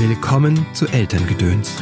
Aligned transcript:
Willkommen 0.00 0.64
zu 0.72 0.86
Elterngedöns, 0.86 1.76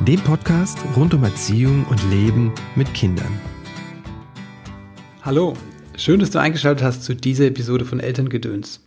dem 0.00 0.20
Podcast 0.20 0.78
rund 0.96 1.12
um 1.12 1.22
Erziehung 1.22 1.84
und 1.90 2.02
Leben 2.08 2.50
mit 2.76 2.94
Kindern. 2.94 3.38
Hallo, 5.20 5.52
schön, 5.98 6.20
dass 6.20 6.30
du 6.30 6.40
eingeschaltet 6.40 6.82
hast 6.82 7.04
zu 7.04 7.14
dieser 7.14 7.44
Episode 7.44 7.84
von 7.84 8.00
Elterngedöns. 8.00 8.80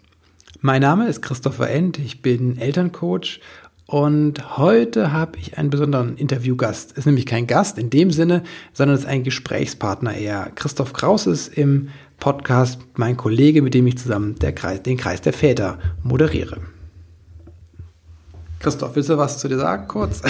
Mein 0.62 0.82
Name 0.82 1.08
ist 1.10 1.22
Christopher 1.22 1.70
End, 1.70 2.00
ich 2.00 2.24
bin 2.24 2.58
Elterncoach 2.58 3.40
und 3.86 4.58
heute 4.58 5.14
habe 5.14 5.38
ich 5.38 5.60
einen 5.60 5.70
besonderen 5.70 6.18
Interviewgast. 6.18 6.94
Ist 6.94 7.06
nämlich 7.06 7.28
kein 7.28 7.46
Gast 7.46 7.78
in 7.78 7.92
dem 7.92 8.10
Sinne, 8.10 8.42
sondern 8.74 8.98
ist 8.98 9.06
ein 9.06 9.24
Gesprächspartner 9.24 10.16
eher. 10.16 10.52
Christoph 10.56 10.94
Kraus 10.94 11.28
ist 11.28 11.56
im 11.56 11.90
Podcast 12.18 12.80
mein 12.96 13.16
Kollege, 13.16 13.62
mit 13.62 13.76
dem 13.76 13.86
ich 13.86 14.00
zusammen 14.00 14.40
Kreis, 14.40 14.82
den 14.82 14.98
Kreis 14.98 15.22
der 15.22 15.34
Väter 15.34 15.78
moderiere. 16.02 16.73
Christoph, 18.64 18.96
willst 18.96 19.10
du 19.10 19.18
was 19.18 19.40
zu 19.40 19.50
dir 19.50 19.58
sagen, 19.58 19.90
kurz? 19.90 20.22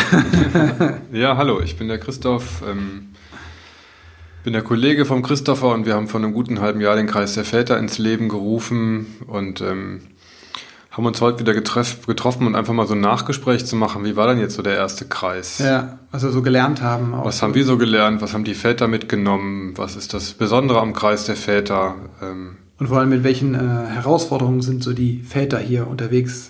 ja, 1.14 1.38
hallo, 1.38 1.62
ich 1.62 1.78
bin 1.78 1.88
der 1.88 2.00
Christoph, 2.00 2.64
ähm, 2.68 3.10
bin 4.44 4.54
der 4.54 4.64
Kollege 4.64 5.06
vom 5.06 5.22
Christopher 5.22 5.68
und 5.68 5.86
wir 5.86 5.94
haben 5.94 6.08
vor 6.08 6.20
einem 6.20 6.34
guten 6.34 6.60
halben 6.60 6.82
Jahr 6.82 6.96
den 6.96 7.06
Kreis 7.06 7.36
der 7.36 7.46
Väter 7.46 7.78
ins 7.78 8.00
Leben 8.00 8.30
gerufen 8.30 9.06
und 9.28 9.62
ähm, 9.62 10.02
haben 10.90 11.06
uns 11.06 11.22
heute 11.22 11.42
wieder 11.42 11.54
getreff, 11.54 12.08
getroffen 12.08 12.48
und 12.48 12.56
einfach 12.56 12.74
mal 12.74 12.88
so 12.88 12.96
ein 12.96 13.02
Nachgespräch 13.02 13.68
zu 13.68 13.76
machen. 13.76 14.04
Wie 14.04 14.16
war 14.16 14.26
denn 14.26 14.40
jetzt 14.40 14.56
so 14.56 14.64
der 14.64 14.78
erste 14.78 15.06
Kreis? 15.06 15.60
Ja, 15.60 16.00
was 16.10 16.24
wir 16.24 16.32
so 16.32 16.42
gelernt 16.42 16.82
haben. 16.82 17.14
Was 17.24 17.44
haben 17.44 17.54
wir 17.54 17.66
so 17.66 17.78
gelernt? 17.78 18.24
Was 18.24 18.34
haben 18.34 18.46
die 18.46 18.56
Väter 18.56 18.88
mitgenommen? 18.88 19.74
Was 19.76 19.96
ist 19.96 20.12
das 20.16 20.34
Besondere 20.34 20.82
am 20.82 20.94
Kreis 20.94 21.26
der 21.26 21.36
Väter? 21.36 21.98
Ähm, 22.20 22.58
und 22.80 22.88
vor 22.88 22.98
allem 22.98 23.10
mit 23.10 23.24
welchen 23.24 23.54
äh, 23.54 23.60
Herausforderungen 23.60 24.64
sind 24.64 24.84
so 24.84 24.94
die 24.94 25.22
Väter 25.22 25.60
hier 25.60 25.86
unterwegs 25.88 26.50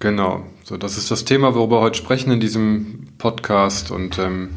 Genau, 0.00 0.44
so 0.64 0.78
das 0.78 0.96
ist 0.96 1.10
das 1.10 1.24
Thema, 1.26 1.54
worüber 1.54 1.76
wir 1.76 1.80
heute 1.82 1.98
sprechen 1.98 2.32
in 2.32 2.40
diesem 2.40 3.06
Podcast 3.18 3.90
und 3.90 4.18
ähm, 4.18 4.48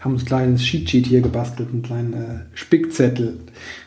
haben 0.00 0.12
uns 0.12 0.22
ein 0.22 0.26
kleines 0.26 0.62
Cheat-Sheet 0.62 1.06
hier 1.06 1.20
gebastelt, 1.20 1.68
einen 1.70 1.82
kleinen 1.82 2.12
äh, 2.14 2.38
Spickzettel, 2.54 3.38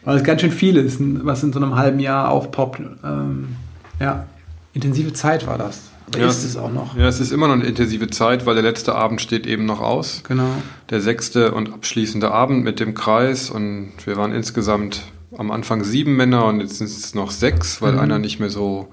weil 0.03 0.17
es 0.17 0.23
ganz 0.23 0.41
schön 0.41 0.51
viel 0.51 0.77
ist, 0.77 0.99
was 0.99 1.43
in 1.43 1.53
so 1.53 1.59
einem 1.59 1.75
halben 1.75 1.99
Jahr 1.99 2.29
aufpoppt. 2.29 2.81
Ähm, 3.03 3.55
ja, 3.99 4.27
intensive 4.73 5.13
Zeit 5.13 5.47
war 5.47 5.57
das. 5.57 5.89
Oder 6.09 6.19
ja, 6.21 6.27
ist 6.27 6.43
es 6.43 6.55
auch 6.55 6.71
noch? 6.71 6.95
Ja, 6.95 7.07
es 7.07 7.19
ist 7.19 7.31
immer 7.31 7.47
noch 7.47 7.55
eine 7.55 7.65
intensive 7.65 8.07
Zeit, 8.07 8.45
weil 8.45 8.53
der 8.53 8.63
letzte 8.63 8.95
Abend 8.95 9.21
steht 9.21 9.45
eben 9.47 9.65
noch 9.65 9.81
aus. 9.81 10.21
Genau. 10.27 10.49
Der 10.89 11.01
sechste 11.01 11.51
und 11.51 11.73
abschließende 11.73 12.31
Abend 12.31 12.63
mit 12.63 12.79
dem 12.79 12.93
Kreis 12.93 13.49
und 13.49 13.93
wir 14.05 14.17
waren 14.17 14.31
insgesamt 14.31 15.01
am 15.35 15.51
Anfang 15.51 15.83
sieben 15.83 16.15
Männer 16.15 16.45
und 16.45 16.61
jetzt 16.61 16.77
sind 16.77 16.87
es 16.87 17.15
noch 17.15 17.31
sechs, 17.31 17.81
weil 17.81 17.93
mhm. 17.93 17.99
einer 17.99 18.19
nicht 18.19 18.39
mehr 18.39 18.49
so 18.49 18.87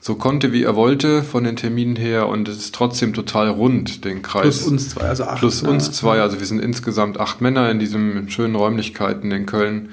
so 0.00 0.14
konnte, 0.14 0.52
wie 0.52 0.62
er 0.62 0.76
wollte 0.76 1.22
von 1.22 1.44
den 1.44 1.56
Terminen 1.56 1.94
her 1.94 2.26
und 2.28 2.48
es 2.48 2.56
ist 2.56 2.74
trotzdem 2.74 3.12
total 3.12 3.50
rund, 3.50 4.04
den 4.06 4.22
Kreis. 4.22 4.60
Plus 4.60 4.62
uns 4.66 4.88
zwei, 4.88 5.02
also 5.02 5.24
acht. 5.24 5.38
Plus 5.38 5.62
uns 5.62 5.92
zwei, 5.92 6.20
also 6.20 6.40
wir 6.40 6.46
sind 6.46 6.60
insgesamt 6.60 7.20
acht 7.20 7.42
Männer 7.42 7.70
in 7.70 7.78
diesen 7.78 8.30
schönen 8.30 8.54
Räumlichkeiten 8.54 9.30
in 9.30 9.44
Köln. 9.44 9.90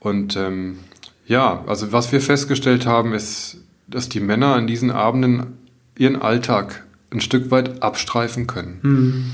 Und 0.00 0.36
ähm, 0.36 0.78
ja, 1.26 1.62
also 1.66 1.92
was 1.92 2.10
wir 2.10 2.20
festgestellt 2.20 2.86
haben, 2.86 3.14
ist, 3.14 3.58
dass 3.86 4.08
die 4.08 4.20
Männer 4.20 4.54
an 4.54 4.66
diesen 4.66 4.90
Abenden 4.90 5.58
ihren 5.96 6.20
Alltag 6.20 6.84
ein 7.12 7.20
Stück 7.20 7.52
weit 7.52 7.82
abstreifen 7.82 8.48
können. 8.48 8.78
Mhm. 8.82 9.30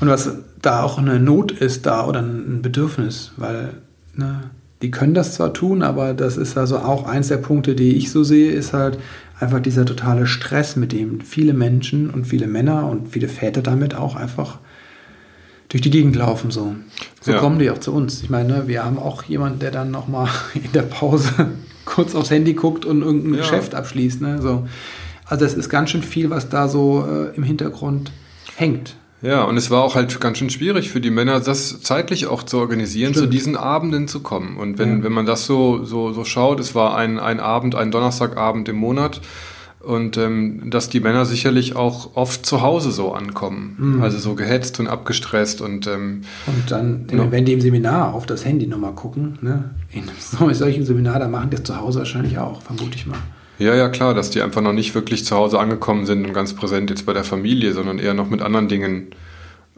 Und 0.00 0.08
was 0.08 0.28
da 0.60 0.82
auch 0.82 0.98
eine 0.98 1.20
Not 1.20 1.52
ist 1.52 1.86
da 1.86 2.04
oder 2.04 2.20
ein 2.20 2.62
Bedürfnis, 2.62 3.32
weil 3.36 3.74
ne, 4.14 4.50
die 4.86 4.92
können 4.92 5.14
das 5.14 5.34
zwar 5.34 5.52
tun, 5.52 5.82
aber 5.82 6.14
das 6.14 6.36
ist 6.36 6.56
also 6.56 6.78
auch 6.78 7.08
eins 7.08 7.26
der 7.26 7.38
Punkte, 7.38 7.74
die 7.74 7.96
ich 7.96 8.12
so 8.12 8.22
sehe, 8.22 8.52
ist 8.52 8.72
halt 8.72 8.98
einfach 9.40 9.58
dieser 9.58 9.84
totale 9.84 10.28
Stress, 10.28 10.76
mit 10.76 10.92
dem 10.92 11.20
viele 11.22 11.54
Menschen 11.54 12.08
und 12.08 12.24
viele 12.24 12.46
Männer 12.46 12.88
und 12.88 13.08
viele 13.08 13.26
Väter 13.26 13.62
damit 13.62 13.96
auch 13.96 14.14
einfach 14.14 14.60
durch 15.70 15.82
die 15.82 15.90
Gegend 15.90 16.14
laufen 16.14 16.52
so. 16.52 16.76
So 17.20 17.32
ja. 17.32 17.38
kommen 17.38 17.58
die 17.58 17.68
auch 17.68 17.78
zu 17.78 17.92
uns. 17.92 18.22
Ich 18.22 18.30
meine, 18.30 18.68
wir 18.68 18.84
haben 18.84 18.96
auch 18.96 19.24
jemanden, 19.24 19.58
der 19.58 19.72
dann 19.72 19.90
nochmal 19.90 20.28
in 20.54 20.70
der 20.70 20.82
Pause 20.82 21.32
kurz 21.84 22.14
aufs 22.14 22.30
Handy 22.30 22.54
guckt 22.54 22.84
und 22.84 23.02
irgendein 23.02 23.34
ja. 23.34 23.40
Geschäft 23.40 23.74
abschließt. 23.74 24.20
Ne? 24.20 24.40
So. 24.40 24.68
Also 25.24 25.46
es 25.46 25.54
ist 25.54 25.68
ganz 25.68 25.90
schön 25.90 26.04
viel, 26.04 26.30
was 26.30 26.48
da 26.48 26.68
so 26.68 27.04
äh, 27.04 27.34
im 27.34 27.42
Hintergrund 27.42 28.12
hängt. 28.54 28.94
Ja, 29.22 29.44
und 29.44 29.56
es 29.56 29.70
war 29.70 29.82
auch 29.82 29.94
halt 29.94 30.20
ganz 30.20 30.38
schön 30.38 30.50
schwierig 30.50 30.90
für 30.90 31.00
die 31.00 31.10
Männer, 31.10 31.40
das 31.40 31.80
zeitlich 31.80 32.26
auch 32.26 32.42
zu 32.42 32.58
organisieren, 32.58 33.12
Stimmt. 33.12 33.26
zu 33.26 33.30
diesen 33.30 33.56
Abenden 33.56 34.08
zu 34.08 34.20
kommen. 34.20 34.56
Und 34.56 34.78
wenn, 34.78 34.98
ja. 34.98 35.04
wenn 35.04 35.12
man 35.12 35.26
das 35.26 35.46
so, 35.46 35.84
so, 35.84 36.12
so 36.12 36.24
schaut, 36.24 36.60
es 36.60 36.74
war 36.74 36.96
ein, 36.96 37.18
ein 37.18 37.40
Abend, 37.40 37.74
ein 37.74 37.90
Donnerstagabend 37.90 38.68
im 38.68 38.76
Monat, 38.76 39.20
und 39.86 40.16
ähm, 40.16 40.68
dass 40.68 40.88
die 40.88 41.00
Männer 41.00 41.24
sicherlich 41.24 41.76
auch 41.76 42.16
oft 42.16 42.44
zu 42.44 42.60
Hause 42.60 42.90
so 42.90 43.12
ankommen. 43.12 43.76
Mhm. 43.78 44.02
Also 44.02 44.18
so 44.18 44.34
gehetzt 44.34 44.80
und 44.80 44.88
abgestresst 44.88 45.60
und 45.60 45.86
ähm, 45.86 46.22
Und 46.46 46.70
dann, 46.70 47.06
no. 47.12 47.30
wenn 47.30 47.44
die 47.44 47.52
im 47.52 47.60
Seminar 47.60 48.12
auf 48.12 48.26
das 48.26 48.44
Handy 48.44 48.66
nochmal 48.66 48.94
gucken, 48.94 49.38
ne, 49.42 49.70
in 49.92 50.04
solchen 50.54 50.84
Seminar, 50.84 51.20
da 51.20 51.28
machen 51.28 51.50
die 51.50 51.56
das 51.56 51.64
zu 51.64 51.80
Hause 51.80 52.00
wahrscheinlich 52.00 52.38
auch, 52.38 52.62
vermute 52.62 52.96
ich 52.96 53.06
mal. 53.06 53.18
Ja, 53.58 53.74
ja, 53.74 53.88
klar, 53.88 54.14
dass 54.14 54.30
die 54.30 54.42
einfach 54.42 54.60
noch 54.60 54.72
nicht 54.72 54.94
wirklich 54.94 55.24
zu 55.24 55.34
Hause 55.34 55.58
angekommen 55.58 56.04
sind 56.04 56.26
und 56.26 56.34
ganz 56.34 56.54
präsent 56.54 56.90
jetzt 56.90 57.06
bei 57.06 57.12
der 57.12 57.24
Familie, 57.24 57.72
sondern 57.72 57.98
eher 57.98 58.14
noch 58.14 58.28
mit 58.28 58.42
anderen 58.42 58.68
Dingen 58.68 59.08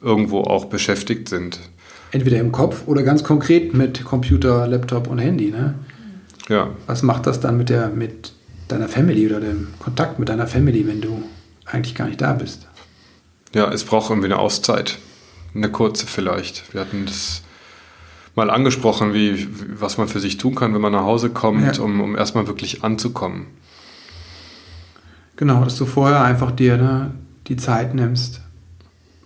irgendwo 0.02 0.40
auch 0.40 0.64
beschäftigt 0.66 1.28
sind. 1.28 1.60
Entweder 2.10 2.38
im 2.38 2.52
Kopf 2.52 2.82
oder 2.86 3.02
ganz 3.02 3.22
konkret 3.22 3.74
mit 3.74 4.04
Computer, 4.04 4.66
Laptop 4.66 5.08
und 5.08 5.18
Handy, 5.18 5.50
ne? 5.50 5.74
Ja. 6.48 6.70
Was 6.86 7.02
macht 7.02 7.26
das 7.26 7.40
dann 7.40 7.58
mit 7.58 7.68
der, 7.68 7.88
mit 7.88 8.32
deiner 8.68 8.88
Family 8.88 9.26
oder 9.26 9.40
dem 9.40 9.68
Kontakt 9.78 10.18
mit 10.18 10.28
deiner 10.28 10.46
Family, 10.46 10.86
wenn 10.86 11.00
du 11.00 11.22
eigentlich 11.66 11.94
gar 11.94 12.06
nicht 12.06 12.20
da 12.20 12.32
bist? 12.32 12.66
Ja, 13.54 13.70
es 13.70 13.84
braucht 13.84 14.10
irgendwie 14.10 14.26
eine 14.26 14.38
Auszeit. 14.38 14.98
Eine 15.54 15.70
kurze 15.70 16.06
vielleicht. 16.06 16.72
Wir 16.72 16.80
hatten 16.80 17.06
das 17.06 17.42
mal 18.34 18.50
angesprochen, 18.50 19.14
wie, 19.14 19.48
was 19.78 19.98
man 19.98 20.08
für 20.08 20.20
sich 20.20 20.36
tun 20.36 20.54
kann, 20.54 20.74
wenn 20.74 20.80
man 20.80 20.92
nach 20.92 21.04
Hause 21.04 21.30
kommt, 21.30 21.76
ja. 21.76 21.82
um, 21.82 22.00
um 22.00 22.16
erstmal 22.16 22.46
wirklich 22.46 22.84
anzukommen. 22.84 23.46
Genau, 25.38 25.62
dass 25.62 25.76
du 25.76 25.86
vorher 25.86 26.24
einfach 26.24 26.50
dir 26.50 26.76
ne, 26.76 27.12
die 27.46 27.56
Zeit 27.56 27.94
nimmst. 27.94 28.40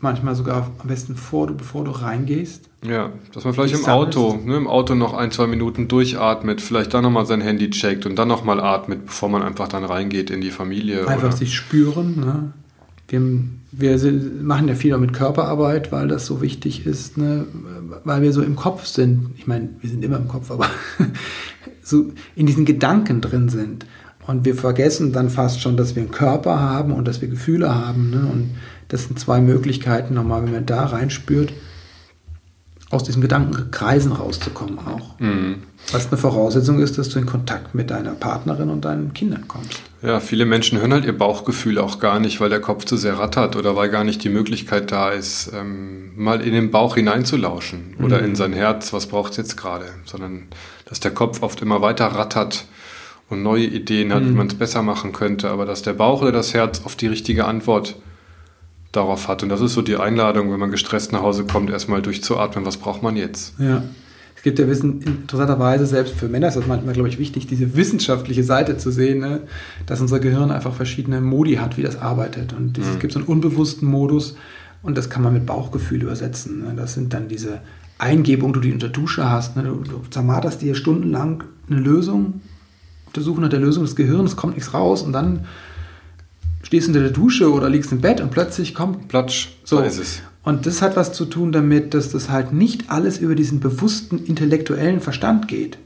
Manchmal 0.00 0.34
sogar 0.34 0.70
am 0.78 0.86
besten 0.86 1.16
vor, 1.16 1.46
bevor 1.46 1.84
du 1.84 1.90
reingehst. 1.90 2.68
Ja, 2.86 3.10
dass 3.32 3.44
man 3.44 3.54
vielleicht 3.54 3.74
im 3.74 3.86
Auto, 3.86 4.38
ne, 4.44 4.58
im 4.58 4.66
Auto 4.66 4.94
noch 4.94 5.14
ein, 5.14 5.30
zwei 5.30 5.46
Minuten 5.46 5.88
durchatmet, 5.88 6.60
vielleicht 6.60 6.92
dann 6.92 7.04
nochmal 7.04 7.24
sein 7.24 7.40
Handy 7.40 7.70
checkt 7.70 8.04
und 8.04 8.16
dann 8.16 8.28
nochmal 8.28 8.60
atmet, 8.60 9.06
bevor 9.06 9.30
man 9.30 9.42
einfach 9.42 9.68
dann 9.68 9.84
reingeht 9.84 10.28
in 10.28 10.42
die 10.42 10.50
Familie. 10.50 11.08
Einfach 11.08 11.28
oder? 11.28 11.36
sich 11.36 11.54
spüren. 11.54 12.20
Ne? 12.20 12.52
Wir, 13.08 14.02
wir 14.02 14.12
machen 14.42 14.68
ja 14.68 14.74
viel 14.74 14.92
auch 14.92 15.00
mit 15.00 15.14
Körperarbeit, 15.14 15.92
weil 15.92 16.08
das 16.08 16.26
so 16.26 16.42
wichtig 16.42 16.84
ist, 16.84 17.16
ne? 17.16 17.46
weil 18.04 18.20
wir 18.20 18.34
so 18.34 18.42
im 18.42 18.56
Kopf 18.56 18.84
sind. 18.84 19.30
Ich 19.38 19.46
meine, 19.46 19.70
wir 19.80 19.88
sind 19.88 20.04
immer 20.04 20.18
im 20.18 20.28
Kopf, 20.28 20.50
aber 20.50 20.66
so 21.82 22.10
in 22.36 22.44
diesen 22.44 22.66
Gedanken 22.66 23.22
drin 23.22 23.48
sind. 23.48 23.86
Und 24.26 24.44
wir 24.44 24.54
vergessen 24.54 25.12
dann 25.12 25.30
fast 25.30 25.60
schon, 25.60 25.76
dass 25.76 25.96
wir 25.96 26.02
einen 26.02 26.12
Körper 26.12 26.60
haben 26.60 26.92
und 26.92 27.08
dass 27.08 27.20
wir 27.20 27.28
Gefühle 27.28 27.74
haben. 27.74 28.10
Ne? 28.10 28.28
Und 28.32 28.50
das 28.88 29.04
sind 29.04 29.18
zwei 29.18 29.40
Möglichkeiten, 29.40 30.14
nochmal, 30.14 30.44
wenn 30.44 30.52
man 30.52 30.66
da 30.66 30.86
reinspürt, 30.86 31.52
aus 32.92 33.04
diesem 33.04 33.22
Gedankenkreisen 33.22 34.12
rauszukommen 34.12 34.78
auch. 34.78 35.18
Mhm. 35.18 35.62
Was 35.92 36.08
eine 36.08 36.18
Voraussetzung 36.18 36.78
ist, 36.78 36.98
dass 36.98 37.08
du 37.08 37.18
in 37.18 37.26
Kontakt 37.26 37.74
mit 37.74 37.90
deiner 37.90 38.12
Partnerin 38.12 38.68
und 38.68 38.84
deinen 38.84 39.14
Kindern 39.14 39.48
kommst. 39.48 39.80
Ja, 40.02 40.20
viele 40.20 40.44
Menschen 40.44 40.78
hören 40.78 40.92
halt 40.92 41.06
ihr 41.06 41.16
Bauchgefühl 41.16 41.78
auch 41.78 42.00
gar 42.00 42.20
nicht, 42.20 42.40
weil 42.40 42.50
der 42.50 42.60
Kopf 42.60 42.84
zu 42.84 42.98
sehr 42.98 43.18
rattert 43.18 43.56
oder 43.56 43.76
weil 43.76 43.88
gar 43.88 44.04
nicht 44.04 44.22
die 44.24 44.28
Möglichkeit 44.28 44.92
da 44.92 45.10
ist, 45.10 45.50
ähm, 45.54 46.12
mal 46.16 46.42
in 46.42 46.52
den 46.52 46.70
Bauch 46.70 46.96
hineinzulauschen 46.96 47.94
oder 47.98 48.18
mhm. 48.18 48.26
in 48.26 48.34
sein 48.36 48.52
Herz, 48.52 48.92
was 48.92 49.06
braucht 49.06 49.32
es 49.32 49.38
jetzt 49.38 49.56
gerade, 49.56 49.86
sondern 50.04 50.48
dass 50.84 51.00
der 51.00 51.12
Kopf 51.12 51.42
oft 51.42 51.62
immer 51.62 51.80
weiter 51.80 52.06
rattert 52.06 52.66
und 53.32 53.43
neue 53.43 53.64
Ideen 53.64 54.12
hat, 54.12 54.23
mhm. 54.23 54.29
wie 54.29 54.34
man 54.34 54.46
es 54.46 54.55
besser 54.55 54.82
machen 54.82 55.12
könnte, 55.12 55.50
aber 55.50 55.67
dass 55.67 55.82
der 55.82 55.94
Bauch 55.94 56.23
oder 56.23 56.32
das 56.32 56.55
Herz 56.55 56.82
oft 56.84 57.00
die 57.00 57.08
richtige 57.08 57.46
Antwort 57.46 57.96
darauf 58.93 59.26
hat. 59.29 59.43
Und 59.43 59.49
das 59.49 59.61
ist 59.61 59.73
so 59.73 59.82
die 59.82 59.96
Einladung, 59.96 60.52
wenn 60.52 60.61
man 60.61 60.70
gestresst 60.70 61.12
nach 61.12 61.23
Hause 61.23 61.44
kommt, 61.44 61.70
erstmal 61.70 62.02
durchzuatmen, 62.02 62.64
was 62.64 62.76
braucht 62.76 63.02
man 63.02 63.17
jetzt? 63.17 63.55
Ja. 63.58 63.82
Es 64.37 64.43
gibt 64.43 64.58
ja 64.58 64.67
Wissen, 64.67 65.00
interessanterweise, 65.02 65.87
selbst 65.87 66.14
für 66.14 66.29
Männer 66.29 66.49
ist 66.49 66.56
das 66.56 66.67
manchmal, 66.67 66.94
glaube 66.94 67.08
ich, 67.08 67.19
wichtig, 67.19 67.46
diese 67.46 67.76
wissenschaftliche 67.76 68.43
Seite 68.43 68.76
zu 68.76 68.90
sehen, 68.90 69.20
ne? 69.20 69.43
dass 69.87 70.00
unser 70.00 70.19
Gehirn 70.19 70.50
einfach 70.50 70.75
verschiedene 70.75 71.20
Modi 71.20 71.55
hat, 71.55 71.76
wie 71.78 71.82
das 71.82 71.96
arbeitet. 71.96 72.52
Und 72.52 72.76
es 72.76 72.87
mhm. 72.87 72.99
gibt 72.99 73.12
so 73.12 73.20
einen 73.20 73.28
unbewussten 73.28 73.88
Modus 73.88 74.37
und 74.82 74.99
das 74.99 75.11
kann 75.11 75.23
man 75.23 75.32
mit 75.32 75.46
Bauchgefühl 75.46 76.02
übersetzen. 76.02 76.64
Ne? 76.64 76.75
Das 76.76 76.94
sind 76.94 77.14
dann 77.14 77.28
diese 77.28 77.61
Eingebungen, 77.99 78.61
die 78.61 78.69
du 78.69 78.75
unter 78.75 78.88
Dusche 78.88 79.31
hast. 79.31 79.56
Ne? 79.56 79.62
Du, 79.62 79.76
du 79.76 80.02
zermarterst 80.11 80.61
dir 80.61 80.75
stundenlang 80.75 81.44
eine 81.70 81.78
Lösung 81.78 82.40
auf 83.12 83.17
der 83.17 83.23
Suche 83.25 83.43
nach 83.43 83.50
der 83.50 83.61
Lösung 83.61 83.85
des 83.85 83.94
Gehirns, 83.94 84.37
kommt 84.37 84.55
nichts 84.55 84.73
raus 84.73 85.03
und 85.03 85.12
dann 85.12 85.44
stehst 86.62 86.88
du 86.88 86.94
in 86.94 87.03
der 87.03 87.11
Dusche 87.12 87.53
oder 87.53 87.69
liegst 87.69 87.93
im 87.93 88.00
Bett 88.00 88.23
und 88.23 88.31
plötzlich 88.31 88.75
kommt. 88.75 89.09
Platsch, 89.09 89.49
so 89.64 89.81
ist 89.81 89.99
es. 89.99 90.23
Und 90.43 90.64
das 90.64 90.81
hat 90.81 90.97
was 90.97 91.12
zu 91.12 91.26
tun 91.26 91.53
damit, 91.53 91.93
dass 91.93 92.09
das 92.11 92.31
halt 92.31 92.55
nicht 92.55 92.91
alles 92.91 93.19
über 93.19 93.35
diesen 93.35 93.61
bewussten 93.61 94.25
intellektuellen 94.25 95.03
Verstand 95.03 95.47
geht. 95.47 95.76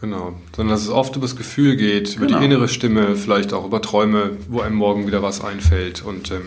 Genau. 0.00 0.32
Sondern 0.56 0.74
dass 0.74 0.82
es 0.84 0.88
oft 0.88 1.14
über 1.16 1.26
das 1.26 1.36
Gefühl 1.36 1.76
geht, 1.76 2.16
über 2.16 2.26
Genau. 2.26 2.38
die 2.38 2.44
innere 2.46 2.68
Stimme, 2.68 3.14
vielleicht 3.14 3.52
auch 3.52 3.66
über 3.66 3.82
Träume, 3.82 4.30
wo 4.48 4.60
einem 4.62 4.76
morgen 4.76 5.06
wieder 5.06 5.22
was 5.22 5.44
einfällt. 5.44 6.02
Und 6.02 6.30
ähm, 6.30 6.46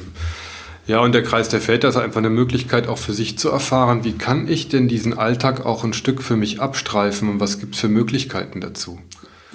ja, 0.87 0.99
und 0.99 1.13
der 1.13 1.21
Kreis 1.21 1.47
der 1.49 1.61
Väter 1.61 1.89
ist 1.89 1.97
einfach 1.97 2.17
eine 2.17 2.31
Möglichkeit, 2.31 2.87
auch 2.87 2.97
für 2.97 3.13
sich 3.13 3.37
zu 3.37 3.49
erfahren, 3.49 4.03
wie 4.03 4.13
kann 4.13 4.47
ich 4.47 4.67
denn 4.67 4.87
diesen 4.87 5.15
Alltag 5.15 5.63
auch 5.63 5.83
ein 5.83 5.93
Stück 5.93 6.23
für 6.23 6.35
mich 6.35 6.59
abstreifen 6.59 7.29
und 7.29 7.39
was 7.39 7.59
gibt 7.59 7.75
es 7.75 7.81
für 7.81 7.89
Möglichkeiten 7.89 8.61
dazu? 8.61 8.97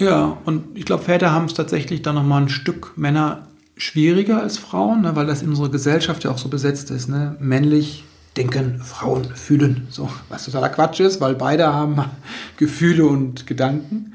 Ja, 0.03 0.37
und 0.45 0.77
ich 0.77 0.85
glaube, 0.85 1.03
Väter 1.03 1.31
haben 1.31 1.45
es 1.45 1.53
tatsächlich 1.53 2.01
dann 2.01 2.15
nochmal 2.15 2.41
ein 2.43 2.49
Stück 2.49 2.93
Männer 2.97 3.47
schwieriger 3.77 4.41
als 4.41 4.57
Frauen, 4.57 5.01
ne, 5.01 5.15
weil 5.15 5.25
das 5.25 5.41
in 5.41 5.49
unserer 5.49 5.69
Gesellschaft 5.69 6.23
ja 6.23 6.31
auch 6.31 6.37
so 6.37 6.49
besetzt 6.49 6.91
ist. 6.91 7.07
Ne? 7.09 7.35
Männlich 7.39 8.03
denken, 8.37 8.81
Frauen 8.83 9.25
fühlen. 9.35 9.87
So, 9.89 10.09
was 10.29 10.45
totaler 10.45 10.69
Quatsch 10.69 10.99
ist, 10.99 11.21
weil 11.21 11.35
beide 11.35 11.73
haben 11.73 11.95
Gefühle 12.57 13.05
und 13.05 13.45
Gedanken. 13.47 14.13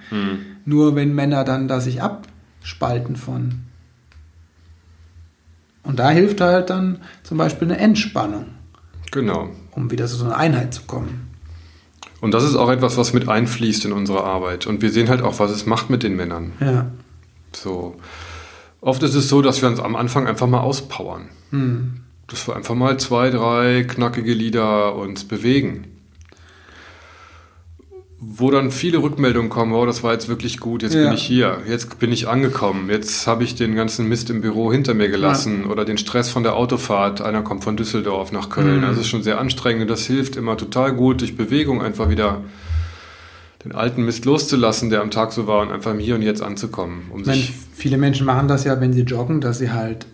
Nur 0.65 0.95
wenn 0.97 1.15
Männer 1.15 1.45
dann 1.45 1.69
da 1.69 1.81
sich 1.81 2.03
abspalten 2.03 3.17
von. 3.17 3.61
Und 5.85 5.99
da 5.99 6.11
hilft 6.11 6.41
halt 6.41 6.71
dann 6.71 6.99
zum 7.23 7.39
Beispiel 7.39 7.69
eine 7.69 7.79
Entspannung, 7.79 8.47
Genau. 9.11 9.49
um 9.73 9.91
wieder 9.91 10.07
so 10.09 10.25
eine 10.25 10.37
Einheit 10.37 10.75
zu 10.75 10.83
kommen. 10.83 11.28
Und 12.21 12.35
das 12.35 12.45
ist 12.45 12.57
auch 12.57 12.71
etwas, 12.71 12.97
was 12.97 13.13
mit 13.13 13.29
einfließt 13.29 13.85
in 13.85 13.93
unsere 13.93 14.25
Arbeit. 14.25 14.67
Und 14.67 14.83
wir 14.83 14.91
sehen 14.91 15.09
halt 15.09 15.23
auch, 15.23 15.39
was 15.39 15.51
es 15.51 15.67
macht 15.67 15.89
mit 15.89 16.03
den 16.03 16.17
Männern. 16.17 16.53
Ja. 16.61 16.91
So. 17.53 17.97
Oft 18.81 19.03
ist 19.03 19.15
es 19.15 19.29
so, 19.29 19.43
dass 19.43 19.63
wir 19.63 19.69
uns 19.69 19.81
am 19.81 19.97
Anfang 19.97 20.27
einfach 20.27 20.47
mal 20.47 20.61
auspowern. 20.61 21.29
Hm. 21.51 22.01
Dass 22.27 22.47
wir 22.47 22.57
einfach 22.57 22.75
mal 22.75 22.99
zwei, 22.99 23.31
drei 23.31 23.85
knackige 23.85 24.33
Lieder 24.33 24.95
uns 24.97 25.25
bewegen. 25.25 25.98
Wo 28.21 28.51
dann 28.51 28.73
viele 28.73 28.99
Rückmeldungen 28.99 29.49
kommen, 29.49 29.73
oh, 29.73 29.87
das 29.87 30.03
war 30.03 30.13
jetzt 30.13 30.29
wirklich 30.29 30.59
gut, 30.59 30.83
jetzt 30.83 30.95
Ja. 30.95 31.05
bin 31.05 31.13
ich 31.13 31.23
hier, 31.23 31.59
jetzt 31.69 32.01
bin 32.01 32.11
ich 32.11 32.27
angekommen, 32.27 32.91
jetzt 32.91 33.29
habe 33.29 33.45
ich 33.45 33.55
den 33.55 33.77
ganzen 33.77 34.09
Mist 34.09 34.29
im 34.29 34.41
Büro 34.41 34.73
hinter 34.73 34.93
mir 34.95 35.09
gelassen 35.09 35.67
oder 35.67 35.85
den 35.85 35.99
Stress 35.99 36.29
von 36.29 36.43
der 36.43 36.57
Autofahrt, 36.57 37.21
einer 37.21 37.43
kommt 37.43 37.63
von 37.63 37.77
Düsseldorf 37.77 38.33
nach 38.33 38.51
Köln, 38.51 38.79
Mhm. 38.79 38.85
also 38.85 38.95
es 39.01 39.07
ist 39.07 39.11
schon 39.11 39.23
sehr 39.23 39.39
anstrengend 39.39 39.83
und 39.83 39.89
das 39.89 40.05
hilft 40.07 40.35
immer 40.35 40.57
total 40.57 40.95
gut, 40.95 41.21
durch 41.21 41.37
Bewegung 41.37 41.81
einfach 41.81 42.09
wieder 42.11 42.43
den 43.65 43.71
alten 43.73 44.05
Mist 44.05 44.25
loszulassen, 44.25 44.91
der 44.91 45.01
am 45.03 45.13
Tag 45.13 45.31
so 45.33 45.47
war 45.47 45.63
und 45.63 45.71
einfach 45.71 45.93
im 45.93 46.01
Hier 46.01 46.17
und 46.17 46.23
Jetzt 46.23 46.43
anzukommen, 46.43 47.03
um 47.13 47.21
Ich 47.21 47.27
meine, 47.27 47.43
viele 47.75 47.99
Menschen 47.99 48.27
machen 48.27 48.49
das 48.49 48.65
ja, 48.65 48.81
wenn 48.81 48.93
sie 48.93 49.03
joggen, 49.03 49.41
dass 49.41 49.59
sie 49.59 49.71
halt, 49.71 50.07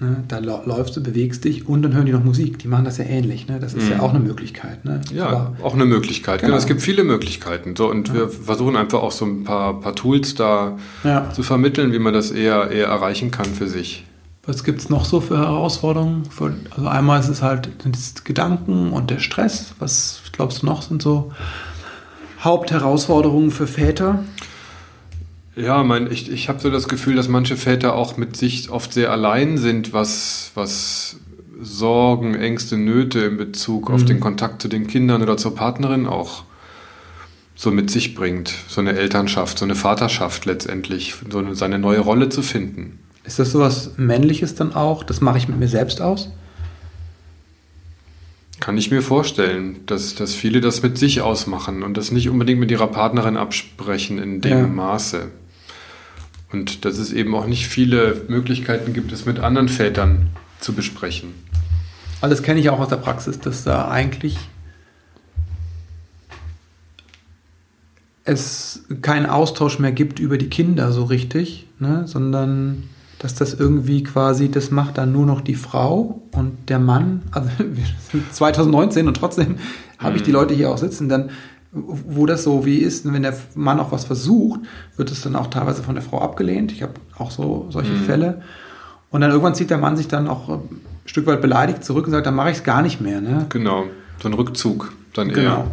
ne, 0.00 0.24
da 0.28 0.38
läufst 0.38 0.96
du, 0.96 1.02
bewegst 1.02 1.44
dich 1.44 1.68
und 1.68 1.82
dann 1.82 1.94
hören 1.94 2.06
die 2.06 2.12
noch 2.12 2.24
Musik. 2.24 2.58
Die 2.58 2.68
machen 2.68 2.84
das 2.84 2.98
ja 2.98 3.04
ähnlich. 3.04 3.48
Ne? 3.48 3.58
Das 3.60 3.74
ist 3.74 3.88
ja 3.88 4.00
auch 4.00 4.10
eine 4.10 4.20
Möglichkeit. 4.20 4.84
Ne? 4.84 5.00
Ja, 5.12 5.26
Aber, 5.26 5.56
auch 5.62 5.74
eine 5.74 5.84
Möglichkeit. 5.84 6.40
Genau. 6.40 6.48
Genau. 6.48 6.58
Es 6.58 6.66
gibt 6.66 6.82
viele 6.82 7.04
Möglichkeiten. 7.04 7.76
So, 7.76 7.90
und 7.90 8.12
wir 8.12 8.28
versuchen 8.28 8.76
einfach 8.76 9.02
auch 9.02 9.12
so 9.12 9.24
ein 9.24 9.44
paar, 9.44 9.80
paar 9.80 9.94
Tools 9.94 10.34
da 10.34 10.78
ja. 11.04 11.30
zu 11.32 11.42
vermitteln, 11.42 11.92
wie 11.92 11.98
man 11.98 12.14
das 12.14 12.30
eher, 12.30 12.70
eher 12.70 12.86
erreichen 12.86 13.30
kann 13.30 13.46
für 13.46 13.68
sich. 13.68 14.04
Was 14.46 14.62
gibt 14.62 14.80
es 14.80 14.88
noch 14.88 15.04
so 15.04 15.20
für 15.20 15.38
Herausforderungen? 15.38 16.24
Für, 16.26 16.54
also 16.70 16.86
einmal 16.86 17.18
ist 17.18 17.28
es 17.28 17.42
halt 17.42 17.68
sind 17.82 18.24
Gedanken 18.24 18.92
und 18.92 19.10
der 19.10 19.18
Stress. 19.18 19.74
Was 19.80 20.20
glaubst 20.30 20.62
du 20.62 20.66
noch 20.66 20.82
sind 20.82 21.02
so 21.02 21.32
Hauptherausforderungen 22.40 23.50
für 23.50 23.66
Väter? 23.66 24.20
Ja, 25.56 25.82
mein, 25.82 26.10
ich, 26.12 26.30
ich 26.30 26.48
habe 26.50 26.60
so 26.60 26.68
das 26.70 26.86
Gefühl, 26.86 27.16
dass 27.16 27.28
manche 27.28 27.56
Väter 27.56 27.94
auch 27.94 28.16
mit 28.18 28.36
sich 28.36 28.68
oft 28.70 28.92
sehr 28.92 29.10
allein 29.10 29.56
sind, 29.56 29.92
was, 29.94 30.50
was 30.54 31.16
Sorgen, 31.62 32.34
Ängste, 32.34 32.76
Nöte 32.76 33.20
in 33.20 33.38
Bezug 33.38 33.90
auf 33.90 34.02
Mhm. 34.02 34.06
den 34.06 34.20
Kontakt 34.20 34.60
zu 34.60 34.68
den 34.68 34.86
Kindern 34.86 35.22
oder 35.22 35.38
zur 35.38 35.54
Partnerin 35.54 36.06
auch 36.06 36.44
so 37.54 37.70
mit 37.70 37.90
sich 37.90 38.14
bringt. 38.14 38.52
So 38.68 38.82
eine 38.82 38.92
Elternschaft, 38.98 39.58
so 39.58 39.64
eine 39.64 39.74
Vaterschaft 39.74 40.44
letztendlich, 40.44 41.14
so 41.30 41.38
eine, 41.38 41.54
seine 41.54 41.78
neue 41.78 42.00
Rolle 42.00 42.28
zu 42.28 42.42
finden. 42.42 42.98
Ist 43.24 43.38
das 43.38 43.52
sowas 43.52 43.92
Männliches 43.96 44.54
dann 44.56 44.74
auch? 44.74 45.02
Das 45.04 45.22
mache 45.22 45.38
ich 45.38 45.48
mit 45.48 45.58
mir 45.58 45.68
selbst 45.68 46.02
aus? 46.02 46.30
Kann 48.60 48.76
ich 48.76 48.90
mir 48.90 49.00
vorstellen, 49.02 49.78
dass, 49.86 50.14
dass 50.14 50.34
viele 50.34 50.60
das 50.60 50.82
mit 50.82 50.98
sich 50.98 51.22
ausmachen 51.22 51.82
und 51.82 51.96
das 51.96 52.10
nicht 52.12 52.28
unbedingt 52.28 52.60
mit 52.60 52.70
ihrer 52.70 52.86
Partnerin 52.88 53.38
absprechen 53.38 54.18
in 54.18 54.42
dem 54.42 54.50
Ja. 54.58 54.66
Maße. 54.66 55.30
Und 56.52 56.84
dass 56.84 56.98
es 56.98 57.12
eben 57.12 57.34
auch 57.34 57.46
nicht 57.46 57.66
viele 57.66 58.22
Möglichkeiten 58.28 58.92
gibt, 58.92 59.12
es 59.12 59.26
mit 59.26 59.40
anderen 59.40 59.68
Vätern 59.68 60.30
zu 60.60 60.72
besprechen. 60.72 61.34
Also 62.20 62.34
das 62.34 62.42
kenne 62.42 62.60
ich 62.60 62.70
auch 62.70 62.78
aus 62.78 62.88
der 62.88 62.96
Praxis, 62.96 63.38
dass 63.40 63.64
da 63.64 63.88
eigentlich 63.88 64.38
es 68.24 68.84
keinen 69.02 69.26
Austausch 69.26 69.78
mehr 69.78 69.92
gibt 69.92 70.18
über 70.18 70.36
die 70.36 70.48
Kinder 70.48 70.92
so 70.92 71.04
richtig, 71.04 71.66
ne? 71.78 72.06
sondern 72.06 72.84
dass 73.18 73.34
das 73.34 73.54
irgendwie 73.54 74.02
quasi, 74.02 74.50
das 74.50 74.70
macht 74.70 74.98
dann 74.98 75.12
nur 75.12 75.24
noch 75.24 75.40
die 75.40 75.54
Frau 75.54 76.22
und 76.32 76.68
der 76.68 76.78
Mann. 76.78 77.22
Also 77.30 77.50
wir 77.58 77.84
sind 78.10 78.34
2019 78.34 79.08
und 79.08 79.16
trotzdem 79.16 79.56
habe 79.98 80.16
ich 80.16 80.22
die 80.22 80.32
Leute 80.32 80.54
hier 80.54 80.70
auch 80.70 80.78
sitzen, 80.78 81.08
dann 81.08 81.30
wo 81.76 82.24
das 82.26 82.42
so 82.42 82.64
wie 82.64 82.78
ist, 82.78 83.10
wenn 83.12 83.22
der 83.22 83.36
Mann 83.54 83.78
auch 83.80 83.92
was 83.92 84.04
versucht, 84.04 84.60
wird 84.96 85.10
es 85.10 85.20
dann 85.20 85.36
auch 85.36 85.48
teilweise 85.48 85.82
von 85.82 85.94
der 85.94 86.02
Frau 86.02 86.20
abgelehnt. 86.22 86.72
Ich 86.72 86.82
habe 86.82 86.94
auch 87.18 87.30
so 87.30 87.66
solche 87.70 87.94
Fälle. 87.94 88.40
Und 89.10 89.20
dann 89.20 89.30
irgendwann 89.30 89.54
zieht 89.54 89.70
der 89.70 89.78
Mann 89.78 89.96
sich 89.96 90.08
dann 90.08 90.26
auch 90.26 90.48
ein 90.48 90.80
Stück 91.04 91.26
weit 91.26 91.40
beleidigt 91.42 91.84
zurück 91.84 92.06
und 92.06 92.12
sagt, 92.12 92.26
dann 92.26 92.34
mache 92.34 92.50
ich 92.50 92.56
es 92.58 92.64
gar 92.64 92.82
nicht 92.82 93.00
mehr. 93.00 93.20
Ne? 93.20 93.46
Genau, 93.50 93.84
so 94.22 94.28
ein 94.28 94.34
Rückzug 94.34 94.92
dann 95.14 95.28
Genau. 95.28 95.50
eher. 95.58 95.66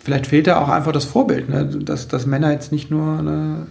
Vielleicht 0.00 0.26
fehlt 0.28 0.46
da 0.46 0.58
auch 0.60 0.68
einfach 0.68 0.92
das 0.92 1.04
Vorbild, 1.04 1.48
ne? 1.48 1.66
dass, 1.66 2.08
dass 2.08 2.24
Männer 2.24 2.52
jetzt 2.52 2.72
nicht 2.72 2.90
nur, 2.90 3.20
ne, 3.20 3.66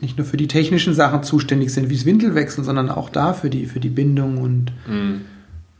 nicht 0.00 0.18
nur 0.18 0.26
für 0.26 0.36
die 0.36 0.48
technischen 0.48 0.92
Sachen 0.94 1.22
zuständig 1.22 1.72
sind, 1.72 1.88
wie 1.88 1.94
das 1.96 2.04
Windelwechseln, 2.04 2.64
sondern 2.64 2.90
auch 2.90 3.10
da 3.10 3.32
für 3.32 3.48
die, 3.50 3.66
für 3.66 3.80
die 3.80 3.90
Bindung 3.90 4.38
und 4.38 4.72
Mhm. 4.88 5.20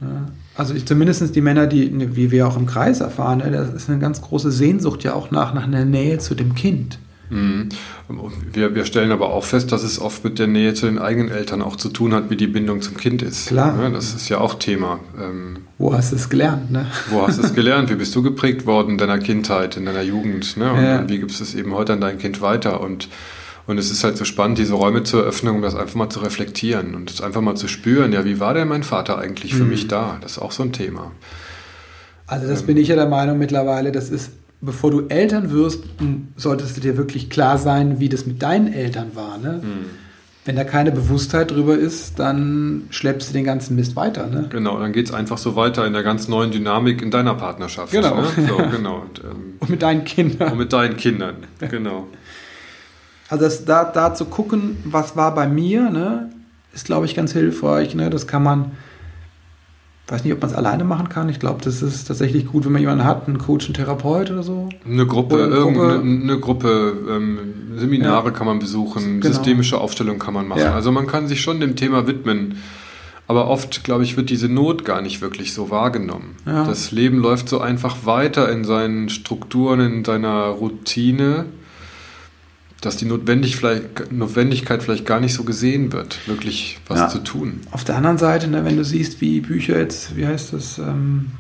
ne? 0.00 0.26
Also 0.56 0.75
ich, 0.75 0.87
zumindest 0.87 1.35
die 1.35 1.41
Männer, 1.41 1.67
die, 1.67 1.91
ne, 1.91 2.17
wie 2.17 2.31
wir 2.31 2.47
auch 2.47 2.56
im 2.56 2.67
Kreis 2.67 3.01
erfahren, 3.01 3.39
ne, 3.39 3.51
das 3.51 3.73
ist 3.73 3.89
eine 3.91 3.99
ganz 3.99 4.21
große 4.23 4.51
Sehnsucht 4.53 5.05
ja 5.05 5.15
auch 5.15 5.31
nach, 5.31 5.55
nach 5.55 5.65
einer 5.65 5.85
Nähe 5.85 6.19
zu 6.19 6.35
dem 6.35 6.55
Kind. 6.55 6.99
Mhm. 7.31 7.71
Wir, 8.53 8.75
wir 8.75 8.85
stellen 8.85 9.11
aber 9.11 9.31
auch 9.33 9.45
fest, 9.45 9.73
dass 9.73 9.83
es 9.83 9.99
oft 9.99 10.25
mit 10.25 10.39
der 10.39 10.47
Nähe 10.47 10.75
zu 10.75 10.85
den 10.87 10.99
eigenen 10.99 11.31
Eltern 11.31 11.62
auch 11.62 11.77
zu 11.77 11.89
tun 11.89 12.12
hat, 12.12 12.29
wie 12.29 12.37
die 12.37 12.47
Bindung 12.47 12.83
zum 12.83 12.97
Kind 12.99 13.23
ist. 13.23 13.49
Klar. 13.49 13.77
Ja, 13.83 13.89
das 13.89 14.15
ist 14.15 14.29
ja 14.29 14.39
auch 14.39 14.55
Thema. 14.55 15.01
Ähm, 15.21 15.56
Wo 15.79 15.95
hast 15.95 16.12
du 16.12 16.17
es 16.17 16.29
gelernt? 16.29 16.71
Ne? 16.71 16.87
Wo 17.11 17.27
hast 17.27 17.39
du 17.39 17.43
es 17.43 17.55
gelernt? 17.55 17.89
Wie 17.91 17.95
bist 17.95 18.15
du 18.15 18.23
geprägt 18.23 18.67
worden 18.67 18.91
in 18.93 18.99
deiner 18.99 19.19
Kindheit, 19.19 19.77
in 19.79 19.87
deiner 19.87 20.03
Jugend? 20.03 20.56
Ne? 20.59 20.71
Und, 20.73 20.83
Ja. 20.83 20.99
und 21.01 21.09
wie 21.11 21.19
gibst 21.19 21.41
du 21.41 21.45
es 21.45 21.55
eben 21.55 21.73
heute 21.73 21.95
an 21.95 22.01
dein 22.03 22.19
Kind 22.19 22.43
weiter? 22.43 22.81
Und, 22.82 23.08
und 23.67 23.79
es 23.79 23.91
ist 23.91 24.05
halt 24.05 24.17
so 24.17 24.25
spannend, 24.25 24.59
diese 24.59 24.75
Räume 24.75 25.05
zu 25.05 25.19
eröffnen, 25.19 25.55
um 25.56 25.63
das 25.63 25.75
einfach 25.75 25.94
mal 25.94 26.11
zu 26.11 26.21
reflektieren 26.21 26.94
und 26.94 27.11
es 27.11 27.21
einfach 27.21 27.41
mal 27.41 27.55
zu 27.56 27.67
spüren. 27.69 28.13
Ja, 28.13 28.25
wie 28.25 28.39
war 28.41 28.55
denn 28.55 28.69
mein 28.69 28.83
Vater 28.83 29.19
eigentlich 29.19 29.55
für 29.55 29.65
mich 29.65 29.89
da? 29.89 30.19
Das 30.21 30.33
ist 30.33 30.39
auch 30.39 30.53
so 30.53 30.63
ein 30.63 30.73
Thema. 30.73 31.13
Also 32.27 32.49
das 32.49 32.63
bin 32.63 32.77
ich 32.77 32.89
ja 32.89 32.97
der 32.97 33.09
Meinung 33.09 33.39
mittlerweile, 33.39 33.93
das 33.93 34.11
ist, 34.11 34.33
bevor 34.61 34.91
du 34.91 35.06
Eltern 35.09 35.51
wirst, 35.51 35.85
solltest 36.37 36.77
du 36.77 36.81
dir 36.81 36.97
wirklich 36.97 37.31
klar 37.31 37.59
sein, 37.59 38.01
wie 38.01 38.09
das 38.09 38.27
mit 38.27 38.43
deinen 38.43 38.73
Eltern 38.73 39.13
war. 39.15 39.39
Ne? 39.39 39.63
Wenn 40.47 40.56
da 40.56 40.65
keine 40.65 40.91
Bewusstheit 40.93 41.51
drüber 41.51 41.77
ist, 41.77 42.19
dann 42.19 42.83
schleppst 42.91 43.31
du 43.31 43.33
den 43.33 43.44
ganzen 43.44 43.77
Mist 43.77 43.97
weiter. 43.97 44.27
Ne? 44.27 44.47
Genau, 44.51 44.79
dann 44.79 44.93
geht 44.93 45.06
es 45.06 45.15
einfach 45.15 45.39
so 45.39 45.56
weiter 45.56 45.87
in 45.87 45.94
der 45.94 46.03
ganz 46.03 46.29
neuen 46.29 46.51
Dynamik 46.51 47.01
in 47.01 47.11
deiner 47.11 47.35
Partnerschaft. 47.35 47.93
Genau. 47.93 48.21
Ne? 48.21 48.29
So, 48.47 48.56
genau. 48.77 49.01
Und, 49.01 49.21
ähm, 49.25 49.55
Und 49.59 49.71
mit 49.71 49.81
deinen 49.81 50.05
Kindern. 50.05 50.53
und 50.53 50.59
mit 50.59 50.73
deinen 50.73 50.97
Kindern. 50.99 51.37
Genau. 51.71 52.09
Also 53.34 53.44
das, 53.46 53.64
da, 53.64 53.84
da 53.84 54.14
zu 54.14 54.26
gucken, 54.26 54.76
was 54.84 55.17
war 55.17 55.34
bei 55.34 55.48
mir, 55.48 55.91
ne, 55.91 56.31
ist, 56.72 56.84
glaube 56.86 57.06
ich, 57.06 57.14
ganz 57.14 57.32
hilfreich. 57.32 57.94
Ne? 57.94 58.10
Das 58.10 58.26
kann 58.26 58.43
man, 58.43 58.72
weiß 60.08 60.22
nicht, 60.24 60.32
ob 60.34 60.41
man 60.41 60.50
es 60.50 60.56
alleine 60.56 60.84
machen 60.84 61.08
kann. 61.08 61.29
Ich 61.29 61.41
glaube, 61.41 61.60
das 61.64 61.82
ist 61.82 62.05
tatsächlich 62.06 62.46
gut, 62.46 62.64
wenn 62.64 62.72
man 62.72 62.81
jemanden 62.81 63.05
hat, 63.05 63.26
einen 63.26 63.38
Coach, 63.38 63.64
einen 63.67 63.74
Therapeut 63.74 64.31
oder 64.31 64.43
so. 64.43 64.69
Eine 64.86 65.06
Gruppe, 65.06 65.34
Oder 65.34 65.44
eine 65.46 65.55
irgendeine 65.55 65.88
Gruppe. 65.98 66.22
eine 66.22 66.38
Gruppe 66.41 66.93
ähm, 67.10 67.38
Seminare 67.76 68.26
Ja. 68.26 68.31
kann 68.31 68.46
man 68.46 68.58
besuchen, 68.60 69.20
Genau. 69.20 69.34
systemische 69.34 69.81
Aufstellung 69.81 70.19
kann 70.20 70.34
man 70.34 70.46
machen. 70.46 70.60
Ja. 70.60 70.74
Also 70.74 70.93
man 70.93 71.06
kann 71.08 71.26
sich 71.26 71.41
schon 71.41 71.58
dem 71.60 71.74
Thema 71.76 72.06
widmen. 72.06 72.58
Aber 73.26 73.48
oft, 73.48 73.82
glaube 73.84 74.05
ich, 74.05 74.17
wird 74.19 74.29
diese 74.31 74.48
Not 74.48 74.84
gar 74.84 75.00
nicht 75.00 75.22
wirklich 75.22 75.55
so 75.55 75.70
wahrgenommen. 75.70 76.36
Ja. 76.46 76.64
Das 76.67 76.93
Leben 76.93 77.19
läuft 77.19 77.48
so 77.48 77.58
einfach 77.60 78.05
weiter 78.05 78.48
in 78.53 78.64
seinen 78.64 79.08
Strukturen, 79.08 79.81
in 79.81 80.05
seiner 80.05 80.44
Routine, 80.48 81.46
dass 82.84 82.96
die 82.96 83.05
Notwendig 83.06 83.56
vielleicht, 83.56 84.12
Notwendigkeit 84.12 84.82
vielleicht 84.82 85.06
gar 85.06 85.20
nicht 85.20 85.34
so 85.34 85.44
gesehen 85.44 85.93
wird, 85.93 86.19
wirklich 86.29 86.79
was 86.86 86.98
Ja. 87.00 87.08
zu 87.08 87.19
tun. 87.19 87.60
Auf 87.70 87.84
der 87.84 87.96
anderen 87.96 88.19
Seite, 88.19 88.48
ne, 88.48 88.64
wenn 88.64 88.76
du 88.76 88.84
siehst, 88.84 89.20
wie 89.20 89.41
Bücher 89.41 89.79
jetzt, 89.79 90.17
wie 90.17 90.26
heißt 90.26 90.53
das, 90.53 90.79
ähm, 90.79 91.32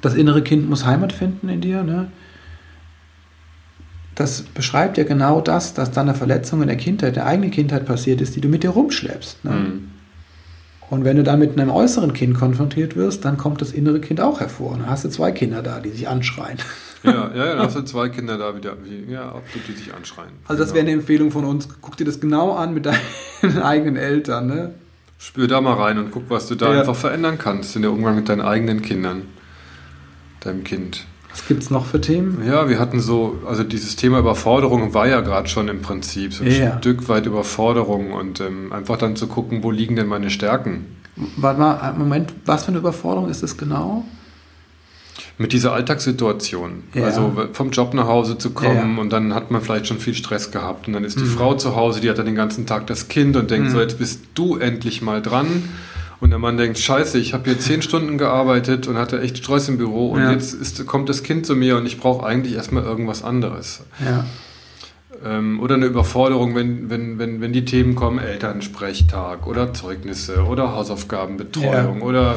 das 0.00 0.14
innere 0.14 0.42
Kind 0.42 0.68
muss 0.68 0.84
Heimat 0.84 1.12
finden 1.12 1.48
in 1.48 1.60
dir, 1.60 1.82
ne? 1.82 2.10
Das 4.14 4.42
beschreibt 4.42 4.96
ja 4.96 5.04
genau 5.04 5.40
das, 5.40 5.74
dass 5.74 5.90
dann 5.90 6.08
eine 6.08 6.16
Verletzung 6.16 6.62
in 6.62 6.68
der 6.68 6.76
Kindheit, 6.76 7.16
der 7.16 7.26
eigenen 7.26 7.50
Kindheit 7.50 7.84
passiert 7.84 8.20
ist, 8.20 8.36
die 8.36 8.40
du 8.40 8.48
mit 8.48 8.62
dir 8.62 8.70
rumschleppst. 8.70 9.44
Ne? 9.44 9.50
Mhm. 9.50 9.88
Und 10.88 11.02
wenn 11.04 11.16
du 11.16 11.24
dann 11.24 11.40
mit 11.40 11.58
einem 11.58 11.70
äußeren 11.70 12.12
Kind 12.12 12.34
konfrontiert 12.38 12.94
wirst, 12.94 13.24
dann 13.24 13.36
kommt 13.38 13.60
das 13.60 13.72
innere 13.72 14.00
Kind 14.00 14.20
auch 14.20 14.38
hervor. 14.38 14.72
Und 14.72 14.80
dann 14.80 14.90
hast 14.90 15.04
du 15.04 15.08
zwei 15.08 15.32
Kinder 15.32 15.62
da, 15.62 15.80
die 15.80 15.90
sich 15.90 16.06
anschreien. 16.06 16.58
Ja, 17.04 17.30
ja, 17.34 17.34
ja, 17.46 17.54
da 17.56 17.62
hast 17.64 17.76
du 17.76 17.82
zwei 17.82 18.08
Kinder 18.08 18.36
da 18.38 18.56
wieder, 18.56 18.74
die, 18.76 19.10
ja, 19.12 19.26
absolut, 19.28 19.68
die 19.68 19.72
sich 19.72 19.94
anschreien. 19.94 20.30
Also 20.46 20.62
das 20.62 20.68
Genau. 20.72 20.74
wäre 20.76 20.86
eine 20.92 21.00
Empfehlung 21.00 21.30
von 21.30 21.44
uns. 21.44 21.68
Guck 21.80 21.96
dir 21.96 22.04
das 22.04 22.18
genau 22.20 22.54
an 22.54 22.74
mit 22.74 22.86
deinen 22.86 22.98
eigenen 23.62 23.96
Eltern. 23.96 24.46
Ne? 24.46 24.74
Spür 25.18 25.46
da 25.48 25.60
mal 25.60 25.74
rein 25.74 25.98
und 25.98 26.10
guck, 26.10 26.28
was 26.30 26.48
du 26.48 26.54
da 26.54 26.72
Ja. 26.72 26.80
einfach 26.80 26.96
verändern 26.96 27.38
kannst 27.38 27.76
in 27.76 27.82
der 27.82 27.92
Umgang 27.92 28.16
mit 28.16 28.28
deinen 28.28 28.40
eigenen 28.42 28.82
Kindern, 28.82 29.22
deinem 30.40 30.64
Kind. 30.64 31.06
Was 31.30 31.46
gibt 31.48 31.62
es 31.64 31.70
noch 31.70 31.84
für 31.86 32.00
Themen? 32.00 32.46
Ja, 32.46 32.68
wir 32.68 32.78
hatten 32.78 33.00
so, 33.00 33.38
also 33.46 33.64
dieses 33.64 33.96
Thema 33.96 34.20
Überforderung 34.20 34.94
war 34.94 35.08
ja 35.08 35.20
gerade 35.20 35.48
schon 35.48 35.66
im 35.68 35.82
Prinzip 35.82 36.32
so 36.32 36.44
ein 36.44 36.50
Ja. 36.50 36.78
Stück 36.78 37.08
weit 37.08 37.26
Überforderung 37.26 38.12
und 38.12 38.40
ähm, 38.40 38.72
einfach 38.72 38.98
dann 38.98 39.16
zu 39.16 39.26
gucken, 39.26 39.62
wo 39.64 39.70
liegen 39.72 39.96
denn 39.96 40.06
meine 40.06 40.30
Stärken? 40.30 40.86
Warte 41.36 41.58
mal, 41.60 41.78
einen 41.80 41.98
Moment, 41.98 42.32
was 42.46 42.62
für 42.64 42.68
eine 42.68 42.78
Überforderung 42.78 43.28
ist 43.28 43.42
das 43.42 43.56
genau? 43.56 44.04
Mit 45.38 45.52
dieser 45.52 45.72
Alltagssituation. 45.72 46.84
Ja. 46.94 47.04
Also 47.04 47.32
vom 47.52 47.70
Job 47.70 47.94
nach 47.94 48.06
Hause 48.06 48.38
zu 48.38 48.50
kommen 48.50 48.96
Ja. 48.96 49.00
und 49.02 49.12
dann 49.12 49.34
hat 49.34 49.50
man 49.50 49.62
vielleicht 49.62 49.86
schon 49.86 49.98
viel 49.98 50.14
Stress 50.14 50.50
gehabt 50.50 50.86
und 50.86 50.92
dann 50.94 51.04
ist 51.04 51.18
die 51.18 51.24
Mhm. 51.24 51.28
Frau 51.36 51.54
zu 51.54 51.76
Hause, 51.76 52.00
die 52.00 52.10
hat 52.10 52.18
dann 52.18 52.26
den 52.26 52.34
ganzen 52.34 52.66
Tag 52.66 52.86
das 52.86 53.08
Kind 53.08 53.36
und 53.36 53.50
denkt 53.50 53.68
Mhm. 53.68 53.72
so, 53.72 53.80
jetzt 53.80 53.98
bist 53.98 54.20
du 54.34 54.56
endlich 54.56 55.02
mal 55.02 55.22
dran. 55.22 55.46
Und 56.20 56.30
der 56.30 56.38
Mann 56.38 56.56
denkt, 56.56 56.78
scheiße, 56.78 57.18
ich 57.18 57.34
habe 57.34 57.44
hier 57.50 57.58
zehn 57.58 57.82
Stunden 57.88 58.16
gearbeitet 58.18 58.86
und 58.88 58.96
hatte 58.96 59.20
echt 59.20 59.38
Stress 59.38 59.68
im 59.68 59.76
Büro 59.78 60.10
und 60.10 60.20
Ja. 60.22 60.30
jetzt 60.32 60.54
ist, 60.54 60.86
kommt 60.86 61.08
das 61.08 61.22
Kind 61.22 61.44
zu 61.46 61.54
mir 61.54 61.76
und 61.76 61.86
ich 61.86 61.98
brauche 62.00 62.24
eigentlich 62.24 62.54
erstmal 62.54 62.82
irgendwas 62.84 63.22
anderes. 63.24 63.80
Ja. 64.04 64.24
Ähm, 65.24 65.60
oder 65.60 65.74
eine 65.74 65.86
Überforderung, 65.86 66.54
wenn, 66.54 66.88
wenn, 66.90 67.18
wenn, 67.18 67.40
wenn 67.40 67.52
die 67.52 67.64
Themen 67.64 67.94
kommen, 67.94 68.18
Elternsprechtag 68.18 69.46
oder 69.46 69.72
Zeugnisse 69.74 70.44
oder 70.44 70.74
Hausaufgabenbetreuung 70.74 71.98
Ja. 72.00 72.04
oder 72.04 72.36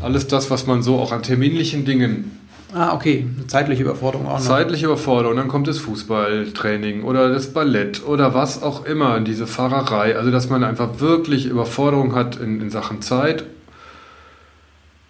alles 0.00 0.26
das, 0.28 0.50
was 0.50 0.66
man 0.66 0.82
so 0.82 0.98
auch 0.98 1.12
an 1.12 1.22
terminlichen 1.22 1.84
Dingen 1.84 2.38
Ah, 2.74 2.94
okay. 2.94 3.26
Eine 3.36 3.46
zeitliche 3.48 3.82
Überforderung 3.82 4.26
auch 4.28 4.38
noch. 4.38 4.40
Zeitliche 4.40 4.86
Überforderung, 4.86 5.36
dann 5.36 5.48
kommt 5.48 5.68
das 5.68 5.76
Fußballtraining 5.78 7.02
oder 7.02 7.28
das 7.30 7.52
Ballett 7.52 8.02
oder 8.06 8.32
was 8.32 8.62
auch 8.62 8.86
immer, 8.86 9.20
diese 9.20 9.46
Fahrerei. 9.46 10.16
Also, 10.16 10.30
dass 10.30 10.48
man 10.48 10.64
einfach 10.64 10.98
wirklich 10.98 11.44
Überforderung 11.44 12.14
hat 12.14 12.36
in, 12.36 12.62
in 12.62 12.70
Sachen 12.70 13.02
Zeit, 13.02 13.44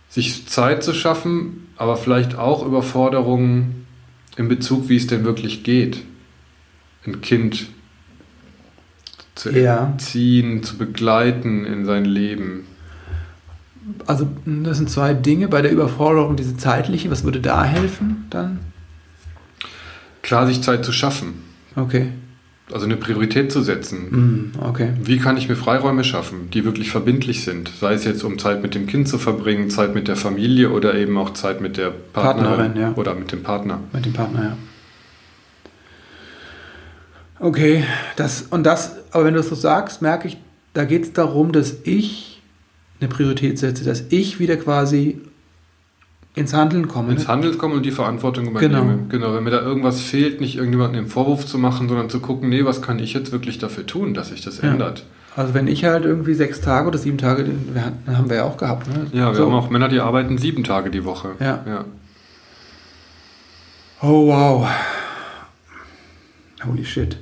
sich 0.09 0.47
Zeit 0.49 0.83
zu 0.83 0.93
schaffen, 0.93 1.69
aber 1.77 1.97
vielleicht 1.97 2.37
auch 2.37 2.67
Überforderungen 2.67 3.87
in 4.37 4.49
Bezug, 4.49 4.89
wie 4.89 4.97
es 4.97 5.07
denn 5.07 5.25
wirklich 5.25 5.63
geht, 5.63 6.03
ein 7.07 7.21
Kind 7.21 7.67
zu 9.35 9.51
Ja. 9.51 9.87
erziehen, 9.93 10.63
zu 10.63 10.77
begleiten 10.77 11.65
in 11.65 11.85
sein 11.85 12.05
Leben. 12.05 12.67
Also 14.07 14.29
das 14.47 14.77
sind 14.79 14.91
zwei 14.91 15.13
Dinge. 15.15 15.49
Bei 15.49 15.63
der 15.63 15.73
Überforderung 15.73 16.37
diese 16.37 16.57
zeitliche, 16.57 17.11
was 17.11 17.25
würde 17.25 17.41
da 17.41 17.65
helfen 17.65 18.27
dann? 18.31 18.61
Klar, 20.23 20.47
sich 20.47 20.63
Zeit 20.63 20.85
zu 20.85 20.93
schaffen, 20.93 21.35
Okay. 21.75 22.09
also 22.73 22.87
eine 22.87 22.97
Priorität 22.97 23.51
zu 23.51 23.61
setzen. 23.61 23.99
Hm, 24.11 24.53
okay. 24.63 24.91
Wie 25.03 25.19
kann 25.19 25.37
ich 25.37 25.49
mir 25.49 25.57
Freiräume 25.57 26.05
schaffen, 26.05 26.49
die 26.53 26.65
wirklich 26.65 26.91
verbindlich 26.93 27.43
sind? 27.43 27.73
Sei 27.81 27.95
es 27.95 28.05
jetzt, 28.05 28.23
um 28.23 28.39
Zeit 28.39 28.63
mit 28.63 28.77
dem 28.77 28.87
Kind 28.87 29.09
zu 29.09 29.19
verbringen, 29.19 29.69
Zeit 29.69 29.95
mit 29.97 30.07
der 30.07 30.15
Familie 30.17 30.71
oder 30.71 30.95
eben 30.95 31.17
auch 31.19 31.31
Zeit 31.31 31.61
mit 31.61 31.77
der 31.77 31.91
Partnerin, 32.13 32.57
Partnerin, 32.57 32.81
ja. 32.81 32.93
oder 32.95 33.15
mit 33.17 33.33
dem 33.33 33.43
Partner. 33.43 33.81
Mit 33.93 34.05
dem 34.07 34.13
Partner, 34.13 34.43
ja. 34.43 34.57
Okay, 37.43 37.85
das 38.15 38.43
und 38.51 38.63
das, 38.65 38.97
aber 39.11 39.25
wenn 39.25 39.35
du 39.35 39.41
das 39.41 39.49
so 39.49 39.57
sagst, 39.57 40.01
merke 40.01 40.29
ich, 40.29 40.39
da 40.75 40.85
geht 40.85 41.03
es 41.03 41.13
darum, 41.13 41.51
dass 41.51 41.75
ich 41.83 42.41
eine 43.01 43.09
Priorität 43.09 43.59
setze, 43.59 43.85
dass 43.85 44.05
ich 44.11 44.39
wieder 44.39 44.57
quasi 44.57 45.21
ins 46.35 46.55
Handeln 46.55 46.87
komme. 46.87 47.13
Ins 47.13 47.23
ne? 47.23 47.29
Handeln 47.29 47.59
kommen 47.59 47.75
und 47.75 47.85
die 47.85 47.91
Verantwortung 47.91 48.47
übernehmen. 48.47 49.09
Genau. 49.09 49.35
wenn 49.35 49.43
mir 49.43 49.51
da 49.51 49.61
irgendwas 49.61 50.01
fehlt, 50.01 50.41
nicht 50.41 50.55
irgendjemandem 50.55 51.05
den 51.05 51.11
Vorwurf 51.11 51.45
zu 51.45 51.59
machen, 51.59 51.89
sondern 51.89 52.09
zu 52.09 52.21
gucken, 52.21 52.49
nee, 52.49 52.65
was 52.65 52.81
kann 52.81 53.01
ich 53.01 53.13
jetzt 53.13 53.33
wirklich 53.33 53.59
dafür 53.59 53.87
tun, 53.87 54.15
dass 54.15 54.29
sich 54.29 54.41
das 54.41 54.63
Ja. 54.63 54.71
ändert. 54.71 55.05
Also 55.35 55.53
wenn 55.53 55.67
ich 55.67 55.85
halt 55.85 56.05
irgendwie 56.05 56.35
sechs 56.35 56.61
Tage 56.61 56.89
oder 56.89 56.99
sieben 56.99 57.19
Tage, 57.19 57.43
hatten, 57.75 58.17
haben 58.17 58.31
wir 58.31 58.37
ja 58.37 58.45
auch 58.45 58.57
gehabt. 58.57 58.87
Ne? 58.87 59.07
Ja, 59.13 59.31
wir 59.31 59.35
so. 59.35 59.47
haben 59.47 59.55
auch 59.55 59.69
Männer, 59.69 59.89
die 59.89 59.99
arbeiten 59.99 60.39
sieben 60.39 60.63
Tage 60.63 60.91
die 60.91 61.05
Woche. 61.05 61.33
Ja. 61.41 61.65
ja. 61.67 61.85
Oh 64.01 64.29
wow. 64.29 64.69
Holy 66.65 66.85
shit. 66.85 67.17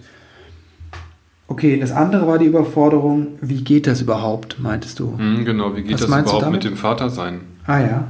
Okay, 1.50 1.80
das 1.80 1.90
andere 1.90 2.28
war 2.28 2.38
die 2.38 2.46
Überforderung, 2.46 3.26
wie 3.40 3.64
geht 3.64 3.88
das 3.88 4.00
überhaupt, 4.00 4.60
meintest 4.60 5.00
du? 5.00 5.16
Mhm, 5.18 5.44
genau, 5.44 5.74
wie 5.76 5.82
geht 5.82 5.94
Was 5.94 6.02
das 6.06 6.08
überhaupt 6.20 6.52
mit 6.52 6.62
dem 6.62 6.76
Vatersein? 6.76 7.40
Ah 7.66 7.80
ja. 7.80 8.04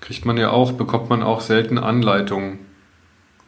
Kriegt 0.00 0.24
man 0.24 0.36
ja 0.36 0.50
auch, 0.50 0.70
bekommt 0.72 1.10
man 1.10 1.24
auch 1.24 1.40
selten 1.40 1.76
Anleitungen 1.76 2.60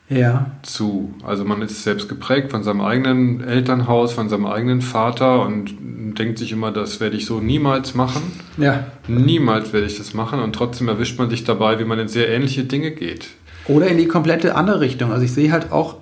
Ja. 0.08 0.46
zu. 0.62 1.14
Also 1.25 1.44
man 1.44 1.62
ist 1.62 1.85
selbst 1.85 2.08
geprägt 2.08 2.50
von 2.50 2.64
seinem 2.64 2.80
eigenen 2.80 3.40
Elternhaus, 3.40 4.12
von 4.12 4.28
seinem 4.28 4.46
eigenen 4.46 4.80
Vater 4.80 5.46
und 5.46 5.70
denkt 6.18 6.38
sich 6.40 6.50
immer, 6.50 6.73
das 6.73 6.99
werde 6.99 7.16
ich 7.16 7.25
so 7.25 7.38
niemals 7.38 7.94
machen. 7.94 8.23
Ja. 8.56 8.88
Niemals 9.06 9.73
werde 9.73 9.87
ich 9.87 9.96
das 9.96 10.12
machen 10.12 10.40
und 10.40 10.54
trotzdem 10.54 10.88
erwischt 10.88 11.20
man 11.20 11.30
sich 11.30 11.44
dabei, 11.44 11.78
wie 11.78 11.85
man 11.85 12.00
in 12.00 12.08
sehr 12.08 12.28
ähnliche 12.30 12.64
Dinge 12.64 12.90
geht. 12.90 13.28
Oder 13.68 13.87
in 13.87 13.96
die 13.99 14.08
komplette 14.08 14.56
andere 14.56 14.80
Richtung. 14.80 15.12
Also 15.12 15.25
ich 15.25 15.32
sehe 15.32 15.52
halt 15.52 15.70
auch 15.70 15.99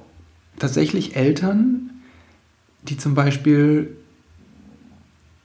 tatsächlich 0.59 1.15
Eltern, 1.15 1.91
die 2.89 2.97
zum 2.97 3.15
Beispiel 3.15 3.97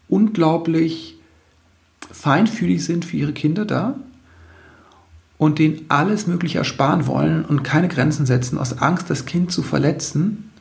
unglaublich 0.07 1.15
feinfühlig 2.11 2.83
sind 2.83 3.05
für 3.05 3.17
ihre 3.17 3.33
Kinder 3.33 3.65
da 3.65 3.95
und 5.37 5.59
denen 5.59 5.85
alles 5.87 6.27
Mögliche 6.27 6.57
ersparen 6.57 7.07
wollen 7.07 7.45
und 7.45 7.63
keine 7.63 7.87
Grenzen 7.87 8.25
setzen, 8.25 8.57
aus 8.57 8.79
Angst, 8.79 9.09
das 9.09 9.25
Kind 9.25 9.51
zu 9.51 9.63
verletzen. 9.63 10.51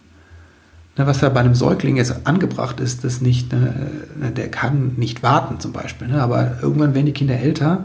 Was 0.97 1.21
ja 1.21 1.29
bei 1.29 1.41
einem 1.41 1.55
Säugling 1.55 1.97
jetzt 1.97 2.27
angebracht 2.27 2.81
ist, 2.81 3.05
das 3.05 3.21
nicht, 3.21 3.53
ne, 3.53 4.03
der 4.37 4.51
kann 4.51 4.95
nicht 4.97 5.23
warten 5.23 5.61
zum 5.61 5.73
Beispiel. 5.73 6.09
Ne, 6.09 6.21
aber 6.21 6.59
irgendwann 6.61 6.95
werden 6.95 7.07
die 7.07 7.13
Kinder 7.13 7.39
älter 7.39 7.85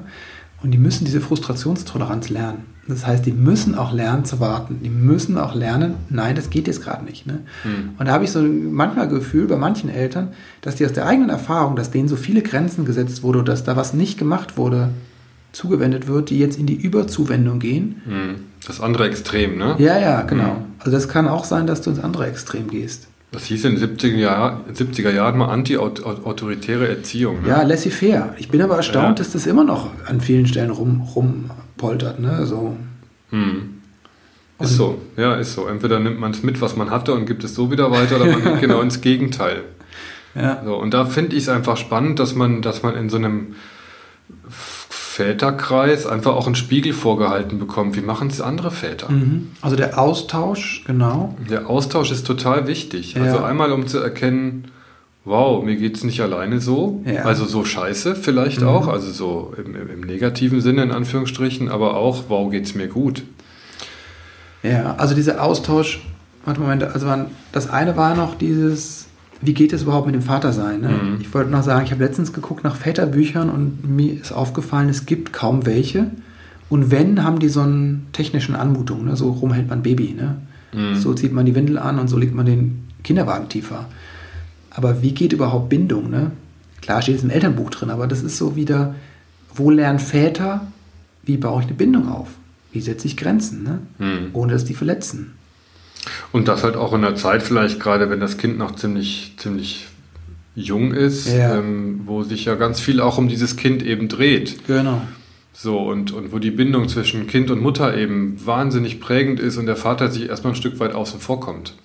und 0.63 0.71
die 0.71 0.77
müssen 0.77 1.05
diese 1.05 1.21
Frustrationstoleranz 1.21 2.29
lernen. 2.29 2.65
Das 2.87 3.05
heißt, 3.05 3.25
die 3.25 3.31
müssen 3.31 3.75
auch 3.75 3.93
lernen 3.93 4.25
zu 4.25 4.39
warten. 4.39 4.79
Die 4.83 4.89
müssen 4.89 5.37
auch 5.37 5.55
lernen, 5.55 5.95
nein, 6.09 6.35
das 6.35 6.49
geht 6.49 6.67
jetzt 6.67 6.81
gerade 6.81 7.05
nicht. 7.05 7.25
Ne? 7.25 7.39
Hm. 7.63 7.91
Und 7.97 8.07
da 8.07 8.11
habe 8.11 8.25
ich 8.25 8.31
so 8.31 8.41
manchmal 8.41 9.07
Gefühl 9.07 9.47
bei 9.47 9.55
manchen 9.55 9.89
Eltern, 9.89 10.29
dass 10.61 10.75
die 10.75 10.85
aus 10.85 10.91
der 10.91 11.05
eigenen 11.05 11.29
Erfahrung, 11.29 11.75
dass 11.75 11.91
denen 11.91 12.09
so 12.09 12.17
viele 12.17 12.41
Grenzen 12.41 12.83
gesetzt 12.83 13.23
wurde, 13.23 13.43
dass 13.43 13.63
da 13.63 13.77
was 13.77 13.93
nicht 13.93 14.17
gemacht 14.17 14.57
wurde, 14.57 14.89
zugewendet 15.53 16.07
wird, 16.07 16.29
die 16.29 16.39
jetzt 16.39 16.57
in 16.57 16.65
die 16.65 16.75
Überzuwendung 16.75 17.59
gehen. 17.59 18.01
Hm. 18.05 18.35
Das 18.65 18.81
andere 18.81 19.07
Extrem, 19.07 19.57
ne? 19.57 19.75
Ja, 19.77 19.99
ja, 19.99 20.21
genau. 20.21 20.53
Mhm. 20.53 20.65
Also 20.79 20.91
das 20.91 21.07
kann 21.07 21.27
auch 21.27 21.43
sein, 21.43 21.67
dass 21.67 21.81
du 21.81 21.89
ins 21.89 21.99
andere 21.99 22.27
Extrem 22.27 22.69
gehst. 22.69 23.07
Das 23.33 23.45
hieß 23.45 23.65
in 23.65 23.75
den 23.75 23.97
70er, 23.97 24.15
Jahr, 24.15 24.61
70er 24.71 25.09
Jahren 25.09 25.39
mal 25.39 25.47
anti-autoritäre 25.49 26.87
Erziehung. 26.87 27.41
Ne? 27.41 27.49
Ja, 27.49 27.63
laissez-faire. 27.63 28.35
Ich 28.37 28.49
bin 28.49 28.61
aber 28.61 28.77
erstaunt, 28.77 29.17
Ja. 29.19 29.23
dass 29.25 29.31
das 29.33 29.47
immer 29.47 29.63
noch 29.63 29.89
an 30.05 30.21
vielen 30.21 30.45
Stellen 30.45 30.69
rum, 30.69 31.01
rumpoltert. 31.01 32.19
Ne? 32.19 32.45
So. 32.45 32.77
Hm. 33.31 33.81
Ist 34.59 34.77
so, 34.77 35.01
ja, 35.17 35.33
ist 35.35 35.55
so. 35.55 35.65
Entweder 35.65 35.99
nimmt 35.99 36.19
man 36.19 36.31
es 36.31 36.43
mit, 36.43 36.61
was 36.61 36.75
man 36.75 36.91
hatte 36.91 37.11
und 37.13 37.25
gibt 37.25 37.43
es 37.43 37.55
so 37.55 37.71
wieder 37.71 37.89
weiter, 37.91 38.17
oder 38.17 38.27
man 38.27 38.43
geht 38.43 38.61
genau 38.61 38.81
ins 38.81 39.01
Gegenteil. 39.01 39.63
Ja. 40.35 40.61
So, 40.63 40.75
und 40.75 40.93
da 40.93 41.05
finde 41.05 41.35
ich 41.35 41.43
es 41.43 41.49
einfach 41.49 41.75
spannend, 41.75 42.19
dass 42.19 42.35
man, 42.35 42.61
dass 42.61 42.83
man 42.83 42.95
in 42.95 43.09
so 43.09 43.17
einem 43.17 43.55
Väterkreis 45.13 46.07
einfach 46.07 46.33
auch 46.33 46.47
einen 46.47 46.55
Spiegel 46.55 46.91
vorgehalten 46.91 47.59
bekommt. 47.59 47.95
Wie 47.95 48.01
machen 48.01 48.29
es 48.29 48.41
andere 48.41 48.71
Väter? 48.71 49.11
Mhm. 49.11 49.51
Also 49.61 49.75
der 49.75 49.99
Austausch, 49.99 50.83
genau. 50.87 51.35
Der 51.51 51.69
Austausch 51.69 52.09
ist 52.11 52.25
total 52.25 52.65
wichtig. 52.65 53.13
Ja. 53.13 53.21
Also 53.21 53.43
einmal, 53.43 53.71
um 53.73 53.85
zu 53.85 53.99
erkennen, 53.99 54.71
wow, 55.23 55.63
mir 55.63 55.75
geht 55.75 55.97
es 55.97 56.03
nicht 56.03 56.21
alleine 56.21 56.59
so. 56.59 57.03
Ja. 57.05 57.25
Also 57.25 57.45
so 57.45 57.63
scheiße 57.63 58.15
vielleicht 58.15 58.61
Mhm. 58.61 58.67
auch, 58.67 58.87
also 58.87 59.11
so 59.11 59.53
im, 59.63 59.75
im, 59.75 59.87
im 59.87 60.01
negativen 60.01 60.61
Sinne 60.61 60.81
in 60.81 60.91
Anführungsstrichen, 60.91 61.69
aber 61.69 61.95
auch, 61.95 62.23
wow, 62.29 62.49
geht 62.49 62.65
es 62.65 62.73
mir 62.73 62.87
gut. 62.87 63.21
Ja, 64.63 64.95
also 64.97 65.13
dieser 65.13 65.43
Austausch, 65.43 66.01
warte 66.43 66.59
Moment, 66.59 66.83
also 66.85 67.05
man, 67.05 67.27
das 67.51 67.69
eine 67.69 67.95
war 67.97 68.15
noch 68.15 68.33
dieses, 68.33 69.02
wie 69.45 69.53
geht 69.53 69.73
es 69.73 69.83
überhaupt 69.83 70.05
mit 70.05 70.15
dem 70.15 70.21
Vatersein? 70.21 70.81
Ne? 70.81 70.89
Mhm. 70.89 71.21
Ich 71.21 71.33
wollte 71.33 71.51
noch 71.51 71.63
sagen, 71.63 71.85
ich 71.85 71.91
habe 71.91 72.03
letztens 72.03 72.33
geguckt 72.33 72.63
nach 72.63 72.75
Väterbüchern 72.75 73.49
und 73.49 73.87
mir 73.87 74.13
ist 74.13 74.31
aufgefallen, 74.31 74.89
es 74.89 75.05
gibt 75.05 75.33
kaum 75.33 75.65
welche. 75.65 76.07
Und 76.69 76.91
wenn, 76.91 77.23
haben 77.23 77.39
die 77.39 77.49
so 77.49 77.61
einen 77.61 78.07
technischen 78.13 78.55
Anmutung, 78.55 79.05
ne? 79.05 79.15
so 79.15 79.31
rumhält 79.31 79.69
man 79.69 79.83
Baby. 79.83 80.13
Ne? 80.13 80.37
Mhm. 80.73 80.95
So 80.95 81.13
zieht 81.13 81.33
man 81.33 81.45
die 81.45 81.55
Windel 81.55 81.77
an 81.77 81.99
und 81.99 82.07
so 82.07 82.17
legt 82.17 82.33
man 82.33 82.45
den 82.45 82.87
Kinderwagen 83.03 83.49
tiefer. 83.49 83.85
Aber 84.69 85.01
wie 85.01 85.11
geht 85.11 85.33
überhaupt 85.33 85.69
Bindung? 85.69 86.09
Ne? 86.09 86.31
Klar 86.81 87.01
steht 87.01 87.17
es 87.17 87.23
im 87.23 87.29
Elternbuch 87.29 87.69
drin, 87.69 87.89
aber 87.89 88.07
das 88.07 88.23
ist 88.23 88.37
so 88.37 88.55
wieder, 88.55 88.95
wo 89.53 89.69
lernen 89.69 89.99
Väter, 89.99 90.67
wie 91.23 91.37
baue 91.37 91.61
ich 91.61 91.67
eine 91.67 91.75
Bindung 91.75 92.09
auf? 92.09 92.29
Wie 92.71 92.81
setze 92.81 93.07
ich 93.07 93.17
Grenzen, 93.17 93.63
ne? 93.63 93.79
Mhm. 93.99 94.29
ohne 94.33 94.53
dass 94.53 94.65
die 94.65 94.73
verletzen? 94.73 95.33
Und 96.31 96.47
das 96.47 96.63
halt 96.63 96.75
auch 96.75 96.93
in 96.93 97.01
der 97.01 97.15
Zeit 97.15 97.43
vielleicht, 97.43 97.79
gerade 97.79 98.09
wenn 98.09 98.19
das 98.19 98.37
Kind 98.37 98.57
noch 98.57 98.75
ziemlich, 98.75 99.33
ziemlich 99.37 99.87
jung 100.55 100.93
ist, 100.93 101.27
Ja. 101.27 101.57
ähm, 101.57 102.01
wo 102.05 102.23
sich 102.23 102.45
ja 102.45 102.55
ganz 102.55 102.79
viel 102.79 103.01
auch 103.01 103.17
um 103.17 103.27
dieses 103.27 103.55
Kind 103.55 103.83
eben 103.83 104.07
dreht. 104.07 104.67
Genau. 104.67 105.01
So, 105.53 105.79
und, 105.79 106.11
und 106.11 106.31
wo 106.31 106.39
die 106.39 106.51
Bindung 106.51 106.89
zwischen 106.89 107.27
Kind 107.27 107.51
und 107.51 107.61
Mutter 107.61 107.95
eben 107.95 108.43
wahnsinnig 108.43 108.99
prägend 108.99 109.39
ist 109.39 109.57
und 109.57 109.67
der 109.67 109.75
Vater 109.75 110.09
sich 110.09 110.27
erstmal 110.27 110.53
ein 110.53 110.55
Stück 110.55 110.79
weit 110.79 110.93
außen 110.93 111.19
vorkommt. 111.19 111.75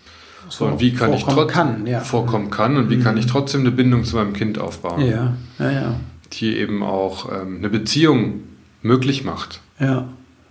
So, 0.48 0.64
und 0.64 0.80
wie 0.80 0.94
kann 0.94 1.12
ich 1.12 1.24
trotzdem 1.24 1.46
kann, 1.48 1.86
ja. 1.86 2.00
vorkommen 2.00 2.48
kann 2.48 2.78
und 2.78 2.88
wie 2.88 2.96
mhm. 2.96 3.02
kann 3.02 3.18
ich 3.18 3.26
trotzdem 3.26 3.60
eine 3.60 3.70
Bindung 3.70 4.04
zu 4.04 4.16
meinem 4.16 4.32
Kind 4.32 4.58
aufbauen? 4.58 5.02
Ja, 5.02 5.34
ja, 5.58 5.70
ja. 5.70 6.00
Die 6.32 6.56
eben 6.56 6.82
auch 6.82 7.30
ähm, 7.30 7.58
eine 7.58 7.68
Beziehung 7.68 8.40
möglich 8.82 9.24
macht. 9.24 9.60
Ja. 9.78 10.08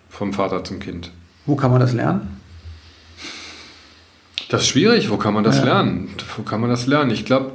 Vom 0.10 0.34
Vater 0.34 0.64
zum 0.64 0.80
Kind. 0.80 1.12
Wo 1.48 1.56
kann 1.56 1.72
man 1.72 1.80
das 1.80 1.94
lernen? 1.94 2.37
Das 4.50 4.62
ist 4.62 4.68
schwierig. 4.68 5.10
Wo 5.10 5.18
kann 5.18 5.34
man 5.34 5.44
das 5.44 5.58
ja. 5.58 5.66
lernen? 5.66 6.10
Wo 6.36 6.44
kann 6.44 6.62
man 6.62 6.70
das 6.70 6.88
lernen? 6.88 7.12
Ich 7.12 7.26
glaube, 7.26 7.52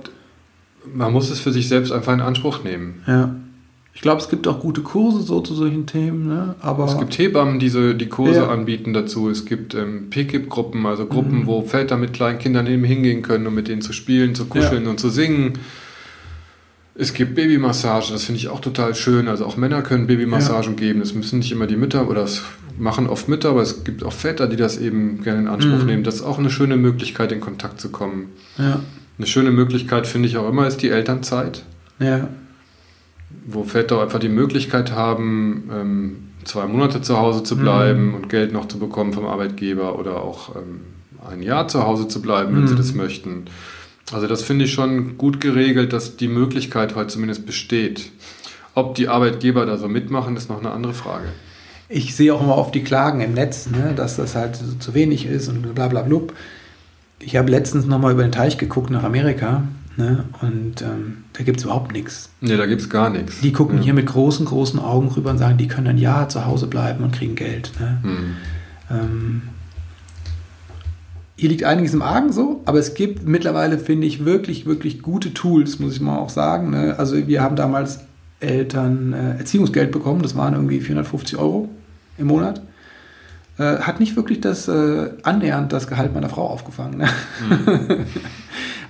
man 0.92 1.12
muss 1.12 1.30
es 1.30 1.40
für 1.40 1.52
sich 1.52 1.68
selbst 1.68 1.92
einfach 1.92 2.12
in 2.12 2.20
Anspruch 2.20 2.64
nehmen. 2.64 3.02
Ja. 3.06 3.34
Ich 3.94 4.00
glaube, 4.00 4.22
es 4.22 4.30
gibt 4.30 4.48
auch 4.48 4.60
gute 4.60 4.80
Kurse 4.80 5.20
so 5.20 5.40
zu 5.40 5.54
solchen 5.54 5.86
Themen, 5.86 6.26
ne? 6.26 6.54
aber... 6.60 6.86
Es 6.86 6.98
gibt 6.98 7.18
Hebammen, 7.18 7.58
die 7.58 7.68
so 7.68 7.92
die 7.92 8.08
Kurse 8.08 8.40
ja. 8.40 8.48
anbieten 8.48 8.94
dazu. 8.94 9.28
Es 9.28 9.44
gibt 9.44 9.74
ähm, 9.74 10.08
PKIP-Gruppen, 10.08 10.86
also 10.86 11.04
Gruppen, 11.04 11.40
mhm. 11.40 11.46
wo 11.46 11.62
Väter 11.62 11.98
mit 11.98 12.14
kleinen 12.14 12.38
Kindern 12.38 12.66
eben 12.66 12.84
hingehen 12.84 13.20
können, 13.20 13.46
um 13.46 13.54
mit 13.54 13.68
denen 13.68 13.82
zu 13.82 13.92
spielen, 13.92 14.34
zu 14.34 14.46
kuscheln 14.46 14.84
ja. 14.84 14.90
und 14.90 14.98
zu 14.98 15.10
singen. 15.10 15.58
Es 16.94 17.12
gibt 17.12 17.34
Babymassagen, 17.34 18.12
das 18.12 18.24
finde 18.24 18.38
ich 18.38 18.48
auch 18.48 18.60
total 18.60 18.94
schön. 18.94 19.28
Also 19.28 19.44
auch 19.44 19.58
Männer 19.58 19.82
können 19.82 20.06
Babymassagen 20.06 20.72
ja. 20.72 20.78
geben. 20.78 21.00
Das 21.00 21.14
müssen 21.14 21.40
nicht 21.40 21.52
immer 21.52 21.66
die 21.66 21.76
Mütter 21.76 22.08
oder 22.08 22.22
das 22.22 22.42
machen 22.78 23.06
oft 23.08 23.28
Mütter, 23.28 23.50
aber 23.50 23.62
es 23.62 23.84
gibt 23.84 24.04
auch 24.04 24.12
Väter, 24.12 24.46
die 24.46 24.56
das 24.56 24.78
eben 24.78 25.22
gerne 25.22 25.40
in 25.40 25.48
Anspruch 25.48 25.80
mhm. 25.80 25.86
nehmen. 25.86 26.04
Das 26.04 26.16
ist 26.16 26.22
auch 26.22 26.38
eine 26.38 26.50
schöne 26.50 26.76
Möglichkeit, 26.76 27.32
in 27.32 27.40
Kontakt 27.40 27.80
zu 27.80 27.90
kommen. 27.90 28.32
Ja. 28.58 28.80
Eine 29.18 29.26
schöne 29.26 29.50
Möglichkeit 29.50 30.06
finde 30.06 30.28
ich 30.28 30.36
auch 30.36 30.48
immer 30.48 30.66
ist 30.66 30.78
die 30.78 30.90
Elternzeit. 30.90 31.64
Ja 31.98 32.28
wo 33.46 33.64
Väter 33.64 34.00
einfach 34.02 34.18
die 34.18 34.28
Möglichkeit 34.28 34.92
haben, 34.92 35.68
ähm, 35.72 36.16
zwei 36.44 36.66
Monate 36.66 37.02
zu 37.02 37.18
Hause 37.18 37.42
zu 37.42 37.56
bleiben 37.56 38.08
mhm. 38.08 38.14
und 38.14 38.28
Geld 38.28 38.52
noch 38.52 38.68
zu 38.68 38.78
bekommen 38.78 39.12
vom 39.12 39.26
Arbeitgeber 39.26 39.98
oder 39.98 40.22
auch 40.22 40.56
ähm, 40.56 40.80
ein 41.28 41.42
Jahr 41.42 41.68
zu 41.68 41.84
Hause 41.84 42.08
zu 42.08 42.20
bleiben, 42.20 42.54
wenn 42.54 42.62
mhm. 42.62 42.68
sie 42.68 42.76
das 42.76 42.94
möchten. 42.94 43.44
Also 44.12 44.26
das 44.26 44.42
finde 44.42 44.64
ich 44.64 44.72
schon 44.72 45.16
gut 45.16 45.40
geregelt, 45.40 45.92
dass 45.92 46.16
die 46.16 46.28
Möglichkeit 46.28 46.94
heute 46.94 47.08
zumindest 47.08 47.46
besteht. 47.46 48.10
Ob 48.74 48.94
die 48.94 49.08
Arbeitgeber 49.08 49.64
da 49.66 49.76
so 49.76 49.88
mitmachen, 49.88 50.36
ist 50.36 50.48
noch 50.48 50.58
eine 50.58 50.70
andere 50.70 50.94
Frage. 50.94 51.28
Ich 51.92 52.16
sehe 52.16 52.34
auch 52.34 52.40
immer 52.40 52.56
oft 52.56 52.74
die 52.74 52.82
Klagen 52.82 53.20
im 53.20 53.34
Netz, 53.34 53.68
ne, 53.68 53.92
dass 53.94 54.16
das 54.16 54.34
halt 54.34 54.58
zu 54.78 54.94
wenig 54.94 55.26
ist 55.26 55.48
und 55.48 55.74
bla 55.74 55.88
bla 55.88 56.02
blub. 56.02 56.32
Ich 57.20 57.36
habe 57.36 57.50
letztens 57.50 57.86
nochmal 57.86 58.12
über 58.12 58.22
den 58.22 58.32
Teich 58.32 58.58
geguckt 58.58 58.90
nach 58.90 59.04
Amerika 59.04 59.62
Ne? 59.96 60.24
Und 60.40 60.80
ähm, 60.80 61.24
da 61.34 61.44
gibt 61.44 61.58
es 61.58 61.64
überhaupt 61.64 61.92
nichts. 61.92 62.30
Nee, 62.40 62.56
da 62.56 62.66
gibt 62.66 62.80
es 62.80 62.88
gar 62.88 63.10
nichts. 63.10 63.40
Die 63.40 63.52
gucken 63.52 63.78
ja. 63.78 63.84
hier 63.84 63.94
mit 63.94 64.06
großen, 64.06 64.46
großen 64.46 64.80
Augen 64.80 65.08
rüber 65.08 65.30
und 65.30 65.38
sagen, 65.38 65.58
die 65.58 65.68
können 65.68 65.86
ein 65.86 65.98
Jahr 65.98 66.28
zu 66.28 66.46
Hause 66.46 66.66
bleiben 66.66 67.04
und 67.04 67.12
kriegen 67.12 67.34
Geld. 67.34 67.72
Ne? 67.78 67.98
Mhm. 68.02 68.36
Ähm, 68.90 69.42
hier 71.36 71.50
liegt 71.50 71.64
einiges 71.64 71.92
im 71.92 72.02
Argen 72.02 72.32
so, 72.32 72.62
aber 72.64 72.78
es 72.78 72.94
gibt 72.94 73.26
mittlerweile, 73.26 73.78
finde 73.78 74.06
ich, 74.06 74.24
wirklich, 74.24 74.64
wirklich 74.64 75.02
gute 75.02 75.34
Tools, 75.34 75.78
muss 75.78 75.94
ich 75.94 76.00
mal 76.00 76.18
auch 76.18 76.30
sagen. 76.30 76.70
Ne? 76.70 76.94
Also 76.98 77.26
wir 77.26 77.42
haben 77.42 77.56
damals 77.56 78.00
Eltern 78.40 79.12
äh, 79.12 79.38
Erziehungsgeld 79.38 79.92
bekommen, 79.92 80.22
das 80.22 80.36
waren 80.36 80.54
irgendwie 80.54 80.80
450 80.80 81.36
Euro 81.38 81.68
im 82.22 82.28
Monat. 82.28 82.62
Äh, 83.58 83.78
hat 83.80 84.00
nicht 84.00 84.16
wirklich 84.16 84.40
das 84.40 84.66
äh, 84.68 85.10
annähernd 85.22 85.72
das 85.72 85.86
Gehalt 85.86 86.14
meiner 86.14 86.30
Frau 86.30 86.46
aufgefangen. 86.46 86.98
Ne? 86.98 87.08
Mhm. 87.48 88.06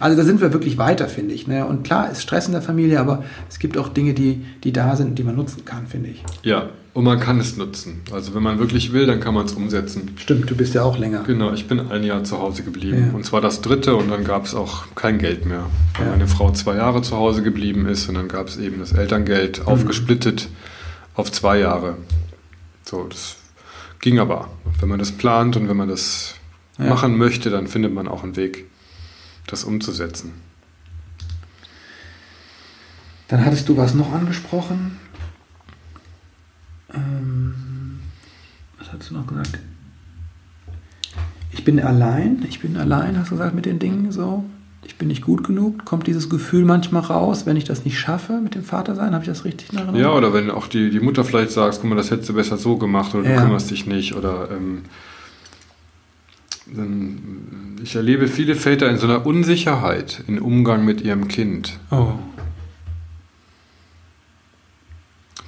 Also 0.02 0.16
da 0.16 0.24
sind 0.24 0.40
wir 0.40 0.52
wirklich 0.52 0.78
weiter, 0.78 1.06
finde 1.06 1.32
ich. 1.32 1.46
Ne? 1.46 1.64
Und 1.64 1.84
klar 1.84 2.10
ist 2.10 2.22
Stress 2.22 2.46
in 2.46 2.52
der 2.52 2.60
Familie, 2.60 2.98
aber 2.98 3.22
es 3.48 3.60
gibt 3.60 3.78
auch 3.78 3.88
Dinge, 3.88 4.14
die, 4.14 4.44
die 4.64 4.72
da 4.72 4.96
sind, 4.96 5.16
die 5.16 5.22
man 5.22 5.36
nutzen 5.36 5.64
kann, 5.64 5.86
finde 5.86 6.08
ich. 6.08 6.24
Ja, 6.42 6.70
und 6.92 7.04
man 7.04 7.20
kann 7.20 7.38
es 7.38 7.56
nutzen. 7.56 8.00
Also 8.10 8.34
wenn 8.34 8.42
man 8.42 8.58
wirklich 8.58 8.92
will, 8.92 9.06
dann 9.06 9.20
kann 9.20 9.32
man 9.32 9.46
es 9.46 9.52
umsetzen. 9.52 10.10
Stimmt, 10.16 10.50
du 10.50 10.56
bist 10.56 10.74
ja 10.74 10.82
auch 10.82 10.98
länger. 10.98 11.22
Genau, 11.24 11.52
ich 11.52 11.68
bin 11.68 11.78
ein 11.78 12.02
Jahr 12.02 12.24
zu 12.24 12.38
Hause 12.38 12.64
geblieben. 12.64 13.10
Ja. 13.10 13.16
Und 13.16 13.24
zwar 13.24 13.40
das 13.40 13.60
dritte 13.60 13.94
und 13.94 14.10
dann 14.10 14.24
gab 14.24 14.44
es 14.44 14.56
auch 14.56 14.86
kein 14.96 15.18
Geld 15.18 15.46
mehr. 15.46 15.66
Weil 15.96 16.07
ja. 16.07 16.11
meine 16.11 16.26
Frau 16.26 16.50
zwei 16.50 16.74
Jahre 16.74 17.00
zu 17.02 17.16
Hause 17.16 17.44
geblieben 17.44 17.87
ist 17.87 18.09
und 18.09 18.16
dann 18.16 18.26
gab 18.26 18.48
es 18.48 18.59
eben 18.59 18.80
das 18.80 18.90
Elterngeld 18.90 19.61
mhm. 19.61 19.68
aufgesplittet 19.68 20.48
auf 21.14 21.30
zwei 21.30 21.61
Jahre. 21.61 21.94
So, 22.85 23.05
das 23.05 23.37
ging 24.01 24.18
aber. 24.18 24.51
Wenn 24.81 24.88
man 24.88 24.99
das 24.99 25.12
plant 25.12 25.57
und 25.57 25.68
wenn 25.68 25.77
man 25.77 25.88
das 25.88 26.35
ja. 26.79 26.87
machen 26.87 27.16
möchte, 27.16 27.51
dann 27.51 27.68
findet 27.68 27.92
man 27.92 28.09
auch 28.09 28.23
einen 28.23 28.37
Weg 28.37 28.66
das 29.47 29.64
umzusetzen. 29.64 30.33
Dann 33.29 33.45
hattest 33.45 33.68
du 33.68 33.77
was 33.77 33.95
noch 33.95 34.12
angesprochen. 34.12 34.99
Ähm, 36.92 38.01
was 38.79 38.92
hast 38.92 39.11
du 39.11 39.14
noch 39.14 39.27
gesagt? 39.27 39.59
Ich 41.53 41.64
bin 41.64 41.81
allein, 41.81 42.45
ich 42.49 42.61
bin 42.61 42.77
allein, 42.77 43.18
hast 43.18 43.31
du 43.31 43.37
gesagt, 43.37 43.55
mit 43.55 43.66
den 43.66 43.79
Dingen 43.79 44.12
so. 44.12 44.45
Ich 44.85 44.97
bin 44.97 45.09
nicht 45.09 45.23
gut 45.23 45.45
genug. 45.45 45.85
Kommt 45.85 46.07
dieses 46.07 46.29
Gefühl 46.29 46.64
manchmal 46.64 47.03
raus, 47.03 47.47
wenn 47.47 47.57
ich 47.57 47.64
das 47.64 47.85
nicht 47.85 47.99
schaffe 47.99 48.40
mit 48.42 48.55
dem 48.55 48.64
Vater 48.64 48.97
sein? 48.97 49.12
Habe 49.12 49.23
ich 49.23 49.29
das 49.29 49.45
richtig 49.45 49.73
nach 49.73 49.95
Ja, 49.95 50.12
oder 50.12 50.33
wenn 50.33 50.51
auch 50.51 50.66
die, 50.66 50.90
die 50.90 51.01
Mutter 51.01 51.25
vielleicht 51.25 51.53
sagt, 51.53 51.79
guck 51.81 51.90
mal, 51.90 51.97
das 51.97 52.11
hättest 52.11 52.29
du 52.29 52.35
besser 52.35 52.57
so 52.57 52.77
gemacht 52.77 53.14
oder 53.14 53.29
ja. 53.29 53.37
du 53.37 53.42
kümmerst 53.42 53.71
dich 53.71 53.87
nicht 53.87 54.14
oder 54.14 54.49
ähm, 54.51 54.83
ich 57.83 57.95
erlebe 57.97 58.29
viele 58.29 58.55
Väter 58.55 58.88
in 58.88 58.97
so 58.97 59.07
einer 59.07 59.27
Unsicherheit 59.27 60.25
im 60.27 60.42
Umgang 60.42 60.85
mit 60.85 61.01
ihrem 61.01 61.29
Kind. 61.29 61.79
Oh. 61.90 62.12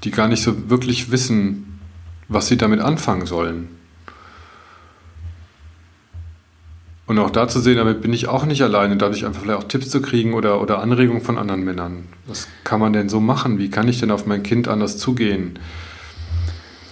Die 0.03 0.11
gar 0.11 0.29
nicht 0.29 0.42
so 0.42 0.68
wirklich 0.68 1.11
wissen, 1.11 1.79
was 2.29 2.49
sie 2.49 2.57
damit 2.57 2.81
anfangen 2.81 3.27
sollen. 3.27 3.68
Und 7.06 7.18
auch 7.18 7.30
da 7.30 7.48
zu 7.48 7.60
sehen, 7.60 7.76
damit 7.76 8.00
bin 8.00 8.14
ich 8.14 8.28
auch 8.28 8.46
nicht 8.46 8.62
alleine, 8.62 8.96
dadurch 8.96 9.26
einfach 9.26 9.42
vielleicht 9.42 9.58
auch 9.58 9.68
Tipps 9.68 9.90
zu 9.90 10.00
kriegen 10.00 10.32
oder, 10.32 10.62
oder 10.62 10.80
Anregungen 10.80 11.20
von 11.20 11.36
anderen 11.36 11.62
Männern. 11.62 12.04
Was 12.26 12.48
kann 12.64 12.80
man 12.80 12.94
denn 12.94 13.10
so 13.10 13.20
machen? 13.20 13.58
Wie 13.58 13.68
kann 13.68 13.88
ich 13.88 14.00
denn 14.00 14.10
auf 14.10 14.24
mein 14.24 14.42
Kind 14.42 14.68
anders 14.68 14.96
zugehen? 14.96 15.58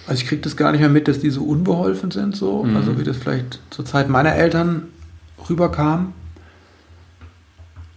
Also 0.05 0.21
ich 0.21 0.27
kriege 0.27 0.41
das 0.41 0.55
gar 0.55 0.71
nicht 0.71 0.81
mehr 0.81 0.89
mit, 0.89 1.07
dass 1.07 1.19
die 1.19 1.31
so 1.31 1.43
unbeholfen 1.43 2.11
sind, 2.11 2.35
so. 2.35 2.63
Mhm. 2.63 2.75
Also 2.75 2.99
wie 2.99 3.03
das 3.03 3.17
vielleicht 3.17 3.59
zur 3.71 3.85
Zeit 3.85 4.07
meiner 4.09 4.35
Eltern 4.35 4.83
rüberkam. 5.49 6.13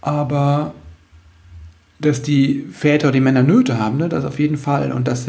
Aber 0.01 0.73
dass 1.99 2.21
die 2.21 2.65
Väter, 2.71 3.11
die 3.11 3.19
Männer 3.19 3.43
Nöte 3.43 3.79
haben, 3.79 3.97
ne, 3.97 4.09
das 4.09 4.25
auf 4.25 4.39
jeden 4.39 4.57
Fall. 4.57 4.91
Und 4.91 5.07
dass 5.07 5.27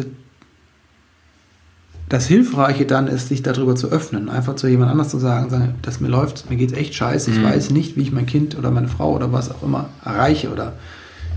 das 2.09 2.27
Hilfreiche 2.27 2.87
dann 2.87 3.07
ist, 3.07 3.29
sich 3.29 3.43
darüber 3.43 3.77
zu 3.77 3.89
öffnen. 3.89 4.29
Einfach 4.31 4.57
zu 4.57 4.67
jemand 4.67 4.91
anders 4.91 5.11
zu 5.11 5.19
sagen, 5.19 5.51
sagen 5.51 5.75
dass 5.83 6.01
mir 6.01 6.09
läuft, 6.09 6.49
mir 6.49 6.57
geht 6.57 6.73
es 6.73 6.79
echt 6.79 6.95
scheiße, 6.95 7.31
ich 7.31 7.39
mhm. 7.39 7.45
weiß 7.45 7.71
nicht, 7.71 7.97
wie 7.97 8.03
ich 8.03 8.13
mein 8.13 8.27
Kind 8.27 8.57
oder 8.57 8.71
meine 8.71 8.89
Frau 8.89 9.15
oder 9.15 9.33
was 9.33 9.51
auch 9.51 9.63
immer 9.63 9.91
erreiche 10.05 10.51
oder 10.51 10.75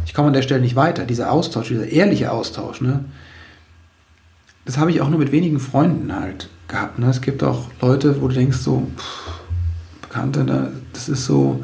ich 0.06 0.14
komme 0.14 0.28
an 0.28 0.34
der 0.34 0.42
Stelle 0.42 0.62
nicht 0.62 0.76
weiter. 0.76 1.06
Dieser 1.06 1.32
Austausch, 1.32 1.70
dieser 1.70 1.88
ehrliche 1.88 2.32
Austausch, 2.32 2.82
ne? 2.82 3.06
das 4.66 4.78
habe 4.78 4.92
ich 4.92 5.02
auch 5.02 5.10
nur 5.10 5.20
mit 5.20 5.32
wenigen 5.32 5.60
Freunden 5.60 6.14
halt 6.14 6.50
gehabt. 6.68 7.00
Ne? 7.00 7.10
Es 7.10 7.22
gibt 7.22 7.44
auch 7.44 7.68
Leute, 7.82 8.22
wo 8.22 8.28
du 8.28 8.36
denkst, 8.36 8.58
so, 8.58 8.88
pff, 8.98 9.42
Bekannte, 10.02 10.44
ne? 10.44 10.72
das 10.94 11.10
ist 11.10 11.26
so. 11.26 11.64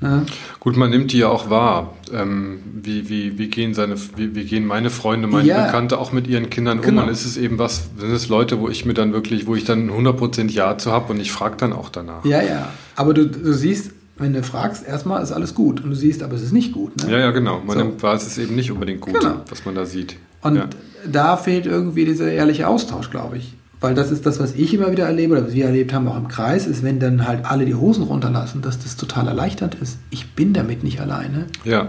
Ne? 0.00 0.24
Gut, 0.60 0.76
man 0.76 0.90
nimmt 0.90 1.12
die 1.12 1.18
ja 1.18 1.28
auch 1.28 1.50
wahr. 1.50 1.94
Ähm, 2.12 2.60
wie, 2.82 3.08
wie, 3.10 3.38
wie, 3.38 3.48
gehen 3.48 3.74
seine, 3.74 3.96
wie, 4.16 4.34
wie 4.34 4.44
gehen 4.44 4.66
meine 4.66 4.88
Freunde, 4.88 5.28
meine 5.28 5.46
ja, 5.46 5.66
Bekannte 5.66 5.98
auch 5.98 6.12
mit 6.12 6.26
ihren 6.26 6.48
Kindern 6.48 6.80
genau. 6.80 7.02
um? 7.02 7.08
Und 7.08 7.12
ist 7.12 7.26
es 7.26 7.36
eben 7.36 7.58
was, 7.58 7.90
sind 7.98 8.10
es 8.10 8.28
Leute, 8.28 8.60
wo 8.60 8.68
ich 8.68 8.86
mir 8.86 8.94
dann 8.94 9.12
wirklich, 9.12 9.46
wo 9.46 9.54
ich 9.54 9.64
dann 9.64 9.90
100% 9.90 10.50
Ja 10.50 10.78
zu 10.78 10.90
habe 10.90 11.12
und 11.12 11.20
ich 11.20 11.30
frage 11.32 11.56
dann 11.58 11.72
auch 11.72 11.90
danach. 11.90 12.24
Ja, 12.24 12.42
ja. 12.42 12.70
Aber 12.96 13.12
du, 13.12 13.26
du 13.26 13.52
siehst, 13.52 13.92
wenn 14.16 14.32
du 14.32 14.42
fragst, 14.42 14.86
erstmal 14.86 15.22
ist 15.22 15.32
alles 15.32 15.54
gut. 15.54 15.82
Und 15.82 15.90
du 15.90 15.96
siehst, 15.96 16.22
aber 16.22 16.34
es 16.34 16.42
ist 16.42 16.52
nicht 16.52 16.72
gut. 16.72 16.96
Ne? 17.02 17.12
Ja, 17.12 17.18
ja, 17.18 17.30
genau. 17.30 17.60
Man 17.60 17.78
so. 17.78 17.84
nimmt 17.84 18.02
wahr, 18.02 18.14
es 18.14 18.26
ist 18.26 18.38
eben 18.38 18.54
nicht 18.54 18.70
unbedingt 18.70 19.02
gut, 19.02 19.20
genau. 19.20 19.42
was 19.48 19.64
man 19.66 19.74
da 19.74 19.84
sieht. 19.84 20.16
Und 20.42 20.56
ja. 20.56 20.68
da 21.10 21.36
fehlt 21.36 21.66
irgendwie 21.66 22.06
dieser 22.06 22.30
ehrliche 22.32 22.68
Austausch, 22.68 23.10
glaube 23.10 23.36
ich. 23.36 23.54
Weil 23.80 23.94
das 23.94 24.10
ist 24.10 24.26
das, 24.26 24.38
was 24.38 24.54
ich 24.54 24.74
immer 24.74 24.92
wieder 24.92 25.06
erlebe, 25.06 25.32
oder 25.32 25.46
was 25.46 25.54
wir 25.54 25.64
erlebt 25.64 25.94
haben, 25.94 26.06
auch 26.06 26.16
im 26.16 26.28
Kreis, 26.28 26.66
ist, 26.66 26.82
wenn 26.82 27.00
dann 27.00 27.26
halt 27.26 27.46
alle 27.46 27.64
die 27.64 27.74
Hosen 27.74 28.04
runterlassen, 28.04 28.60
dass 28.60 28.78
das 28.78 28.96
total 28.96 29.26
erleichternd 29.26 29.74
ist. 29.76 29.98
Ich 30.10 30.34
bin 30.34 30.52
damit 30.52 30.84
nicht 30.84 31.00
alleine. 31.00 31.46
Ja, 31.64 31.88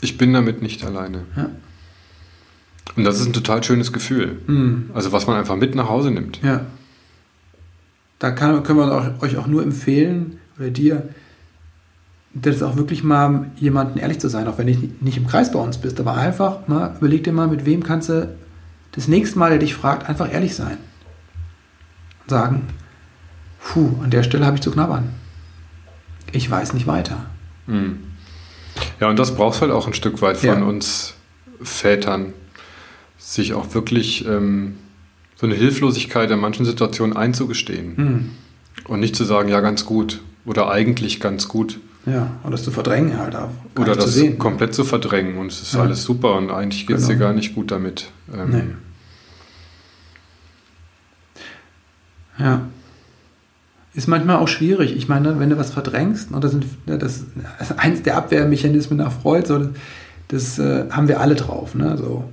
ich 0.00 0.18
bin 0.18 0.32
damit 0.32 0.60
nicht 0.60 0.84
alleine. 0.84 1.22
Ja. 1.36 1.50
Und 2.96 3.04
das 3.04 3.20
ist 3.20 3.26
ein 3.26 3.32
total 3.32 3.62
schönes 3.62 3.92
Gefühl. 3.92 4.38
Mhm. 4.46 4.90
Also 4.92 5.12
was 5.12 5.26
man 5.26 5.36
einfach 5.36 5.56
mit 5.56 5.74
nach 5.74 5.88
Hause 5.88 6.10
nimmt. 6.10 6.42
Ja. 6.42 6.66
Da 8.18 8.30
kann, 8.32 8.62
können 8.64 8.78
wir 8.78 9.14
euch 9.20 9.36
auch 9.36 9.46
nur 9.46 9.62
empfehlen, 9.62 10.38
oder 10.58 10.70
dir, 10.70 11.08
das 12.32 12.62
auch 12.62 12.76
wirklich 12.76 13.04
mal 13.04 13.50
jemanden 13.56 13.98
ehrlich 13.98 14.18
zu 14.18 14.28
sein, 14.28 14.48
auch 14.48 14.58
wenn 14.58 14.66
du 14.66 14.88
nicht 15.00 15.16
im 15.16 15.26
Kreis 15.26 15.52
bei 15.52 15.60
uns 15.60 15.78
bist, 15.78 16.00
aber 16.00 16.14
einfach 16.16 16.66
mal 16.66 16.96
überleg 16.98 17.22
dir 17.22 17.32
mal, 17.32 17.46
mit 17.46 17.64
wem 17.64 17.84
kannst 17.84 18.08
du 18.08 18.34
das 18.92 19.06
nächste 19.06 19.38
Mal, 19.38 19.50
der 19.50 19.58
dich 19.58 19.74
fragt, 19.74 20.08
einfach 20.08 20.32
ehrlich 20.32 20.56
sein. 20.56 20.78
Sagen, 22.26 22.62
puh, 23.62 23.90
an 24.02 24.10
der 24.10 24.22
Stelle 24.22 24.46
habe 24.46 24.56
ich 24.56 24.62
zu 24.62 24.70
knabbern. 24.70 25.10
Ich 26.32 26.50
weiß 26.50 26.72
nicht 26.74 26.86
weiter. 26.86 27.26
Hm. 27.66 27.98
Ja, 29.00 29.08
und 29.08 29.18
das 29.18 29.34
brauchst 29.36 29.60
halt 29.60 29.70
auch 29.70 29.86
ein 29.86 29.94
Stück 29.94 30.20
weit 30.22 30.36
von 30.38 30.48
ja. 30.48 30.62
uns 30.64 31.14
Vätern. 31.62 32.32
sich 33.18 33.54
auch 33.54 33.74
wirklich 33.74 34.26
ähm, 34.26 34.74
so 35.36 35.46
eine 35.46 35.54
Hilflosigkeit 35.54 36.30
in 36.30 36.38
manchen 36.40 36.66
Situationen 36.66 37.16
einzugestehen. 37.16 37.96
Hm. 37.96 38.30
Und 38.86 39.00
nicht 39.00 39.16
zu 39.16 39.24
sagen, 39.24 39.48
ja, 39.48 39.60
ganz 39.60 39.86
gut 39.86 40.20
oder 40.44 40.70
eigentlich 40.70 41.20
ganz 41.20 41.48
gut. 41.48 41.78
Ja, 42.06 42.32
und 42.42 42.50
das 42.52 42.64
zu 42.64 42.70
verdrängen 42.70 43.18
halt 43.18 43.34
auch. 43.34 43.48
Oder 43.78 43.92
nicht 43.92 44.00
zu 44.00 44.06
das 44.06 44.14
sehen. 44.14 44.38
komplett 44.38 44.74
zu 44.74 44.84
verdrängen 44.84 45.38
und 45.38 45.50
es 45.52 45.62
ist 45.62 45.72
Ja. 45.74 45.80
alles 45.82 46.02
super 46.02 46.34
und 46.36 46.50
eigentlich 46.50 46.86
geht 46.86 46.98
es 46.98 47.06
dir 47.06 47.14
Genau. 47.14 47.26
gar 47.28 47.32
nicht 47.32 47.54
gut 47.54 47.70
damit. 47.70 48.10
Ähm, 48.34 48.50
Nee. 48.50 48.62
Ja. 52.38 52.62
Ist 53.94 54.08
manchmal 54.08 54.36
auch 54.36 54.48
schwierig. 54.48 54.96
Ich 54.96 55.08
meine, 55.08 55.38
wenn 55.38 55.50
du 55.50 55.56
was 55.56 55.70
verdrängst, 55.70 56.32
und 56.32 56.42
das 56.42 56.50
sind 56.50 56.66
ja, 56.86 56.96
das, 56.96 57.24
ist 57.60 57.78
eins 57.78 58.02
der 58.02 58.16
Abwehrmechanismen 58.16 58.98
nach 58.98 59.12
Freud, 59.12 59.46
so, 59.46 59.68
das, 60.28 60.58
äh, 60.58 60.90
haben 60.90 61.06
wir 61.06 61.20
alle 61.20 61.36
drauf. 61.36 61.76
Ne? 61.76 61.96
So, 61.96 62.24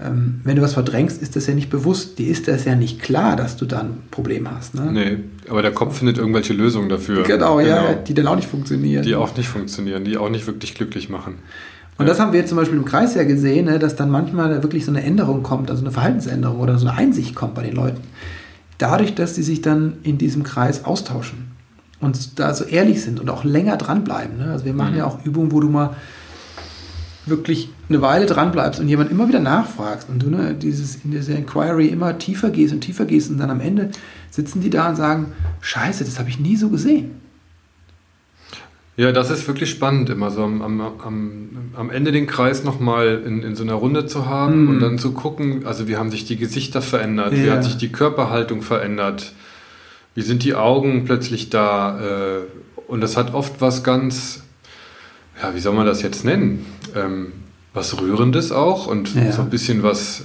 ähm, 0.00 0.40
wenn 0.44 0.56
du 0.56 0.62
was 0.62 0.74
verdrängst, 0.74 1.20
ist 1.20 1.36
das 1.36 1.46
ja 1.46 1.54
nicht 1.54 1.70
bewusst. 1.70 2.18
Dir 2.18 2.28
ist 2.28 2.48
das 2.48 2.64
ja 2.64 2.74
nicht 2.74 3.00
klar, 3.00 3.36
dass 3.36 3.56
du 3.56 3.66
da 3.66 3.80
ein 3.80 3.98
Problem 4.10 4.50
hast. 4.50 4.74
Ne? 4.74 4.92
Nee, 4.92 5.18
aber 5.50 5.60
der 5.60 5.72
Kopf 5.72 5.98
findet 5.98 6.18
irgendwelche 6.18 6.52
Lösungen 6.52 6.88
dafür. 6.88 7.24
Genau, 7.24 7.60
ja, 7.60 7.94
die 7.94 8.14
dann 8.14 8.26
auch 8.26 8.36
nicht 8.36 8.48
funktionieren. 8.48 9.02
Die 9.02 9.14
auch 9.14 9.36
nicht 9.36 9.48
funktionieren, 9.48 10.04
die 10.04 10.16
auch 10.16 10.30
nicht 10.30 10.46
wirklich 10.46 10.74
glücklich 10.74 11.08
machen. 11.08 11.34
Und 11.98 12.06
das 12.08 12.20
haben 12.20 12.32
wir 12.32 12.38
jetzt 12.38 12.50
zum 12.50 12.58
Beispiel 12.58 12.78
im 12.78 12.84
Kreis 12.84 13.16
ja 13.16 13.24
gesehen, 13.24 13.66
ne, 13.66 13.80
dass 13.80 13.96
dann 13.96 14.08
manchmal 14.08 14.50
da 14.50 14.62
wirklich 14.62 14.84
so 14.84 14.92
eine 14.92 15.02
Änderung 15.02 15.42
kommt, 15.42 15.68
also 15.68 15.82
eine 15.82 15.90
Verhaltensänderung 15.90 16.60
oder 16.60 16.78
so 16.78 16.86
eine 16.86 16.96
Einsicht 16.96 17.34
kommt 17.34 17.56
bei 17.56 17.64
den 17.64 17.74
Leuten. 17.74 18.00
Dadurch, 18.78 19.14
dass 19.14 19.34
sie 19.34 19.42
sich 19.42 19.60
dann 19.60 19.94
in 20.02 20.18
diesem 20.18 20.42
Kreis 20.44 20.84
austauschen 20.84 21.48
und 22.00 22.38
da 22.38 22.54
so 22.54 22.64
ehrlich 22.64 23.02
sind 23.02 23.18
und 23.20 23.28
auch 23.28 23.44
länger 23.44 23.76
dranbleiben. 23.76 24.38
Ne? 24.38 24.50
Also 24.52 24.64
wir 24.64 24.72
machen 24.72 24.92
Mhm. 24.92 24.98
ja 24.98 25.06
auch 25.06 25.24
Übungen, 25.24 25.50
wo 25.52 25.60
du 25.60 25.68
mal 25.68 25.96
wirklich 27.26 27.68
eine 27.88 28.00
Weile 28.00 28.26
dranbleibst 28.26 28.80
und 28.80 28.88
jemand 28.88 29.10
immer 29.10 29.28
wieder 29.28 29.40
nachfragst 29.40 30.08
und 30.08 30.22
du 30.22 30.30
ne, 30.30 30.54
dieses, 30.54 30.96
in 31.04 31.10
dieser 31.10 31.36
Inquiry 31.36 31.88
immer 31.88 32.16
tiefer 32.18 32.50
gehst 32.50 32.72
und 32.72 32.80
tiefer 32.80 33.04
gehst 33.04 33.30
und 33.30 33.38
dann 33.38 33.50
am 33.50 33.60
Ende 33.60 33.90
sitzen 34.30 34.60
die 34.60 34.70
da 34.70 34.88
und 34.88 34.96
sagen, 34.96 35.32
scheiße, 35.60 36.04
das 36.04 36.18
habe 36.18 36.28
ich 36.30 36.38
nie 36.40 36.56
so 36.56 36.70
gesehen. 36.70 37.10
Ja, 38.98 39.12
das 39.12 39.30
ist 39.30 39.46
wirklich 39.46 39.70
spannend, 39.70 40.10
immer 40.10 40.32
so 40.32 40.42
am, 40.42 40.60
am, 40.60 40.80
am, 41.76 41.90
Ende 41.90 42.10
den 42.10 42.26
Kreis 42.26 42.64
nochmal 42.64 43.22
in, 43.24 43.44
in 43.44 43.54
so 43.54 43.62
einer 43.62 43.74
Runde 43.74 44.06
zu 44.06 44.26
haben 44.26 44.64
Mm. 44.64 44.68
und 44.70 44.80
dann 44.80 44.98
zu 44.98 45.12
gucken, 45.12 45.64
also 45.66 45.86
wie 45.86 45.96
haben 45.96 46.10
sich 46.10 46.24
die 46.24 46.36
Gesichter 46.36 46.82
verändert, 46.82 47.32
wie 47.32 47.44
Ja. 47.46 47.52
hat 47.54 47.62
sich 47.64 47.76
die 47.76 47.90
Körperhaltung 47.92 48.60
verändert, 48.60 49.32
wie 50.16 50.22
sind 50.22 50.42
die 50.42 50.56
Augen 50.56 51.04
plötzlich 51.04 51.48
da 51.48 52.00
äh, 52.00 52.40
und 52.88 53.00
das 53.00 53.16
hat 53.16 53.34
oft 53.34 53.60
was 53.60 53.84
ganz, 53.84 54.42
ja, 55.40 55.54
wie 55.54 55.60
soll 55.60 55.74
man 55.76 55.86
das 55.86 56.02
jetzt 56.02 56.24
nennen, 56.24 56.66
ähm, 56.96 57.32
was 57.72 58.00
Rührendes 58.00 58.50
auch 58.50 58.88
und 58.88 59.14
Ja. 59.14 59.30
so 59.30 59.42
ein 59.42 59.50
bisschen 59.50 59.84
was, 59.84 60.24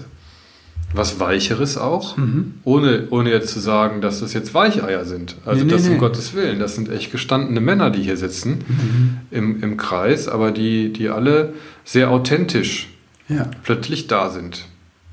was 0.93 1.19
Weicheres 1.19 1.77
auch. 1.77 2.17
Mhm. 2.17 2.56
Ohne, 2.63 3.08
ohne 3.10 3.32
jetzt 3.32 3.49
zu 3.51 3.60
sagen, 3.60 3.99
dass 4.01 4.19
das 4.19 4.34
jetzt 4.34 4.53
Weicheier 4.53 5.06
sind. 5.06 5.36
Also 5.45 5.60
Nee, 5.62 5.65
nee, 5.65 5.71
das 5.77 5.88
um 5.88 5.93
nee. 5.93 5.97
Gottes 5.99 6.34
Willen. 6.34 6.60
Das 6.60 6.75
sind 6.75 6.89
echt 6.89 7.12
gestandene 7.12 7.60
Männer, 7.62 7.89
die 7.89 8.03
hier 8.03 8.17
sitzen 8.17 8.63
Mhm. 8.67 9.17
im, 9.32 9.63
im 9.63 9.77
Kreis, 9.77 10.27
aber 10.27 10.51
die, 10.51 10.93
die 10.93 11.10
alle 11.10 11.53
sehr 11.84 12.12
authentisch 12.12 12.89
Ja, 13.27 13.49
plötzlich 13.63 14.08
da 14.08 14.29
sind. 14.29 14.65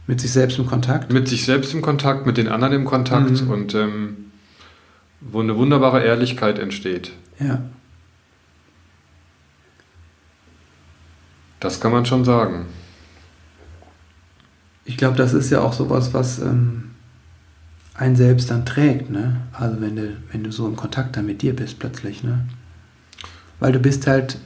mit 0.06 0.20
sich 0.20 0.32
selbst 0.32 0.58
im 0.58 0.66
Kontakt. 0.66 1.12
Mit 1.12 1.28
sich 1.28 1.44
selbst 1.44 1.72
im 1.72 1.82
Kontakt, 1.82 2.26
mit 2.26 2.36
den 2.36 2.48
anderen 2.48 2.74
im 2.74 2.84
Kontakt 2.84 3.42
Mhm. 3.42 3.50
und 3.50 3.74
ähm, 3.74 4.16
wo 5.20 5.40
eine 5.40 5.56
wunderbare 5.56 6.02
Ehrlichkeit 6.02 6.58
entsteht. 6.58 7.12
Ja. 7.38 7.62
Das 11.60 11.80
kann 11.80 11.92
man 11.92 12.06
schon 12.06 12.24
sagen. 12.24 12.66
Ich 14.84 14.96
glaube, 14.96 15.16
das 15.16 15.32
ist 15.32 15.50
ja 15.50 15.60
auch 15.60 15.72
sowas, 15.72 16.14
was 16.14 16.38
ähm, 16.38 16.90
einen 17.94 18.16
selbst 18.16 18.50
dann 18.50 18.64
trägt, 18.64 19.10
ne? 19.10 19.36
Also 19.52 19.80
wenn 19.80 19.96
du, 19.96 20.16
wenn 20.32 20.42
du 20.42 20.50
so 20.50 20.66
im 20.66 20.76
Kontakt 20.76 21.16
dann 21.16 21.26
mit 21.26 21.42
dir 21.42 21.54
bist 21.54 21.78
plötzlich, 21.78 22.22
ne? 22.22 22.46
Weil 23.58 23.72
du 23.72 23.78
bist 23.78 24.06
halt, 24.06 24.38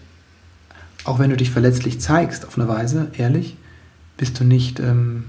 auch 1.04 1.18
wenn 1.18 1.30
du 1.30 1.36
dich 1.36 1.50
verletzlich 1.50 2.00
zeigst, 2.00 2.46
auf 2.46 2.58
eine 2.58 2.68
Weise, 2.68 3.08
ehrlich, 3.16 3.56
bist 4.16 4.40
du 4.40 4.44
nicht, 4.44 4.80
ähm, 4.80 5.24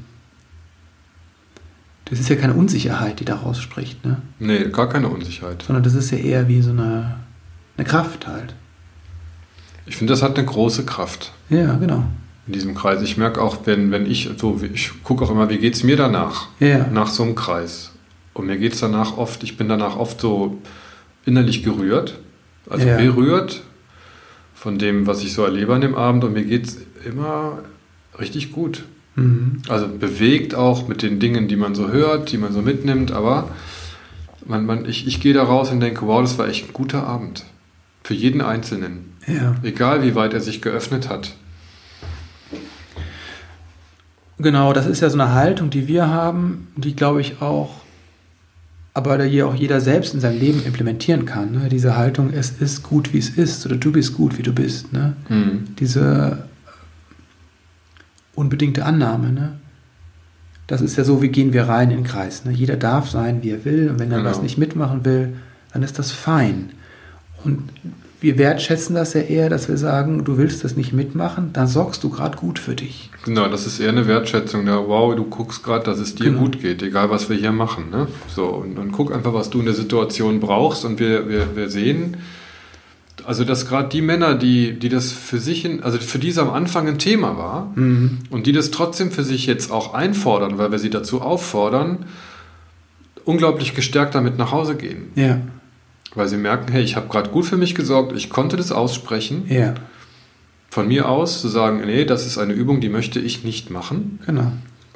das 2.05 2.19
ist 2.19 2.29
ja 2.29 2.35
keine 2.35 2.53
Unsicherheit, 2.53 3.19
die 3.19 3.25
daraus 3.25 3.61
spricht, 3.61 4.03
ne? 4.05 4.21
Nee, 4.39 4.69
gar 4.69 4.89
keine 4.89 5.09
Unsicherheit. 5.09 5.63
Sondern 5.65 5.83
das 5.83 5.93
ist 5.93 6.11
ja 6.11 6.17
eher 6.17 6.47
wie 6.47 6.61
so 6.61 6.71
eine, 6.71 7.17
eine 7.77 7.85
Kraft 7.85 8.27
halt. 8.27 8.55
Ich 9.85 9.97
finde, 9.97 10.13
das 10.13 10.23
hat 10.23 10.37
eine 10.37 10.47
große 10.47 10.83
Kraft 10.85 11.31
Ja, 11.49 11.75
genau. 11.75 12.05
In 12.47 12.53
diesem 12.53 12.75
Kreis. 12.75 13.01
Ich 13.01 13.17
merke 13.17 13.41
auch, 13.41 13.57
wenn, 13.65 13.91
wenn 13.91 14.05
ich 14.09 14.29
so, 14.37 14.59
ich 14.73 14.91
gucke 15.03 15.25
auch 15.25 15.31
immer, 15.31 15.49
wie 15.49 15.57
geht 15.57 15.73
es 15.75 15.83
mir 15.83 15.97
danach? 15.97 16.47
Ja. 16.59 16.87
nach 16.91 17.07
so 17.07 17.23
einem 17.23 17.35
Kreis. 17.35 17.91
Und 18.33 18.47
mir 18.47 18.57
geht 18.57 18.73
es 18.73 18.79
danach 18.81 19.17
oft, 19.17 19.43
ich 19.43 19.57
bin 19.57 19.69
danach 19.69 19.95
oft 19.97 20.19
so 20.21 20.57
innerlich 21.25 21.63
gerührt, 21.63 22.19
also 22.69 22.87
Ja. 22.87 22.97
berührt 22.97 23.63
von 24.53 24.77
dem, 24.77 25.07
was 25.07 25.23
ich 25.23 25.33
so 25.33 25.43
erlebe 25.43 25.73
an 25.73 25.81
dem 25.81 25.95
Abend. 25.95 26.23
Und 26.23 26.33
mir 26.33 26.43
geht 26.43 26.65
es 26.67 26.77
immer 27.05 27.59
richtig 28.19 28.51
gut. 28.51 28.83
Mhm. 29.15 29.61
Also 29.69 29.87
bewegt 29.87 30.53
auch 30.55 30.87
mit 30.87 31.01
den 31.01 31.19
Dingen, 31.19 31.47
die 31.47 31.55
man 31.55 31.73
so 31.75 31.89
hört, 31.89 32.31
die 32.31 32.37
man 32.37 32.51
so 32.51 32.61
mitnimmt. 32.61 33.11
Aber 33.11 33.49
man, 34.45 34.65
man, 34.65 34.85
ich, 34.85 35.07
ich 35.07 35.21
gehe 35.21 35.33
da 35.33 35.43
raus 35.43 35.71
und 35.71 35.79
denke, 35.79 36.05
wow, 36.05 36.21
das 36.21 36.37
war 36.37 36.47
echt 36.47 36.67
ein 36.69 36.73
guter 36.73 37.07
Abend. 37.07 37.45
Für 38.03 38.13
jeden 38.13 38.41
Einzelnen. 38.41 39.13
Ja. 39.25 39.55
Egal, 39.63 40.03
wie 40.03 40.13
weit 40.15 40.33
er 40.33 40.41
sich 40.41 40.61
geöffnet 40.61 41.09
hat. 41.09 41.35
Genau, 44.37 44.73
das 44.73 44.85
ist 44.85 45.01
ja 45.01 45.09
so 45.09 45.19
eine 45.19 45.33
Haltung, 45.33 45.69
die 45.69 45.87
wir 45.87 46.07
haben, 46.09 46.67
die 46.75 46.95
glaube 46.95 47.21
ich 47.21 47.41
auch, 47.41 47.69
aber 48.93 49.17
da 49.17 49.23
hier 49.23 49.47
auch 49.47 49.55
jeder 49.55 49.79
selbst 49.81 50.13
in 50.13 50.19
seinem 50.19 50.39
Leben 50.39 50.63
implementieren 50.65 51.25
kann. 51.25 51.51
Ne? 51.51 51.69
Diese 51.69 51.95
Haltung, 51.97 52.31
es 52.33 52.51
ist 52.51 52.83
gut, 52.83 53.13
wie 53.13 53.17
es 53.19 53.29
ist, 53.29 53.65
oder 53.65 53.75
du 53.75 53.91
bist 53.91 54.13
gut, 54.13 54.37
wie 54.37 54.43
du 54.43 54.53
bist. 54.53 54.91
Ne? 54.93 55.15
Hm. 55.27 55.75
Diese 55.79 56.47
unbedingte 58.35 58.85
Annahme. 58.85 59.31
Ne? 59.31 59.53
Das 60.67 60.81
ist 60.81 60.97
ja 60.97 61.03
so, 61.03 61.21
wie 61.21 61.29
gehen 61.29 61.53
wir 61.53 61.67
rein 61.67 61.91
in 61.91 61.97
den 61.99 62.05
Kreis. 62.05 62.43
Ne? 62.45 62.51
Jeder 62.51 62.75
darf 62.75 63.09
sein, 63.09 63.43
wie 63.43 63.51
er 63.51 63.63
will, 63.65 63.89
und 63.89 63.99
wenn 63.99 64.11
er 64.11 64.17
Genau. 64.19 64.29
was 64.29 64.41
nicht 64.41 64.57
mitmachen 64.57 65.05
will, 65.05 65.33
dann 65.73 65.83
ist 65.83 65.97
das 65.99 66.11
fein. 66.11 66.71
Und 67.43 67.69
wir 68.21 68.37
wertschätzen 68.37 68.95
das 68.95 69.13
ja 69.13 69.21
eher, 69.21 69.49
dass 69.49 69.67
wir 69.67 69.77
sagen, 69.77 70.23
du 70.23 70.37
willst 70.37 70.63
das 70.63 70.75
nicht 70.75 70.93
mitmachen, 70.93 71.49
dann 71.53 71.67
sorgst 71.67 72.03
du 72.03 72.09
gerade 72.09 72.37
gut 72.37 72.59
für 72.59 72.73
dich. 72.75 73.11
Genau, 73.25 73.47
das 73.49 73.67
ist 73.67 73.79
eher 73.79 73.89
eine 73.89 74.07
Wertschätzung. 74.07 74.65
Ja, 74.67 74.77
wow, 74.87 75.15
du 75.15 75.25
guckst 75.25 75.63
gerade, 75.63 75.83
dass 75.83 75.99
es 75.99 76.15
dir 76.15 76.25
Genau. 76.25 76.39
gut 76.39 76.61
geht, 76.61 76.81
egal 76.81 77.09
was 77.09 77.29
wir 77.29 77.35
hier 77.37 77.51
machen. 77.51 77.89
Ne? 77.91 78.07
So, 78.33 78.45
und, 78.45 78.77
und 78.79 78.91
guck 78.91 79.13
einfach, 79.13 79.33
was 79.33 79.49
du 79.49 79.59
in 79.59 79.65
der 79.65 79.73
Situation 79.75 80.39
brauchst. 80.39 80.85
Und 80.85 80.99
wir, 80.99 81.27
wir, 81.29 81.55
wir 81.55 81.69
sehen, 81.69 82.17
also 83.25 83.43
dass 83.43 83.67
gerade 83.67 83.89
die 83.89 84.01
Männer, 84.01 84.35
die, 84.35 84.77
die 84.79 84.89
das 84.89 85.11
für 85.11 85.39
sich, 85.39 85.65
in, 85.65 85.83
also 85.83 85.97
für 85.99 86.19
die 86.19 86.29
es 86.29 86.37
am 86.37 86.49
Anfang 86.51 86.87
ein 86.87 86.99
Thema 86.99 87.37
war 87.37 87.71
Mhm. 87.75 88.19
und 88.29 88.45
die 88.47 88.51
das 88.53 88.71
trotzdem 88.71 89.11
für 89.11 89.23
sich 89.23 89.45
jetzt 89.45 89.71
auch 89.71 89.93
einfordern, 89.93 90.57
weil 90.57 90.71
wir 90.71 90.79
sie 90.79 90.89
dazu 90.89 91.21
auffordern, 91.21 92.05
unglaublich 93.23 93.73
gestärkt 93.75 94.15
damit 94.15 94.37
nach 94.37 94.51
Hause 94.51 94.75
gehen. 94.75 95.07
Ja, 95.15 95.39
Weil 96.15 96.27
sie 96.27 96.37
merken, 96.37 96.71
hey, 96.71 96.81
ich 96.81 96.95
habe 96.95 97.07
gerade 97.09 97.29
gut 97.29 97.45
für 97.45 97.57
mich 97.57 97.75
gesorgt, 97.75 98.15
ich 98.15 98.29
konnte 98.29 98.55
das 98.57 98.71
aussprechen. 98.71 99.45
ja, 99.49 99.73
Von 100.69 100.87
mir 100.87 101.07
aus 101.09 101.41
zu 101.41 101.47
sagen, 101.49 101.81
nee, 101.85 102.05
das 102.05 102.25
ist 102.25 102.37
eine 102.37 102.53
Übung, 102.53 102.79
die 102.81 102.89
möchte 102.89 103.19
ich 103.19 103.43
nicht 103.43 103.69
machen. 103.69 104.19
genau. 104.25 104.51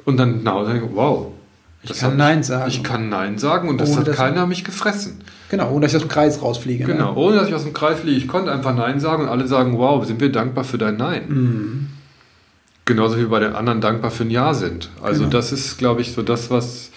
Und 0.06 0.16
dann 0.16 0.48
Hause 0.48 0.72
denken, 0.72 0.90
wow. 0.94 1.26
Ich 1.82 1.98
kann 1.98 2.16
Nein 2.16 2.42
sagen. 2.42 2.68
Ich 2.68 2.82
kann 2.82 3.08
Nein 3.08 3.38
sagen 3.38 3.68
und 3.68 3.80
das 3.80 3.90
Ohne 3.96 4.00
hat 4.06 4.12
keiner 4.12 4.46
mich 4.46 4.64
gefressen. 4.64 5.20
Genau, 5.50 5.70
ohne 5.70 5.82
dass 5.86 5.92
ich 5.92 5.96
aus 5.96 6.02
dem 6.02 6.10
Kreis 6.10 6.42
rausfliege. 6.42 6.86
ne? 6.86 6.92
Genau, 6.94 7.14
ohne 7.16 7.36
dass 7.36 7.48
ich 7.48 7.54
aus 7.54 7.64
dem 7.64 7.72
Kreis 7.72 8.00
fliege. 8.00 8.16
Ich 8.18 8.28
konnte 8.28 8.50
einfach 8.52 8.74
Nein 8.74 9.00
sagen 9.00 9.22
und 9.24 9.28
alle 9.28 9.46
sagen, 9.46 9.78
wow, 9.78 10.04
sind 10.04 10.20
wir 10.20 10.30
dankbar 10.32 10.64
für 10.64 10.78
dein 10.78 10.96
Nein. 10.96 11.22
Mhm. 11.28 11.88
Genauso 12.86 13.18
wie 13.18 13.24
bei 13.24 13.38
den 13.40 13.54
anderen 13.54 13.80
dankbar 13.80 14.10
für 14.10 14.24
ein 14.24 14.30
Ja 14.30 14.52
sind. 14.54 14.90
Also 15.02 15.20
Genau. 15.20 15.30
das 15.32 15.52
ist, 15.52 15.78
glaube 15.78 16.00
ich, 16.00 16.12
so 16.12 16.22
das, 16.22 16.50
was, 16.50 16.90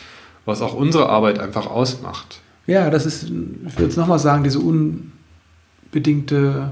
was 0.46 0.62
auch 0.62 0.74
unsere 0.74 1.08
Arbeit 1.10 1.40
einfach 1.40 1.68
ausmacht. 1.68 2.40
Ja, 2.66 2.90
das 2.90 3.06
ist, 3.06 3.24
ich 3.24 3.30
würde 3.32 3.84
jetzt 3.84 3.98
nochmal 3.98 4.20
sagen, 4.20 4.44
diese 4.44 4.60
unbedingte 4.60 6.72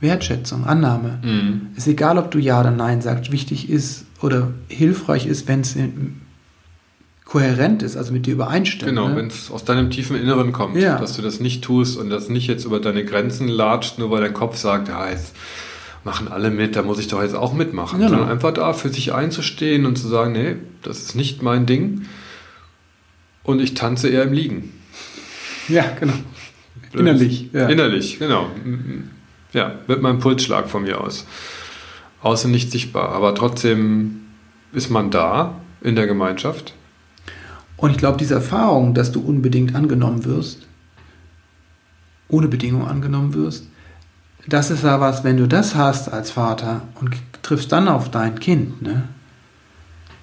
Wertschätzung, 0.00 0.64
Annahme. 0.66 1.18
Mhm. 1.22 1.68
Ist 1.76 1.88
egal, 1.88 2.18
ob 2.18 2.30
du 2.30 2.38
Ja 2.38 2.60
oder 2.60 2.70
Nein 2.70 3.02
sagst. 3.02 3.32
Wichtig 3.32 3.68
ist 3.70 4.04
oder 4.22 4.52
hilfreich 4.68 5.26
ist, 5.26 5.48
wenn 5.48 5.60
es 5.60 5.76
kohärent 7.24 7.82
ist, 7.82 7.96
also 7.96 8.12
mit 8.12 8.26
dir 8.26 8.34
übereinstimmt. 8.34 8.88
Genau, 8.90 9.08
ne? 9.08 9.16
wenn 9.16 9.26
es 9.26 9.50
aus 9.50 9.64
deinem 9.64 9.90
tiefen 9.90 10.16
Inneren 10.16 10.52
kommt, 10.52 10.76
Ja. 10.76 10.98
dass 10.98 11.16
du 11.16 11.22
das 11.22 11.40
nicht 11.40 11.64
tust 11.64 11.98
und 11.98 12.08
das 12.08 12.28
nicht 12.28 12.46
jetzt 12.46 12.64
über 12.64 12.78
deine 12.78 13.04
Grenzen 13.04 13.48
latscht, 13.48 13.98
nur 13.98 14.10
weil 14.12 14.22
dein 14.22 14.32
Kopf 14.32 14.56
sagt, 14.56 14.88
ja, 14.88 15.10
jetzt 15.10 15.34
machen 16.04 16.28
alle 16.28 16.52
mit, 16.52 16.76
da 16.76 16.82
muss 16.82 17.00
ich 17.00 17.08
doch 17.08 17.20
jetzt 17.20 17.34
auch 17.34 17.52
mitmachen. 17.52 17.98
Genau. 17.98 18.10
Sondern 18.10 18.28
einfach 18.28 18.52
da 18.52 18.72
für 18.74 18.90
sich 18.90 19.12
einzustehen 19.12 19.86
und 19.86 19.98
zu 19.98 20.06
sagen, 20.06 20.32
nee, 20.32 20.54
das 20.82 20.98
ist 21.02 21.16
nicht 21.16 21.42
mein 21.42 21.66
Ding 21.66 22.02
und 23.42 23.60
ich 23.60 23.74
tanze 23.74 24.08
eher 24.08 24.22
im 24.22 24.32
Liegen. 24.32 24.72
Ja, 25.68 25.84
genau. 25.98 26.14
Blöd. 26.92 27.00
Innerlich. 27.00 27.50
Ja. 27.52 27.68
Innerlich, 27.68 28.18
genau. 28.18 28.50
Ja, 29.52 29.74
mit 29.86 30.02
meinem 30.02 30.18
Pulsschlag 30.18 30.68
von 30.68 30.82
mir 30.82 31.00
aus. 31.00 31.26
Außen 32.22 32.50
nicht 32.50 32.70
sichtbar, 32.72 33.10
aber 33.10 33.34
trotzdem 33.34 34.22
ist 34.72 34.90
man 34.90 35.10
da 35.10 35.60
in 35.80 35.96
der 35.96 36.06
Gemeinschaft. 36.06 36.74
Und 37.76 37.90
ich 37.90 37.98
glaube, 37.98 38.18
diese 38.18 38.34
Erfahrung, 38.34 38.94
dass 38.94 39.12
du 39.12 39.20
unbedingt 39.20 39.74
angenommen 39.74 40.24
wirst, 40.24 40.66
ohne 42.28 42.48
Bedingung 42.48 42.86
angenommen 42.86 43.34
wirst, 43.34 43.66
das 44.48 44.70
ist 44.70 44.84
ja 44.84 45.00
was, 45.00 45.24
wenn 45.24 45.36
du 45.36 45.46
das 45.46 45.74
hast 45.74 46.12
als 46.12 46.30
Vater 46.30 46.82
und 47.00 47.14
triffst 47.42 47.72
dann 47.72 47.88
auf 47.88 48.10
dein 48.10 48.38
Kind, 48.38 48.82
ne? 48.82 49.08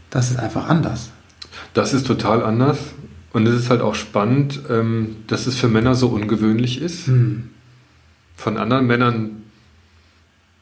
Das 0.10 0.30
ist 0.32 0.40
einfach 0.40 0.70
anders. 0.70 1.12
Das 1.74 1.94
ist 1.94 2.06
total 2.06 2.44
anders. 2.44 2.78
Und 3.34 3.48
es 3.48 3.56
ist 3.56 3.70
halt 3.70 3.82
auch 3.82 3.96
spannend, 3.96 4.62
ähm, 4.70 5.16
dass 5.28 5.48
es 5.48 5.56
für 5.58 5.68
Männer 5.68 5.96
so 5.96 6.08
ungewöhnlich 6.10 6.82
ist, 6.82 7.08
Hm. 7.08 7.50
von 8.36 8.58
anderen 8.58 8.86
Männern 8.88 9.42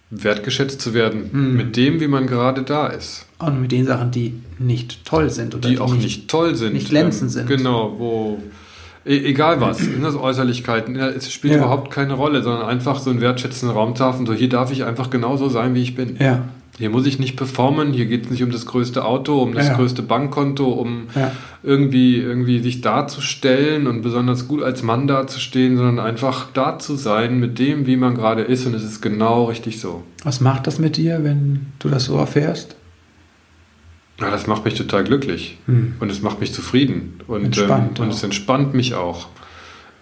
wertgeschätzt 0.09 0.81
zu 0.81 0.93
werden, 0.93 1.29
Mhm. 1.31 1.55
mit 1.57 1.75
dem, 1.77 1.99
wie 2.01 2.07
man 2.07 2.27
gerade 2.27 2.63
da 2.63 2.87
ist. 2.87 3.25
Und 3.39 3.61
mit 3.61 3.71
den 3.71 3.85
Sachen, 3.85 4.11
die 4.11 4.33
nicht 4.59 5.05
toll 5.05 5.29
sind 5.29 5.55
oder 5.55 5.69
Die 5.69 5.79
auch 5.79 5.93
nicht, 5.95 6.29
toll 6.29 6.55
sind. 6.55 6.73
nicht 6.73 6.89
glänzend 6.89 7.23
ähm, 7.23 7.29
sind. 7.29 7.47
Genau, 7.47 7.95
wo. 7.97 8.43
E 9.05 9.17
egal 9.25 9.59
was, 9.61 9.79
das 10.01 10.15
Äußerlichkeiten, 10.15 10.95
ja, 10.95 11.07
es 11.07 11.31
spielt 11.31 11.53
Ja. 11.53 11.59
überhaupt 11.59 11.91
keine 11.91 12.13
Rolle, 12.13 12.43
sondern 12.43 12.67
einfach 12.67 12.99
so 12.99 13.09
ein 13.09 13.19
wertschätzender 13.21 13.73
Raum 13.73 13.95
zu 13.95 14.03
haben, 14.03 14.25
so 14.25 14.33
hier 14.33 14.49
darf 14.49 14.71
ich 14.71 14.83
einfach 14.83 15.09
genauso 15.09 15.47
sein, 15.49 15.73
wie 15.75 15.81
ich 15.81 15.95
bin. 15.95 16.17
Ja, 16.19 16.43
Hier 16.77 16.89
muss 16.89 17.05
ich 17.05 17.19
nicht 17.19 17.35
performen, 17.35 17.93
hier 17.93 18.05
geht 18.05 18.25
es 18.25 18.31
nicht 18.31 18.43
um 18.43 18.49
das 18.51 18.65
größte 18.65 19.03
Auto, 19.05 19.41
um 19.41 19.53
das 19.53 19.67
Ja. 19.67 19.75
größte 19.75 20.01
Bankkonto, 20.01 20.67
um 20.71 21.07
ja, 21.15 21.31
irgendwie, 21.63 22.15
irgendwie 22.17 22.59
sich 22.59 22.81
darzustellen 22.81 23.87
und 23.87 24.01
besonders 24.01 24.47
gut 24.47 24.63
als 24.63 24.81
Mann 24.81 25.05
dazustehen, 25.07 25.75
sondern 25.77 25.99
einfach 25.99 26.47
da 26.53 26.79
zu 26.79 26.95
sein 26.95 27.39
mit 27.39 27.59
dem, 27.59 27.85
wie 27.87 27.97
man 27.97 28.15
gerade 28.15 28.41
ist 28.43 28.65
und 28.65 28.73
es 28.73 28.83
ist 28.83 29.01
genau 29.01 29.45
richtig 29.45 29.79
so. 29.79 30.03
Was 30.23 30.39
macht 30.41 30.65
das 30.65 30.79
mit 30.79 30.97
dir, 30.97 31.23
wenn 31.23 31.67
du 31.79 31.89
das 31.89 32.05
so 32.05 32.17
erfährst? 32.17 32.75
Ja, 34.19 34.29
das 34.31 34.47
macht 34.47 34.65
mich 34.65 34.75
total 34.75 35.03
glücklich 35.03 35.57
Hm. 35.65 35.95
und 35.99 36.11
es 36.11 36.21
macht 36.21 36.39
mich 36.39 36.53
zufrieden 36.53 37.19
und, 37.27 37.45
Entspannt 37.45 37.99
ähm, 37.99 38.05
und 38.05 38.11
es 38.13 38.23
entspannt 38.23 38.73
mich 38.73 38.93
auch. 38.95 39.27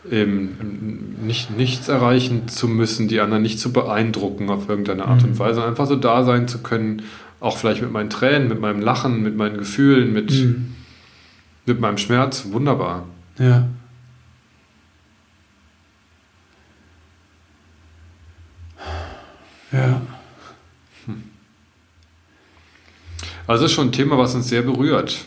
Eben, 0.09 1.17
nicht, 1.25 1.51
nichts 1.51 1.89
erreichen 1.89 2.47
zu 2.47 2.67
müssen, 2.67 3.07
die 3.09 3.19
anderen 3.19 3.43
nicht 3.43 3.59
zu 3.59 3.73
beeindrucken 3.73 4.49
auf 4.49 4.69
irgendeine 4.69 5.05
Art 5.05 5.21
Mhm. 5.23 5.29
und 5.29 5.39
Weise, 5.39 5.63
einfach 5.63 5.87
so 5.87 5.95
da 5.97 6.23
sein 6.23 6.47
zu 6.47 6.59
können, 6.59 7.01
auch 7.41 7.57
vielleicht 7.57 7.81
mit 7.81 7.91
meinen 7.91 8.09
Tränen, 8.09 8.47
mit 8.47 8.59
meinem 8.61 8.79
Lachen, 8.81 9.21
mit 9.21 9.35
meinen 9.35 9.57
Gefühlen, 9.57 10.13
mit, 10.13 10.31
Hm. 10.31 10.73
mit 11.65 11.79
meinem 11.81 11.97
Schmerz, 11.97 12.45
wunderbar. 12.51 13.05
Ja. 13.37 13.67
Ja. 19.71 20.01
Also 23.47 23.65
es 23.65 23.71
ist 23.71 23.75
schon 23.75 23.87
ein 23.87 23.91
Thema, 23.91 24.17
was 24.17 24.35
uns 24.35 24.47
sehr 24.47 24.61
berührt. 24.61 25.25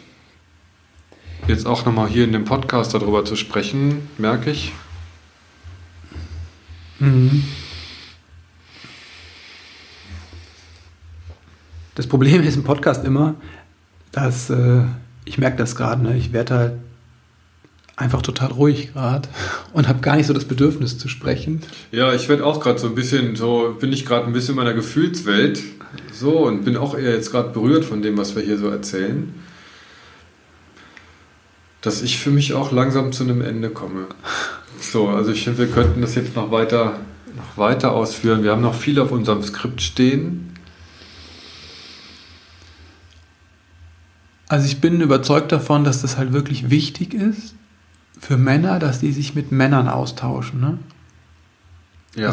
Jetzt 1.49 1.67
auch 1.67 1.85
nochmal 1.85 2.09
hier 2.09 2.25
in 2.25 2.33
dem 2.33 2.45
Podcast 2.45 2.95
darüber 2.95 3.25
zu 3.25 3.35
sprechen, 3.35 4.09
merke 4.17 4.51
ich. 4.51 4.73
Mhm. 7.01 7.43
Das 11.97 12.07
Problem 12.07 12.43
ist 12.43 12.57
im 12.57 12.63
Podcast 12.63 13.05
immer, 13.05 13.35
dass 14.13 14.51
äh, 14.51 14.83
ich 15.25 15.39
merke 15.39 15.57
das 15.57 15.75
gerade, 15.75 16.03
ne? 16.03 16.17
ich 16.17 16.33
werde 16.33 16.55
halt 16.55 16.73
einfach 17.97 18.23
total 18.23 18.53
ruhig 18.53 18.93
gerade 18.93 19.29
und 19.73 19.89
habe 19.89 20.01
gar 20.01 20.17
nicht 20.17 20.27
so 20.27 20.33
das 20.33 20.45
Bedürfnis 20.45 20.97
zu 20.97 21.09
sprechen. 21.09 21.61
Ja, 21.91 22.15
ich 22.15 22.29
werde 22.29 22.47
auch 22.47 22.61
gerade 22.61 22.79
so 22.79 22.87
ein 22.87 22.95
bisschen, 22.95 23.35
so 23.37 23.77
bin 23.79 23.93
ich 23.93 24.07
gerade 24.07 24.27
ein 24.27 24.33
bisschen 24.33 24.53
in 24.53 24.57
meiner 24.57 24.75
Gefühlswelt. 24.75 25.61
So 26.13 26.47
und 26.47 26.65
bin 26.65 26.77
auch 26.77 26.97
eher 26.97 27.15
jetzt 27.15 27.33
gerade 27.33 27.51
berührt 27.51 27.85
von 27.85 28.01
dem, 28.01 28.17
was 28.17 28.35
wir 28.35 28.43
hier 28.43 28.59
so 28.59 28.69
erzählen. 28.69 29.35
Dass 31.83 32.01
ich 32.01 32.19
für 32.19 32.31
mich 32.31 32.55
auch 32.55 32.73
langsam 32.73 33.13
zu 33.13 33.25
einem 33.25 33.43
Ende 33.43 33.69
komme. 33.69 34.07
So, 34.81 35.09
also 35.09 35.31
ich 35.31 35.45
finde, 35.45 35.59
wir 35.59 35.69
könnten 35.69 36.01
das 36.01 36.15
jetzt 36.15 36.35
noch 36.35 36.51
weiter, 36.51 36.99
noch 37.37 37.59
weiter 37.59 37.93
ausführen. 37.93 38.43
Wir 38.43 38.53
haben 38.53 38.63
noch 38.63 38.75
viel 38.75 38.99
auf 38.99 39.13
unserem 39.13 39.43
Skript 39.43 39.83
stehen. 39.83 40.55
Also 44.49 44.67
ich 44.67 44.81
bin 44.81 45.01
überzeugt 45.01 45.53
davon, 45.53 45.85
dass 45.85 46.03
das 46.03 46.17
halt 46.17 46.33
wirklich 46.33 46.71
wichtig 46.71 47.15
ist 47.15 47.55
für 48.23 48.37
Männer, 48.37 48.79
dass 48.79 49.01
die 49.01 49.11
sich 49.11 49.35
mit 49.35 49.51
Männern 49.51 49.89
austauschen. 49.89 50.61
Ne? 50.61 50.79
Ja. 52.15 52.33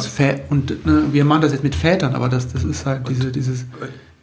Und 0.50 0.86
ne, 0.86 1.06
wir 1.12 1.26
machen 1.26 1.42
das 1.42 1.52
jetzt 1.52 1.64
mit 1.64 1.76
Vätern, 1.76 2.14
aber 2.14 2.30
das, 2.30 2.52
das 2.52 2.64
ist 2.64 2.86
halt 2.86 3.08
diese, 3.10 3.32
dieses, 3.32 3.66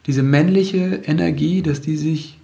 diese 0.05 0.23
männliche 0.23 1.01
Energie, 1.05 1.61
dass 1.61 1.81
die 1.81 1.97
sich 1.97 2.39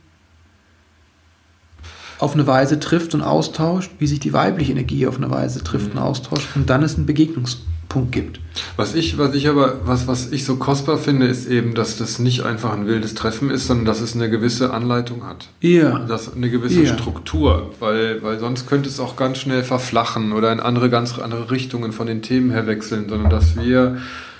auf 2.24 2.34
eine 2.34 2.48
Weise 2.48 2.80
trifft 2.80 3.14
und 3.14 3.22
austauscht, 3.22 3.92
wie 4.00 4.08
sich 4.08 4.20
die 4.20 4.34
weibliche 4.34 4.72
Energie 4.72 5.06
auf 5.08 5.18
eine 5.18 5.30
Weise 5.30 5.64
trifft 5.64 5.88
Mhm. 5.94 6.00
und 6.00 6.04
austauscht 6.04 6.48
und 6.56 6.70
dann 6.70 6.82
es 6.84 6.96
einen 6.96 7.06
Begegnungspunkt 7.06 8.12
gibt. 8.12 8.40
Was 8.76 8.96
ich, 8.96 9.18
was 9.20 9.36
ich 9.36 9.48
aber, 9.48 9.82
was, 9.86 10.08
was 10.08 10.32
ich 10.32 10.46
so 10.46 10.56
kostbar 10.56 10.98
finde, 10.98 11.28
ist 11.28 11.48
eben, 11.48 11.76
dass 11.76 11.98
das 11.98 12.18
nicht 12.20 12.42
einfach 12.44 12.74
ein 12.74 12.88
wildes 12.88 13.14
Treffen 13.14 13.52
ist, 13.52 13.68
sondern 13.68 13.86
dass 13.86 14.02
es 14.02 14.16
eine 14.16 14.30
gewisse 14.30 14.74
Anleitung 14.74 15.26
hat. 15.26 15.48
Ja. 15.62 16.00
Das 16.00 16.34
eine 16.34 16.50
gewisse 16.50 16.82
Ja. 16.84 16.94
Struktur, 16.94 17.72
weil, 17.80 18.24
weil 18.24 18.40
sonst 18.40 18.68
könnte 18.68 18.90
es 18.90 19.00
auch 19.00 19.16
ganz 19.16 19.38
schnell 19.40 19.64
verflachen 19.64 20.32
oder 20.32 20.52
in 20.52 20.60
andere, 20.60 20.90
ganz 20.90 21.20
andere 21.20 21.52
Richtungen 21.52 21.92
von 21.92 22.08
den 22.08 22.22
Themen 22.24 22.50
her 22.52 22.66
wechseln, 22.68 23.10
sondern 23.10 23.30
dass 23.30 23.56
wir, 23.56 23.98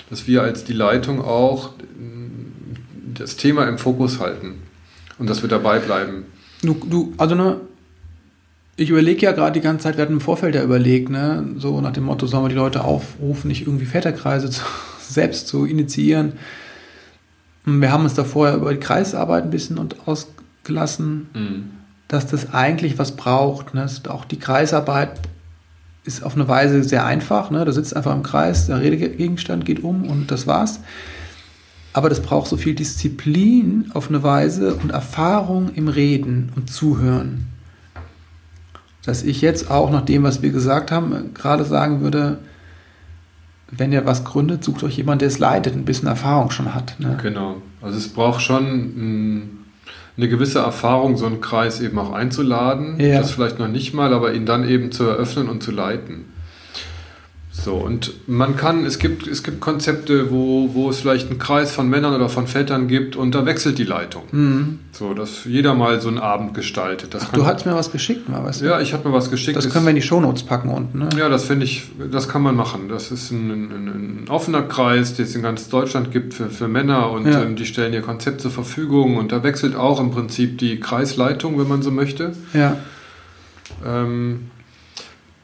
dass 0.10 0.26
wir 0.28 0.42
als 0.42 0.64
die 0.64 0.74
Leitung 0.74 1.22
auch 1.22 1.70
das 3.14 3.36
Thema 3.36 3.66
im 3.68 3.78
Fokus 3.78 4.20
halten 4.20 4.56
und 5.20 5.30
dass 5.30 5.42
wir 5.44 5.50
dabei 5.50 5.80
bleiben. 5.80 6.26
Du, 6.64 6.74
du, 6.90 7.14
also 7.18 7.36
ne, 7.36 7.58
ich 8.76 8.90
überlege 8.90 9.26
ja 9.26 9.32
gerade 9.34 9.60
die 9.60 9.64
ganze 9.64 9.84
Zeit, 9.84 9.98
wir 9.98 10.04
hatten 10.04 10.14
im 10.14 10.22
Vorfeld 10.22 10.56
ja 10.56 10.64
überlegt, 10.64 11.10
ne, 11.10 11.46
so 11.58 11.80
nach 11.82 11.94
dem 11.94 12.06
Motto, 12.06 12.26
sollen 12.26 12.46
wir 12.46 12.50
die 12.50 12.56
Leute 12.56 12.84
aufrufen, 12.84 13.48
nicht 13.48 13.68
irgendwie 13.68 13.86
Väterkreise 13.86 14.50
zu, 14.52 14.62
selbst 15.00 15.48
zu 15.48 15.66
initiieren. 15.66 16.34
Wir 17.66 17.92
haben 17.92 18.04
uns 18.04 18.14
da 18.14 18.24
vorher 18.24 18.56
über 18.56 18.74
die 18.74 18.80
Kreisarbeit 18.80 19.44
ein 19.44 19.52
bisschen 19.52 19.78
und 19.78 20.08
ausgelassen, 20.08 21.28
dass 22.10 22.28
das 22.28 22.54
eigentlich 22.54 23.00
was 23.00 23.16
braucht. 23.16 23.74
Ne? 23.74 23.90
Auch 24.10 24.26
die 24.26 24.38
Kreisarbeit 24.38 25.12
ist 26.04 26.24
auf 26.24 26.36
eine 26.36 26.48
Weise 26.50 26.84
sehr 26.84 27.06
einfach. 27.06 27.52
Ne? 27.52 27.64
Da 27.64 27.72
sitzt 27.72 27.96
einfach 27.96 28.14
im 28.14 28.24
Kreis, 28.24 28.68
der 28.68 28.82
Redegegenstand 28.82 29.66
geht 29.66 29.82
um 29.82 30.10
und 30.10 30.30
das 30.30 30.46
war's. 30.46 30.82
Aber 31.94 32.10
das 32.10 32.22
braucht 32.22 32.50
so 32.50 32.58
viel 32.58 32.76
Disziplin 32.76 33.92
auf 33.94 34.10
eine 34.10 34.24
Weise 34.24 34.76
und 34.76 34.92
Erfahrung 34.92 35.70
im 35.76 35.88
Reden 35.88 36.52
und 36.56 36.70
Zuhören. 36.70 37.53
Dass 39.06 39.24
ich 39.24 39.42
jetzt 39.42 39.70
auch 39.70 39.92
nach 39.92 40.06
dem, 40.06 40.24
was 40.24 40.42
wir 40.42 40.52
gesagt 40.52 40.92
haben, 40.92 41.34
gerade 41.34 41.66
sagen 41.66 42.02
würde, 42.02 42.40
wenn 43.70 43.92
ihr 43.92 44.06
was 44.06 44.24
gründet, 44.24 44.64
sucht 44.64 44.84
euch 44.84 44.98
jemand, 44.98 45.22
der 45.22 45.28
es 45.28 45.40
leitet, 45.40 45.76
ein 45.76 45.86
bisschen 45.86 46.08
Erfahrung 46.08 46.52
schon 46.52 46.74
hat. 46.74 47.00
Ne? 47.00 47.18
Genau. 47.22 47.58
Also 47.82 47.98
es 47.98 48.08
braucht 48.08 48.42
schon 48.42 48.66
mm, 49.36 49.50
eine 50.16 50.30
gewisse 50.30 50.60
Erfahrung, 50.60 51.18
so 51.18 51.26
einen 51.26 51.42
Kreis 51.42 51.82
eben 51.82 51.98
auch 51.98 52.12
einzuladen. 52.12 53.00
Ja. 53.00 53.20
Das 53.20 53.32
vielleicht 53.32 53.60
noch 53.60 53.68
nicht 53.68 53.94
mal, 53.94 54.14
aber 54.14 54.34
ihn 54.34 54.46
dann 54.46 54.68
eben 54.68 54.92
zu 54.92 55.04
eröffnen 55.06 55.50
und 55.50 55.64
zu 55.64 55.72
leiten. 55.72 56.26
So, 57.56 57.76
und 57.76 58.14
man 58.28 58.58
kann, 58.58 58.84
es 58.84 58.98
gibt, 58.98 59.28
es 59.28 59.44
gibt 59.44 59.62
Konzepte, 59.62 60.32
wo, 60.32 60.72
wo 60.74 60.90
es 60.90 61.00
vielleicht 61.02 61.30
einen 61.30 61.38
Kreis 61.38 61.72
von 61.72 61.88
Männern 61.88 62.16
oder 62.16 62.28
von 62.28 62.48
Vätern 62.48 62.88
gibt 62.88 63.16
und 63.16 63.36
da 63.36 63.46
wechselt 63.46 63.78
die 63.78 63.84
Leitung. 63.84 64.24
Mhm. 64.32 64.80
So, 64.92 65.14
dass 65.14 65.46
jeder 65.46 65.76
mal 65.76 66.02
so 66.02 66.08
einen 66.10 66.18
Abend 66.18 66.56
gestaltet. 66.56 67.14
Das 67.14 67.28
Ach, 67.28 67.32
du 67.32 67.46
hast 67.46 67.66
mir 67.68 67.76
was 67.76 67.92
geschickt, 67.92 68.28
mal 68.28 68.44
was. 68.44 68.60
Ja, 68.60 68.82
ich 68.82 68.92
habe 68.94 69.08
mir 69.08 69.14
was 69.14 69.30
geschickt. 69.30 69.56
das 69.56 69.70
können 69.70 69.86
wir 69.86 69.92
in 69.92 69.96
die 69.98 70.02
Shownotes 70.02 70.44
packen 70.44 70.70
unten. 70.70 70.98
Ne? 70.98 71.10
ja, 71.16 71.30
das 71.30 71.46
finde 71.46 71.66
ich, 71.66 71.84
das 72.12 72.28
kann 72.28 72.42
man 72.42 72.56
machen. 72.56 72.90
Das 72.90 73.12
ist 73.12 73.30
ein, 73.32 73.52
ein, 73.52 73.88
ein 74.24 74.26
offener 74.30 74.64
Kreis, 74.64 75.14
den 75.14 75.26
es 75.26 75.36
in 75.36 75.44
ganz 75.44 75.70
Deutschland 75.70 76.12
gibt 76.12 76.34
für, 76.34 76.50
für 76.50 76.68
Männer 76.68 77.12
und 77.12 77.28
Ja. 77.28 77.44
ähm, 77.44 77.56
die 77.56 77.66
stellen 77.68 77.94
ihr 77.94 78.02
Konzept 78.02 78.42
zur 78.42 78.52
Verfügung 78.52 79.16
und 79.18 79.32
da 79.32 79.44
wechselt 79.44 79.76
auch 79.76 80.00
im 80.02 80.10
Prinzip 80.10 80.58
die 80.58 80.80
Kreisleitung, 80.80 81.60
wenn 81.60 81.68
man 81.68 81.84
so 81.84 81.92
möchte. 81.92 82.34
Ja. 82.54 82.78
Ähm, 83.86 84.50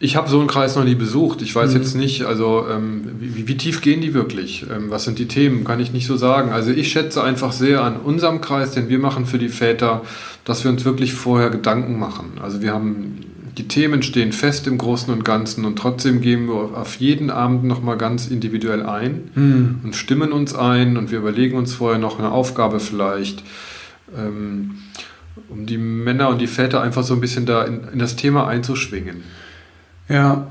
ich 0.01 0.15
habe 0.15 0.29
so 0.29 0.39
einen 0.39 0.47
Kreis 0.47 0.75
noch 0.77 0.85
nie 0.85 0.95
besucht. 0.95 1.41
Ich 1.41 1.53
weiß 1.53 1.71
Mhm. 1.73 1.77
jetzt 1.77 1.95
nicht, 1.95 2.23
also 2.23 2.65
ähm, 2.71 3.03
wie, 3.19 3.47
wie 3.47 3.57
tief 3.57 3.81
gehen 3.81 3.99
die 4.01 4.13
wirklich? 4.13 4.65
Ähm, 4.73 4.89
was 4.89 5.03
sind 5.03 5.19
die 5.19 5.27
Themen? 5.27 5.63
Kann 5.65 5.79
ich 5.81 5.91
nicht 5.91 6.07
so 6.07 6.15
sagen. 6.15 6.51
Also 6.51 6.71
ich 6.71 6.89
schätze 6.91 7.21
einfach 7.23 7.51
sehr 7.51 7.83
an 7.83 7.97
unserem 7.97 8.39
Kreis, 8.39 8.71
den 8.71 8.87
wir 8.87 8.99
machen 8.99 9.25
für 9.25 9.37
die 9.39 9.49
Väter, 9.49 10.01
dass 10.45 10.63
wir 10.63 10.71
uns 10.71 10.85
wirklich 10.85 11.13
vorher 11.13 11.49
Gedanken 11.49 11.99
machen. 11.99 12.33
Also 12.41 12.61
wir 12.61 12.73
haben 12.73 13.17
die 13.57 13.67
Themen 13.67 14.01
stehen 14.03 14.31
fest 14.31 14.67
im 14.67 14.77
Großen 14.77 15.11
und 15.13 15.25
Ganzen 15.25 15.65
und 15.65 15.75
trotzdem 15.77 16.21
gehen 16.21 16.47
wir 16.47 16.77
auf 16.77 16.95
jeden 16.95 17.29
Abend 17.29 17.65
nochmal 17.65 17.97
ganz 17.97 18.27
individuell 18.27 18.83
ein 18.85 19.31
Mhm. 19.35 19.79
und 19.83 19.95
stimmen 19.97 20.31
uns 20.31 20.55
ein 20.55 20.95
und 20.95 21.11
wir 21.11 21.17
überlegen 21.19 21.57
uns 21.57 21.73
vorher 21.73 21.99
noch 21.99 22.19
eine 22.19 22.31
Aufgabe 22.31 22.79
vielleicht, 22.79 23.43
ähm, 24.17 24.75
um 25.49 25.65
die 25.65 25.77
Männer 25.77 26.29
und 26.29 26.39
die 26.39 26.47
Väter 26.47 26.81
einfach 26.81 27.03
so 27.03 27.13
ein 27.15 27.19
bisschen 27.19 27.45
da 27.45 27.63
in, 27.65 27.81
in 27.91 27.99
das 27.99 28.15
Thema 28.15 28.47
einzuschwingen. 28.47 29.23
Ja. 30.09 30.47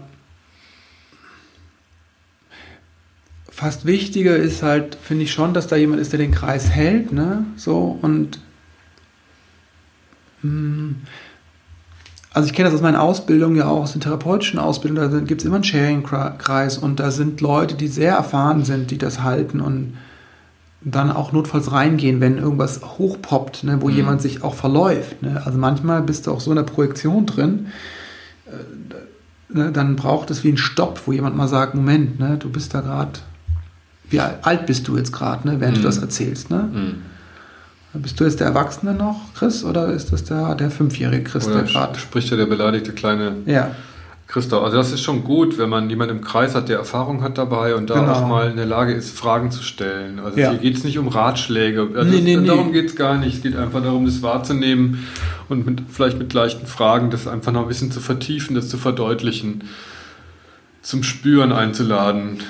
Fast 3.51 3.85
wichtiger 3.85 4.37
ist 4.37 4.63
halt, 4.63 4.95
finde 4.95 5.25
ich 5.25 5.33
schon, 5.33 5.53
dass 5.53 5.67
da 5.67 5.77
jemand 5.77 6.01
ist, 6.01 6.13
der 6.13 6.19
den 6.19 6.31
Kreis 6.31 6.71
hält, 6.71 7.13
ne? 7.13 7.45
So 7.57 7.99
und 8.01 8.39
Hm. 10.43 10.97
Also 12.33 12.49
ich 12.49 12.55
kenne 12.55 12.69
das 12.69 12.77
aus 12.77 12.83
meiner 12.83 13.03
Ausbildung 13.03 13.57
ja 13.57 13.67
auch, 13.67 13.83
aus 13.83 13.93
den 13.93 14.01
therapeutischen 14.01 14.59
Ausbildungen, 14.59 15.11
da 15.11 15.21
gibt 15.21 15.41
es 15.41 15.47
immer 15.47 15.57
einen 15.57 15.65
Sharing-Kreis 15.65 16.79
und 16.79 17.01
da 17.01 17.11
sind 17.11 17.41
Leute, 17.41 17.75
die 17.75 17.89
sehr 17.89 18.15
erfahren 18.15 18.65
sind, 18.65 18.91
die 18.91 18.99
das 18.99 19.23
halten 19.23 19.61
und 19.61 19.97
dann 20.83 21.11
auch 21.11 21.33
notfalls 21.33 21.73
reingehen, 21.73 22.21
wenn 22.21 22.39
irgendwas 22.39 22.81
hochpoppt, 22.83 23.65
ne, 23.65 23.79
wo 23.81 23.89
mhm. 23.89 23.97
jemand 23.97 24.23
sich 24.23 24.45
auch 24.45 24.55
verläuft. 24.55 25.23
Ne? 25.23 25.43
Also 25.45 25.59
manchmal 25.59 26.03
bist 26.03 26.27
du 26.27 26.33
auch 26.33 26.41
so 26.41 26.53
in 26.53 26.57
der 26.57 26.63
Projektion 26.63 27.27
drin, 27.27 27.69
äh, 28.47 28.51
ne, 29.49 29.73
dann 29.73 29.97
braucht 29.97 30.31
es 30.31 30.45
wie 30.45 30.49
einen 30.49 30.59
Stopp, 30.59 31.03
wo 31.07 31.13
jemand 31.13 31.37
mal 31.37 31.49
sagt, 31.49 31.75
Moment, 31.75 32.19
ne, 32.19 32.37
du 32.39 32.51
bist 32.51 32.75
da 32.75 32.81
gerade, 32.81 33.19
wie 34.11 34.21
alt 34.21 34.67
bist 34.67 34.89
du 34.89 34.97
jetzt 34.97 35.13
gerade, 35.13 35.47
ne, 35.49 35.61
während 35.61 35.79
mhm. 35.79 35.83
du 35.83 35.87
das 35.87 35.99
erzählst. 35.99 36.51
Ne? 36.51 36.69
Mhm. 36.73 38.01
Bist 38.01 38.21
du 38.21 38.25
jetzt 38.25 38.41
der 38.41 38.49
Erwachsene 38.49 38.95
noch, 38.95 39.35
Chris, 39.35 39.65
oder 39.65 39.89
ist 39.89 40.13
das 40.13 40.25
der, 40.25 40.55
der 40.55 40.71
fünfjährige 40.71 41.25
Chris, 41.25 41.47
oder 41.47 41.63
der 41.63 41.65
gerade... 41.65 41.99
Spricht 41.99 42.31
ja 42.31 42.37
der 42.37 42.47
beleidigte 42.47 42.93
kleine... 42.93 43.37
Ja. 43.47 43.71
Christoph, 44.29 44.63
also 44.63 44.77
das 44.77 44.93
ist 44.93 45.01
schon 45.01 45.25
gut, 45.25 45.57
wenn 45.57 45.71
man 45.71 45.89
jemanden 45.89 46.19
im 46.19 46.23
Kreis 46.23 46.55
hat, 46.55 46.69
der 46.69 46.77
Erfahrung 46.77 47.23
hat 47.23 47.39
dabei 47.39 47.75
und 47.75 47.89
da 47.89 47.99
genau. 47.99 48.13
auch 48.13 48.29
mal 48.29 48.51
in 48.51 48.59
der 48.59 48.67
Lage 48.67 48.93
ist, 48.93 49.19
Fragen 49.19 49.51
zu 49.51 49.63
stellen. 49.63 50.19
Also 50.19 50.39
ja. 50.39 50.51
hier 50.51 50.59
geht 50.59 50.77
es 50.77 50.85
nicht 50.85 50.99
um 50.99 51.09
Ratschläge. 51.09 51.89
Also 51.95 52.11
nee, 52.11 52.21
nee, 52.37 52.47
darum 52.47 52.67
nee. 52.67 52.73
geht 52.75 52.91
es 52.91 52.97
gar 52.97 53.17
nicht. 53.17 53.37
Es 53.37 53.43
geht 53.43 53.57
einfach 53.57 53.83
darum, 53.83 54.05
das 54.05 54.21
wahrzunehmen 54.21 55.07
und 55.49 55.65
mit, 55.65 55.81
vielleicht 55.89 56.19
mit 56.19 56.35
leichten 56.35 56.67
Fragen 56.67 57.09
das 57.09 57.27
einfach 57.27 57.53
noch 57.53 57.63
ein 57.63 57.69
bisschen 57.69 57.91
zu 57.91 58.01
vertiefen, 58.01 58.55
das 58.55 58.69
zu 58.69 58.77
verdeutlichen, 58.77 59.65
zum 60.83 61.03
Spüren 61.03 61.51
einzuladen. 61.51 62.41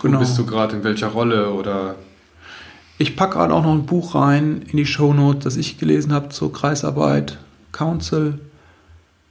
Genau. 0.00 0.16
Wo 0.16 0.20
bist 0.20 0.38
du 0.38 0.46
gerade 0.46 0.76
in 0.76 0.84
welcher 0.84 1.08
Rolle 1.08 1.50
oder 1.50 1.96
ich 2.96 3.16
packe 3.16 3.34
gerade 3.34 3.52
auch 3.52 3.62
noch 3.62 3.74
ein 3.74 3.84
Buch 3.84 4.14
rein 4.14 4.62
in 4.66 4.78
die 4.78 4.86
Shownote, 4.86 5.40
das 5.40 5.58
ich 5.58 5.76
gelesen 5.76 6.14
habe 6.14 6.30
zur 6.30 6.54
Kreisarbeit, 6.54 7.36
Council 7.70 8.38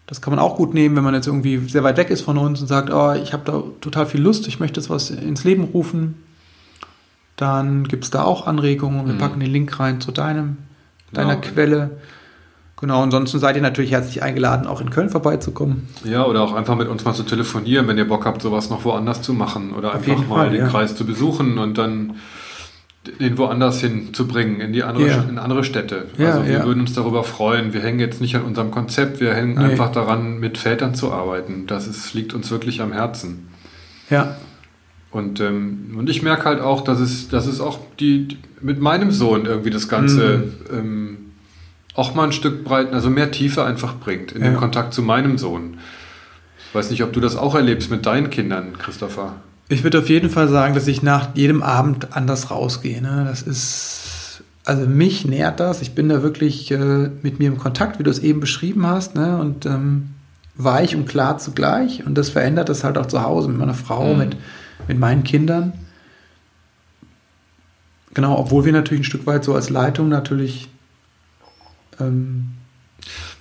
das 0.07 0.21
kann 0.21 0.33
man 0.33 0.39
auch 0.39 0.55
gut 0.55 0.73
nehmen, 0.73 0.95
wenn 0.95 1.03
man 1.03 1.13
jetzt 1.13 1.27
irgendwie 1.27 1.57
sehr 1.67 1.83
weit 1.83 1.97
weg 1.97 2.09
ist 2.09 2.21
von 2.21 2.37
uns 2.37 2.61
und 2.61 2.67
sagt, 2.67 2.91
oh, 2.91 3.11
ich 3.11 3.33
habe 3.33 3.43
da 3.45 3.61
total 3.81 4.05
viel 4.05 4.21
Lust, 4.21 4.47
ich 4.47 4.59
möchte 4.59 4.79
jetzt 4.79 4.89
was 4.89 5.09
ins 5.09 5.43
Leben 5.43 5.65
rufen. 5.65 6.23
Dann 7.35 7.87
gibt 7.87 8.05
es 8.05 8.09
da 8.09 8.23
auch 8.23 8.47
Anregungen. 8.47 9.05
Wir 9.05 9.13
mhm. 9.13 9.19
packen 9.19 9.39
den 9.39 9.51
Link 9.51 9.79
rein 9.79 10.01
zu 10.01 10.11
deinem, 10.11 10.57
deiner 11.11 11.33
ja. 11.33 11.41
Quelle. 11.41 11.97
Genau, 12.79 13.03
ansonsten 13.03 13.39
seid 13.39 13.55
ihr 13.55 13.61
natürlich 13.61 13.91
herzlich 13.91 14.23
eingeladen, 14.23 14.65
auch 14.65 14.81
in 14.81 14.91
Köln 14.91 15.09
vorbeizukommen. 15.09 15.87
Ja, 16.03 16.25
oder 16.25 16.41
auch 16.41 16.53
einfach 16.53 16.75
mit 16.75 16.87
uns 16.87 17.03
mal 17.03 17.13
zu 17.13 17.23
telefonieren, 17.23 17.87
wenn 17.87 17.97
ihr 17.97 18.07
Bock 18.07 18.25
habt, 18.25 18.41
sowas 18.41 18.69
noch 18.69 18.85
woanders 18.85 19.21
zu 19.21 19.33
machen. 19.33 19.73
Oder 19.73 19.89
Auf 19.89 19.95
einfach 19.95 20.27
mal 20.27 20.35
Fall, 20.35 20.49
den 20.51 20.61
ja. 20.61 20.67
Kreis 20.67 20.95
zu 20.95 21.05
besuchen 21.05 21.57
und 21.57 21.77
dann 21.77 22.15
den 23.19 23.37
woanders 23.37 23.81
hinzubringen, 23.81 24.61
in 24.61 24.73
die 24.73 24.83
andere, 24.83 25.05
yeah. 25.05 25.25
in 25.29 25.37
andere 25.37 25.63
Städte. 25.63 26.05
Ja, 26.17 26.31
also 26.31 26.45
wir 26.45 26.53
ja. 26.53 26.65
würden 26.65 26.81
uns 26.81 26.93
darüber 26.93 27.23
freuen. 27.23 27.73
Wir 27.73 27.81
hängen 27.81 27.99
jetzt 27.99 28.21
nicht 28.21 28.35
an 28.35 28.43
unserem 28.43 28.71
Konzept, 28.71 29.19
wir 29.19 29.33
hängen 29.33 29.55
nee. 29.55 29.63
einfach 29.63 29.91
daran, 29.91 30.39
mit 30.39 30.57
Vätern 30.57 30.95
zu 30.95 31.11
arbeiten. 31.11 31.65
Das 31.67 31.87
ist, 31.87 32.13
liegt 32.13 32.33
uns 32.33 32.51
wirklich 32.51 32.81
am 32.81 32.91
Herzen. 32.91 33.47
Ja. 34.09 34.35
Und, 35.11 35.39
ähm, 35.39 35.95
und 35.97 36.09
ich 36.09 36.21
merke 36.21 36.45
halt 36.45 36.61
auch, 36.61 36.83
dass 36.83 36.99
es, 36.99 37.29
dass 37.29 37.47
es 37.47 37.61
auch 37.61 37.79
die, 37.99 38.37
mit 38.61 38.79
meinem 38.79 39.11
Sohn 39.11 39.45
irgendwie 39.45 39.69
das 39.69 39.87
Ganze 39.87 40.37
mhm. 40.69 40.77
ähm, 40.77 41.17
auch 41.93 42.13
mal 42.13 42.25
ein 42.25 42.31
Stück 42.31 42.63
breiten, 42.63 42.93
also 42.93 43.09
mehr 43.09 43.31
Tiefe 43.31 43.63
einfach 43.63 43.95
bringt 43.95 44.31
in 44.31 44.43
ja. 44.43 44.51
den 44.51 44.57
Kontakt 44.57 44.93
zu 44.93 45.01
meinem 45.01 45.37
Sohn. 45.37 45.79
Ich 46.67 46.75
weiß 46.75 46.91
nicht, 46.91 47.03
ob 47.03 47.13
du 47.13 47.19
das 47.19 47.35
auch 47.35 47.55
erlebst 47.55 47.89
mit 47.89 48.05
deinen 48.05 48.29
Kindern, 48.29 48.77
Christopher. 48.77 49.37
Ich 49.69 49.83
würde 49.83 49.99
auf 49.99 50.09
jeden 50.09 50.29
Fall 50.29 50.47
sagen, 50.47 50.73
dass 50.73 50.87
ich 50.87 51.03
nach 51.03 51.35
jedem 51.35 51.61
Abend 51.61 52.15
anders 52.15 52.51
rausgehe. 52.51 53.01
Ne? 53.01 53.25
Das 53.27 53.41
ist, 53.41 54.43
also 54.63 54.87
mich 54.87 55.25
nährt 55.25 55.59
das. 55.59 55.81
Ich 55.81 55.93
bin 55.93 56.07
da 56.07 56.23
wirklich 56.23 56.71
äh, 56.71 57.09
mit 57.21 57.39
mir 57.39 57.49
im 57.49 57.57
Kontakt, 57.57 57.99
wie 57.99 58.03
du 58.03 58.09
es 58.09 58.19
eben 58.19 58.39
beschrieben 58.39 58.87
hast. 58.87 59.15
Ne? 59.15 59.37
Und 59.37 59.65
ähm, 59.65 60.09
weich 60.55 60.95
und 60.95 61.07
klar 61.07 61.37
zugleich. 61.37 62.05
Und 62.05 62.15
das 62.17 62.29
verändert 62.29 62.69
das 62.69 62.83
halt 62.83 62.97
auch 62.97 63.07
zu 63.07 63.21
Hause 63.21 63.49
mit 63.49 63.57
meiner 63.57 63.73
Frau, 63.73 64.13
mhm. 64.13 64.19
mit, 64.19 64.37
mit 64.87 64.99
meinen 64.99 65.23
Kindern. 65.23 65.73
Genau, 68.13 68.37
obwohl 68.37 68.65
wir 68.65 68.73
natürlich 68.73 69.01
ein 69.01 69.09
Stück 69.09 69.27
weit 69.27 69.43
so 69.43 69.53
als 69.53 69.69
Leitung 69.69 70.09
natürlich 70.09 70.69
ähm, 71.99 72.56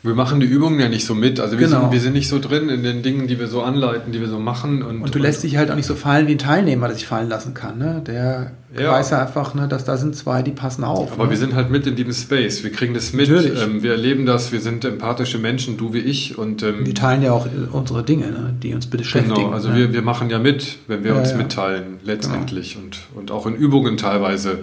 wir 0.06 0.14
machen 0.14 0.40
die 0.40 0.46
Übungen 0.46 0.80
ja 0.80 0.88
nicht 0.88 1.04
so 1.04 1.14
mit. 1.14 1.40
Also 1.40 1.58
wir, 1.58 1.66
genau. 1.66 1.82
sind, 1.82 1.92
wir 1.92 2.00
sind 2.00 2.12
nicht 2.12 2.28
so 2.28 2.38
drin 2.38 2.68
in 2.68 2.82
den 2.82 3.02
Dingen, 3.02 3.26
die 3.26 3.38
wir 3.38 3.48
so 3.48 3.62
anleiten, 3.62 4.12
die 4.12 4.20
wir 4.20 4.28
so 4.28 4.38
machen. 4.38 4.82
Und, 4.82 5.02
und 5.02 5.14
du 5.14 5.18
lässt 5.18 5.42
dich 5.42 5.56
halt 5.56 5.70
auch 5.70 5.76
nicht 5.76 5.86
so 5.86 5.94
fallen 5.94 6.26
wie 6.28 6.32
ein 6.32 6.38
Teilnehmer, 6.38 6.86
der 6.86 6.96
sich 6.96 7.06
fallen 7.06 7.28
lassen 7.28 7.54
kann. 7.54 7.78
Ne? 7.78 8.02
Der 8.06 8.52
ja. 8.78 8.92
weiß 8.92 9.10
ja 9.10 9.22
einfach, 9.22 9.54
ne, 9.54 9.68
dass 9.68 9.84
da 9.84 9.96
sind 9.96 10.14
zwei, 10.16 10.42
die 10.42 10.52
passen 10.52 10.84
auf. 10.84 11.12
Aber 11.12 11.24
ne? 11.24 11.30
wir 11.30 11.36
sind 11.36 11.54
halt 11.54 11.70
mit 11.70 11.86
in 11.86 11.96
diesem 11.96 12.12
Space. 12.12 12.62
Wir 12.62 12.72
kriegen 12.72 12.94
das 12.94 13.12
mit. 13.12 13.28
Ähm, 13.28 13.82
wir 13.82 13.92
erleben 13.92 14.26
das. 14.26 14.52
Wir 14.52 14.60
sind 14.60 14.84
empathische 14.84 15.38
Menschen, 15.38 15.76
du 15.76 15.92
wie 15.92 15.98
ich. 15.98 16.38
Und, 16.38 16.62
ähm, 16.62 16.84
die 16.84 16.94
teilen 16.94 17.22
ja 17.22 17.32
auch 17.32 17.46
unsere 17.72 18.02
Dinge, 18.02 18.26
ne, 18.26 18.54
die 18.62 18.74
uns 18.74 18.86
beschäftigen. 18.86 19.34
Genau, 19.34 19.50
also 19.50 19.70
ne? 19.70 19.76
wir, 19.76 19.92
wir 19.92 20.02
machen 20.02 20.30
ja 20.30 20.38
mit, 20.38 20.78
wenn 20.86 21.04
wir 21.04 21.12
ja, 21.12 21.18
uns 21.18 21.32
ja. 21.32 21.36
mitteilen, 21.36 21.98
letztendlich. 22.04 22.74
Genau. 22.74 22.84
Und, 22.84 22.98
und 23.14 23.30
auch 23.30 23.46
in 23.46 23.54
Übungen 23.54 23.96
teilweise 23.96 24.58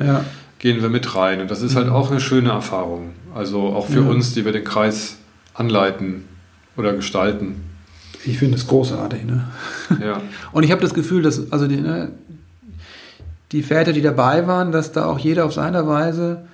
gehen 0.63 0.81
wir 0.81 0.89
mit 0.89 1.13
rein. 1.15 1.41
Und 1.41 1.51
das 1.51 1.61
ist 1.61 1.75
halt 1.75 1.87
mhm. 1.87 1.93
auch 1.93 2.09
eine 2.09 2.21
schöne 2.21 2.51
Erfahrung. 2.51 3.09
Also 3.35 3.73
auch 3.73 3.87
für 3.87 4.03
uns, 4.03 4.33
die 4.33 4.45
wir 4.45 4.53
den 4.53 4.63
Kreis 4.63 5.17
anleiten 5.53 6.25
oder 6.77 6.93
gestalten. 6.93 7.55
Ich 8.25 8.37
finde 8.37 8.57
es 8.57 8.67
großartig. 8.67 9.25
Ne? 9.25 9.45
Ja. 10.01 10.21
Und 10.51 10.63
ich 10.63 10.71
habe 10.71 10.81
das 10.81 10.93
Gefühl, 10.93 11.21
dass 11.21 11.51
also 11.51 11.67
die, 11.67 11.77
ne, 11.77 12.11
die 13.51 13.63
Väter, 13.63 13.93
die 13.93 14.01
dabei 14.01 14.47
waren, 14.47 14.71
dass 14.71 14.91
da 14.91 15.05
auch 15.05 15.19
jeder 15.19 15.45
auf 15.45 15.53
seine 15.53 15.87
Weise 15.87 16.45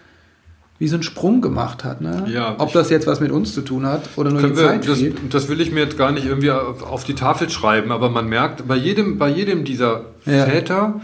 wie 0.79 0.87
so 0.87 0.95
einen 0.95 1.03
Sprung 1.03 1.41
gemacht 1.41 1.83
hat. 1.83 1.99
Ne? 1.99 2.25
Ja, 2.29 2.55
Ob 2.57 2.71
das 2.71 2.89
jetzt 2.89 3.05
was 3.05 3.19
mit 3.19 3.31
uns 3.31 3.53
zu 3.53 3.61
tun 3.61 3.85
hat 3.85 4.09
oder 4.15 4.31
nur 4.31 4.41
die 4.41 4.53
Zeit 4.53 4.87
das, 4.87 4.99
das, 5.29 5.49
will 5.49 5.59
ich 5.59 5.71
mir 5.71 5.81
jetzt 5.81 5.97
gar 5.97 6.11
nicht 6.11 6.25
irgendwie 6.25 6.51
auf 6.51 7.03
die 7.03 7.15
Tafel 7.15 7.49
schreiben, 7.49 7.91
aber 7.91 8.09
man 8.09 8.29
merkt, 8.29 8.65
bei 8.65 8.77
jedem, 8.77 9.17
bei 9.17 9.27
jedem 9.27 9.65
dieser 9.65 10.05
ja. 10.25 10.45
Väter 10.45 11.01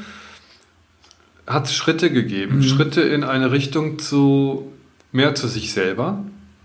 hat 1.46 1.66
es 1.66 1.76
Schritte 1.76 2.10
gegeben. 2.10 2.58
Mhm. 2.58 2.64
Schritte 2.64 3.02
in 3.02 3.26
eine 3.26 3.52
Richtung 3.52 4.00
zu 4.00 4.72
mehr 5.12 5.36
zu 5.36 5.50
sich 5.50 5.74
selber. 5.74 6.20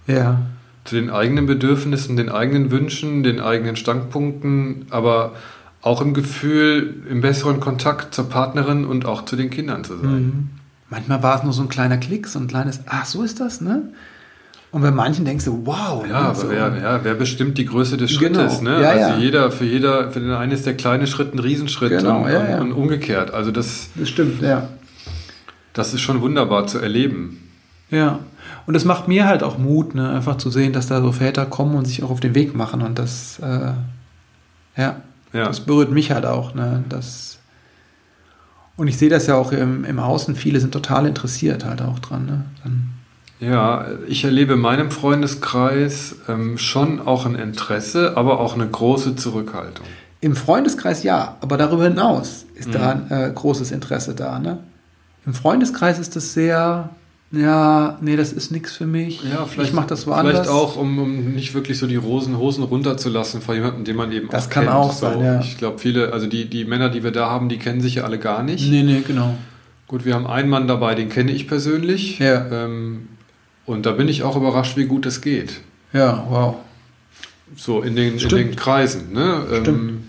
Ja 0.06 0.40
zu 0.84 0.94
den 0.96 1.10
eigenen 1.10 1.46
Bedürfnissen, 1.46 2.16
den 2.16 2.30
eigenen 2.30 2.70
Wünschen, 2.70 3.22
den 3.22 3.40
eigenen 3.40 3.76
Standpunkten, 3.76 4.86
aber 4.90 5.32
auch 5.82 6.00
im 6.00 6.14
Gefühl, 6.14 7.02
im 7.08 7.20
besseren 7.20 7.60
Kontakt 7.60 8.14
zur 8.14 8.28
Partnerin 8.28 8.84
und 8.84 9.06
auch 9.06 9.24
zu 9.24 9.36
den 9.36 9.50
Kindern 9.50 9.84
zu 9.84 9.96
sein. 9.96 10.22
Mhm. 10.22 10.48
Manchmal 10.90 11.22
war 11.22 11.38
es 11.38 11.44
nur 11.44 11.52
so 11.52 11.62
ein 11.62 11.68
kleiner 11.68 11.98
Klick, 11.98 12.26
so 12.26 12.38
ein 12.38 12.48
kleines, 12.48 12.80
ach, 12.86 13.04
so 13.04 13.22
ist 13.22 13.40
das, 13.40 13.60
ne? 13.60 13.92
Und 14.72 14.82
bei 14.82 14.90
manchen 14.92 15.24
denkst 15.24 15.46
du, 15.46 15.66
wow. 15.66 16.06
Ja, 16.08 16.16
aber 16.16 16.34
so. 16.34 16.48
wer, 16.48 16.76
ja, 16.80 17.00
wer 17.02 17.14
bestimmt 17.14 17.58
die 17.58 17.64
Größe 17.64 17.96
des 17.96 18.12
Schrittes? 18.12 18.58
Genau. 18.58 18.70
Ne? 18.70 18.82
Ja, 18.82 18.90
also 18.90 19.10
ja. 19.10 19.18
jeder, 19.18 19.50
für 19.50 19.64
jeder, 19.64 20.12
für 20.12 20.20
den 20.20 20.30
einen 20.30 20.52
ist 20.52 20.64
der 20.64 20.74
kleine 20.74 21.08
Schritt 21.08 21.34
ein 21.34 21.40
Riesenschritt 21.40 21.90
genau, 21.90 22.24
und, 22.24 22.30
ja, 22.30 22.60
und, 22.60 22.72
umgekehrt. 22.72 23.34
Also 23.34 23.50
das, 23.50 23.88
das 23.96 24.08
stimmt, 24.08 24.42
ja. 24.42 24.68
Das 25.72 25.92
ist 25.92 26.00
schon 26.00 26.20
wunderbar 26.20 26.66
zu 26.68 26.78
erleben. 26.78 27.48
Ja. 27.90 28.20
Und 28.70 28.76
es 28.76 28.84
macht 28.84 29.08
mir 29.08 29.26
halt 29.26 29.42
auch 29.42 29.58
Mut, 29.58 29.96
ne? 29.96 30.10
einfach 30.10 30.38
zu 30.38 30.48
sehen, 30.48 30.72
dass 30.72 30.86
da 30.86 31.02
so 31.02 31.10
Väter 31.10 31.44
kommen 31.44 31.74
und 31.74 31.86
sich 31.86 32.04
auch 32.04 32.10
auf 32.10 32.20
den 32.20 32.36
Weg 32.36 32.54
machen. 32.54 32.82
Und 32.82 33.00
das, 33.00 33.40
äh, 33.40 33.72
ja, 34.76 34.96
ja, 35.32 35.44
das 35.44 35.58
berührt 35.58 35.90
mich 35.90 36.12
halt 36.12 36.24
auch. 36.24 36.54
Ne? 36.54 36.84
Das, 36.88 37.40
und 38.76 38.86
ich 38.86 38.96
sehe 38.96 39.08
das 39.08 39.26
ja 39.26 39.34
auch 39.34 39.50
im, 39.50 39.84
im 39.84 39.98
Außen, 39.98 40.36
viele 40.36 40.60
sind 40.60 40.70
total 40.70 41.06
interessiert 41.06 41.64
halt 41.64 41.82
auch 41.82 41.98
dran. 41.98 42.26
Ne? 42.26 42.44
Dann, 42.62 42.90
ja, 43.40 43.86
ich 44.06 44.22
erlebe 44.22 44.52
in 44.52 44.60
meinem 44.60 44.92
Freundeskreis 44.92 46.14
ähm, 46.28 46.56
schon 46.56 47.00
auch 47.00 47.26
ein 47.26 47.34
Interesse, 47.34 48.16
aber 48.16 48.38
auch 48.38 48.54
eine 48.54 48.68
große 48.68 49.16
Zurückhaltung. 49.16 49.86
Im 50.20 50.36
Freundeskreis 50.36 51.02
ja, 51.02 51.38
aber 51.40 51.56
darüber 51.56 51.82
hinaus 51.88 52.46
ist 52.54 52.68
mhm. 52.68 52.72
da 52.72 52.90
ein 52.90 53.10
äh, 53.10 53.32
großes 53.34 53.72
Interesse 53.72 54.14
da. 54.14 54.38
Ne? 54.38 54.58
Im 55.26 55.34
Freundeskreis 55.34 55.98
ist 55.98 56.14
es 56.14 56.34
sehr, 56.34 56.90
ja, 57.32 57.96
nee, 58.00 58.16
das 58.16 58.32
ist 58.32 58.50
nichts 58.50 58.76
für 58.76 58.86
mich. 58.86 59.22
Ja, 59.22 59.46
vielleicht, 59.46 59.70
ich 59.70 59.74
mache 59.74 59.86
das 59.86 60.06
woanders. 60.06 60.32
Vielleicht 60.32 60.50
auch, 60.50 60.76
um, 60.76 60.98
um 60.98 61.32
nicht 61.32 61.54
wirklich 61.54 61.78
so 61.78 61.86
die 61.86 61.96
Rosen, 61.96 62.36
Hosen 62.36 62.64
runterzulassen 62.64 63.40
vor 63.40 63.54
jemandem, 63.54 63.84
den 63.84 63.96
man 63.96 64.10
eben 64.10 64.28
das 64.28 64.46
auch 64.46 64.50
kennt. 64.50 64.66
Das 64.66 64.72
kann 64.72 64.82
auch 64.82 64.92
sein, 64.92 65.24
ja. 65.24 65.40
Ich 65.40 65.56
glaube, 65.56 65.78
viele, 65.78 66.12
also 66.12 66.26
die, 66.26 66.46
die 66.46 66.64
Männer, 66.64 66.88
die 66.88 67.04
wir 67.04 67.12
da 67.12 67.30
haben, 67.30 67.48
die 67.48 67.58
kennen 67.58 67.80
sich 67.80 67.96
ja 67.96 68.04
alle 68.04 68.18
gar 68.18 68.42
nicht. 68.42 68.68
Nee, 68.68 68.82
nee, 68.82 69.02
genau. 69.06 69.36
Gut, 69.86 70.04
wir 70.04 70.14
haben 70.14 70.26
einen 70.26 70.48
Mann 70.48 70.66
dabei, 70.66 70.96
den 70.96 71.08
kenne 71.08 71.30
ich 71.30 71.46
persönlich. 71.46 72.18
Ja. 72.18 72.46
Ähm, 72.50 73.08
und 73.64 73.86
da 73.86 73.92
bin 73.92 74.08
ich 74.08 74.24
auch 74.24 74.36
überrascht, 74.36 74.76
wie 74.76 74.86
gut 74.86 75.06
es 75.06 75.20
geht. 75.20 75.60
Ja, 75.92 76.26
wow. 76.28 76.56
So 77.54 77.82
in 77.82 77.94
den, 77.94 78.18
in 78.18 78.28
den 78.28 78.56
Kreisen. 78.56 79.12
Ne? 79.12 79.46
Stimmt. 79.60 79.68
Ähm, 79.68 80.08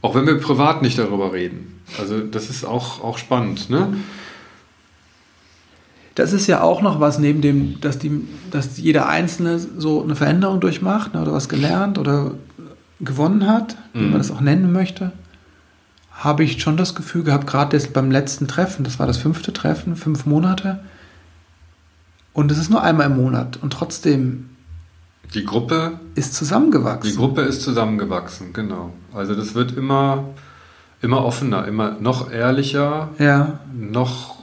auch 0.00 0.14
wenn 0.14 0.26
wir 0.26 0.38
privat 0.38 0.80
nicht 0.80 0.98
darüber 0.98 1.34
reden. 1.34 1.80
Also 1.98 2.20
das 2.20 2.48
ist 2.48 2.64
auch, 2.64 3.04
auch 3.04 3.18
spannend. 3.18 3.68
Ne? 3.68 3.94
Das 6.14 6.32
ist 6.32 6.46
ja 6.46 6.60
auch 6.62 6.82
noch 6.82 7.00
was 7.00 7.18
neben 7.18 7.40
dem, 7.40 7.80
dass, 7.80 7.98
die, 7.98 8.26
dass 8.50 8.78
jeder 8.78 9.08
Einzelne 9.08 9.58
so 9.58 10.02
eine 10.02 10.16
Veränderung 10.16 10.60
durchmacht 10.60 11.14
ne, 11.14 11.22
oder 11.22 11.32
was 11.32 11.48
gelernt 11.48 11.98
oder 11.98 12.32
gewonnen 13.00 13.46
hat, 13.46 13.76
wie 13.92 14.00
mhm. 14.00 14.10
man 14.10 14.18
das 14.18 14.30
auch 14.30 14.40
nennen 14.40 14.72
möchte, 14.72 15.12
habe 16.12 16.44
ich 16.44 16.60
schon 16.60 16.76
das 16.76 16.94
Gefühl 16.94 17.22
gehabt, 17.22 17.46
gerade 17.46 17.78
beim 17.92 18.10
letzten 18.10 18.46
Treffen, 18.46 18.84
das 18.84 18.98
war 18.98 19.06
das 19.06 19.16
fünfte 19.16 19.52
Treffen, 19.52 19.96
fünf 19.96 20.26
Monate, 20.26 20.80
und 22.32 22.52
es 22.52 22.58
ist 22.58 22.70
nur 22.70 22.82
einmal 22.82 23.06
im 23.06 23.16
Monat 23.16 23.58
und 23.60 23.72
trotzdem 23.72 24.50
Die 25.34 25.44
Gruppe 25.44 25.98
ist 26.14 26.34
zusammengewachsen. 26.34 27.10
Die 27.10 27.16
Gruppe 27.16 27.42
ist 27.42 27.62
zusammengewachsen, 27.62 28.52
genau. 28.52 28.92
Also 29.12 29.34
das 29.34 29.54
wird 29.54 29.76
immer, 29.76 30.24
immer 31.00 31.24
offener, 31.24 31.66
immer 31.66 31.92
noch 32.00 32.30
ehrlicher, 32.30 33.08
ja. 33.18 33.60
noch 33.74 34.39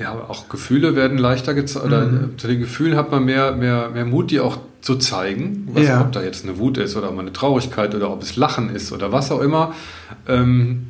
ja, 0.00 0.12
auch 0.12 0.48
Gefühle 0.48 0.94
werden 0.96 1.18
leichter 1.18 1.54
gezeigt, 1.54 1.84
oder 1.86 2.06
Mhm. 2.06 2.38
zu 2.38 2.46
den 2.46 2.60
Gefühlen 2.60 2.96
hat 2.96 3.10
man 3.10 3.24
mehr, 3.24 3.52
mehr, 3.56 3.90
mehr 3.90 4.04
Mut, 4.04 4.30
die 4.30 4.40
auch 4.40 4.58
zu 4.80 4.96
zeigen, 4.96 5.68
was, 5.72 5.86
Ja. 5.86 6.00
ob 6.00 6.12
da 6.12 6.22
jetzt 6.22 6.44
eine 6.44 6.58
Wut 6.58 6.78
ist 6.78 6.96
oder 6.96 7.10
mal 7.10 7.22
eine 7.22 7.32
Traurigkeit 7.32 7.94
oder 7.94 8.10
ob 8.12 8.22
es 8.22 8.36
Lachen 8.36 8.70
ist 8.74 8.92
oder 8.92 9.10
was 9.12 9.30
auch 9.32 9.40
immer. 9.40 9.74
Ähm, 10.28 10.88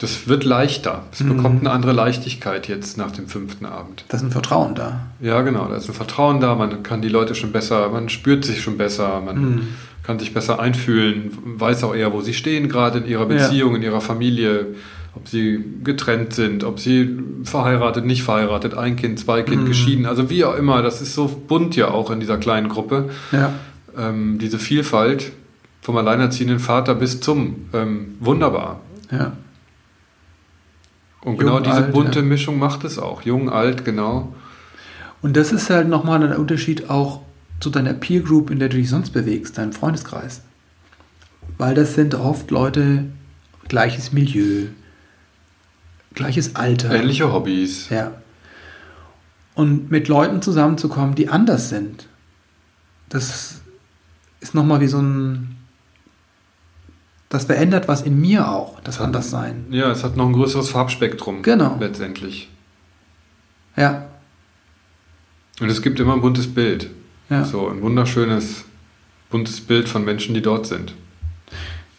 das 0.00 0.26
wird 0.28 0.44
leichter. 0.44 1.04
Es 1.12 1.20
Mhm. 1.20 1.36
bekommt 1.36 1.60
eine 1.60 1.70
andere 1.70 1.92
Leichtigkeit 1.92 2.68
jetzt 2.68 2.96
nach 2.96 3.10
dem 3.12 3.28
fünften 3.28 3.66
Abend. 3.66 4.04
Da 4.08 4.16
ist 4.16 4.22
ein 4.22 4.30
Vertrauen 4.30 4.74
da. 4.74 5.00
Ja, 5.20 5.42
genau, 5.42 5.68
da 5.68 5.76
ist 5.76 5.88
ein 5.88 5.94
Vertrauen 5.94 6.40
da, 6.40 6.54
man 6.54 6.82
kann 6.82 7.02
die 7.02 7.08
Leute 7.10 7.34
schon 7.34 7.52
besser, 7.52 7.88
man 7.90 8.08
spürt 8.08 8.44
sich 8.44 8.62
schon 8.62 8.78
besser, 8.78 9.20
man 9.20 9.36
Mhm. 9.40 9.60
kann 10.02 10.18
sich 10.18 10.32
besser 10.34 10.58
einfühlen, 10.58 11.30
weiß 11.44 11.84
auch 11.84 11.94
eher, 11.94 12.12
wo 12.12 12.20
sie 12.22 12.32
stehen 12.34 12.68
gerade 12.68 12.98
in 13.00 13.06
ihrer 13.06 13.26
Beziehung, 13.26 13.76
in 13.76 13.82
ihrer 13.82 14.00
Familie, 14.00 14.68
ob 15.14 15.28
sie 15.28 15.62
getrennt 15.82 16.32
sind, 16.34 16.62
ob 16.64 16.78
sie 16.78 17.18
verheiratet, 17.44 18.04
nicht 18.04 18.22
verheiratet, 18.22 18.74
ein 18.74 18.96
Kind, 18.96 19.18
zwei 19.18 19.42
Kind, 19.42 19.62
Mhm. 19.62 19.66
geschieden, 19.66 20.06
also 20.06 20.30
wie 20.30 20.44
auch 20.44 20.54
immer, 20.56 20.82
das 20.82 21.02
ist 21.02 21.14
so 21.14 21.26
bunt 21.26 21.74
ja 21.76 21.88
auch 21.90 22.10
in 22.10 22.20
dieser 22.20 22.38
kleinen 22.38 22.68
Gruppe, 22.68 23.10
Ja. 23.32 23.52
ähm, 23.98 24.38
diese 24.38 24.58
Vielfalt 24.58 25.32
vom 25.80 25.96
alleinerziehenden 25.96 26.60
Vater 26.60 26.94
bis 26.94 27.20
zum 27.20 27.66
ähm, 27.72 28.16
wunderbar. 28.20 28.80
Ja. 29.10 29.32
Und 31.22 31.38
genau 31.38 31.54
Jung, 31.56 31.64
diese 31.64 31.76
alt, 31.76 31.92
bunte 31.92 32.20
ja. 32.20 32.24
Mischung 32.24 32.58
macht 32.58 32.84
es 32.84 32.98
auch. 32.98 33.22
Jung, 33.22 33.50
alt, 33.50 33.84
genau. 33.84 34.32
Und 35.22 35.36
das 35.36 35.52
ist 35.52 35.68
halt 35.68 35.88
nochmal 35.88 36.22
ein 36.22 36.36
Unterschied 36.36 36.88
auch 36.88 37.20
zu 37.60 37.68
deiner 37.68 37.92
Peer 37.92 38.20
Group, 38.20 38.50
in 38.50 38.58
der 38.58 38.68
du 38.70 38.78
dich 38.78 38.88
sonst 38.88 39.10
bewegst, 39.10 39.58
deinem 39.58 39.72
Freundeskreis. 39.72 40.42
Weil 41.58 41.74
das 41.74 41.94
sind 41.94 42.14
oft 42.14 42.50
Leute, 42.50 43.04
gleiches 43.68 44.12
Milieu, 44.12 44.68
gleiches 46.14 46.56
Alter. 46.56 46.92
Ähnliche 46.92 47.32
Hobbys. 47.32 47.88
Ja. 47.90 48.12
Und 49.54 49.90
mit 49.90 50.08
Leuten 50.08 50.42
zusammenzukommen, 50.42 51.14
die 51.14 51.28
anders 51.28 51.68
sind, 51.68 52.06
das 53.08 53.60
ist 54.40 54.54
nochmal 54.54 54.80
wie 54.80 54.86
so 54.86 55.00
ein. 55.00 55.56
Das 57.28 57.44
verändert 57.44 57.86
was 57.86 58.02
in 58.02 58.20
mir 58.20 58.48
auch, 58.48 58.80
das 58.80 59.00
Anderssein. 59.00 59.66
Ja, 59.70 59.90
es 59.92 60.02
hat 60.02 60.16
noch 60.16 60.26
ein 60.26 60.32
größeres 60.32 60.70
Farbspektrum. 60.70 61.42
Genau. 61.42 61.76
Letztendlich. 61.78 62.48
Ja, 63.76 64.06
Und 65.60 65.68
es 65.68 65.80
gibt 65.80 66.00
immer 66.00 66.14
ein 66.14 66.20
buntes 66.22 66.52
Bild. 66.52 66.90
ja. 67.28 67.44
So 67.44 67.68
ein 67.68 67.82
wunderschönes, 67.82 68.64
buntes 69.30 69.60
Bild 69.60 69.88
von 69.88 70.04
Menschen, 70.04 70.34
die 70.34 70.42
dort 70.42 70.66
sind. 70.66 70.92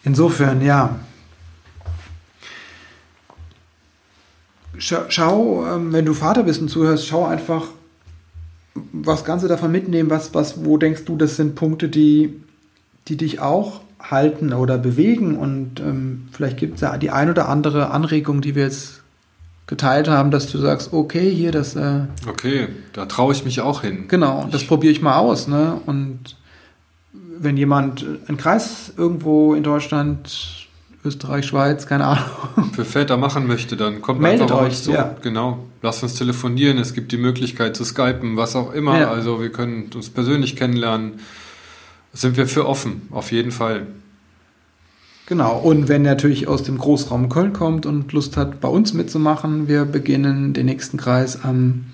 Insofern, 0.03 0.61
ja. 0.61 0.99
Schau, 4.83 5.65
ähm, 5.67 5.93
wenn 5.93 6.05
du 6.05 6.13
Vater 6.13 6.43
bist 6.43 6.59
und 6.61 6.69
zuhörst, 6.69 7.05
schau 7.07 7.25
einfach, 7.25 7.67
was 8.93 9.23
Ganze 9.25 9.47
davon 9.47 9.71
mitnehmen, 9.71 10.09
was, 10.09 10.33
was, 10.33 10.65
wo 10.65 10.77
denkst 10.77 11.05
du, 11.05 11.17
das 11.17 11.35
sind 11.35 11.55
Punkte, 11.55 11.87
die, 11.87 12.33
die 13.07 13.15
dich 13.17 13.39
auch 13.39 13.81
halten 13.99 14.53
oder 14.53 14.79
bewegen 14.79 15.37
und 15.37 15.79
ähm, 15.79 16.27
vielleicht 16.31 16.57
gibt 16.57 16.75
es 16.75 16.81
ja 16.81 16.97
die 16.97 17.11
ein 17.11 17.29
oder 17.29 17.47
andere 17.49 17.91
Anregung, 17.91 18.41
die 18.41 18.55
wir 18.55 18.63
jetzt 18.63 19.01
geteilt 19.67 20.07
haben, 20.07 20.31
dass 20.31 20.51
du 20.51 20.57
sagst, 20.57 20.91
okay, 20.93 21.29
hier, 21.29 21.51
das, 21.51 21.75
äh, 21.75 22.05
Okay, 22.27 22.67
da 22.93 23.05
traue 23.05 23.33
ich 23.33 23.45
mich 23.45 23.61
auch 23.61 23.81
hin. 23.83 24.05
genau, 24.07 24.47
das 24.51 24.63
Ich- 24.63 24.67
probiere 24.67 24.91
ich 24.91 25.01
mal 25.03 25.17
aus, 25.17 25.47
ne? 25.47 25.79
Und 25.85 26.35
wenn 27.37 27.55
jemand, 27.57 28.01
äh, 28.01 28.05
ein 28.27 28.37
Kreis 28.37 28.91
irgendwo 28.97 29.53
in 29.53 29.61
Deutschland, 29.63 30.60
Österreich, 31.03 31.45
Schweiz, 31.45 31.87
keine 31.87 32.05
Ahnung, 32.05 32.71
Für 32.73 32.85
Väter 32.85 33.17
machen 33.17 33.47
möchte, 33.47 33.75
dann 33.75 34.01
kommt 34.01 34.21
Meldet 34.21 34.43
einfach 34.43 34.55
auf 34.55 34.61
euch, 34.61 34.67
uns 34.69 34.83
zu. 34.83 34.91
ja. 34.91 35.15
Genau. 35.21 35.65
Lasst 35.81 36.03
uns 36.03 36.13
telefonieren. 36.15 36.77
Es 36.77 36.93
gibt 36.93 37.11
die 37.11 37.17
Möglichkeit 37.17 37.75
zu 37.75 37.83
skypen, 37.83 38.37
was 38.37 38.55
auch 38.55 38.71
immer. 38.73 38.99
Ja. 38.99 39.09
Also 39.11 39.41
wir 39.41 39.51
können 39.51 39.89
uns 39.95 40.09
persönlich 40.09 40.55
kennenlernen. 40.55 41.13
Sind 42.13 42.37
wir 42.37 42.47
für 42.47 42.67
offen, 42.67 43.03
auf 43.11 43.31
jeden 43.31 43.51
Fall. 43.51 43.87
Genau, 45.27 45.57
und 45.59 45.87
wenn 45.87 46.01
natürlich 46.01 46.47
aus 46.47 46.63
dem 46.63 46.77
Großraum 46.77 47.29
Köln 47.29 47.53
kommt 47.53 47.85
und 47.85 48.11
Lust 48.11 48.35
hat, 48.35 48.59
bei 48.59 48.67
uns 48.67 48.93
mitzumachen, 48.93 49.67
wir 49.69 49.85
beginnen 49.85 50.53
den 50.53 50.65
nächsten 50.65 50.97
Kreis 50.97 51.43
am 51.43 51.85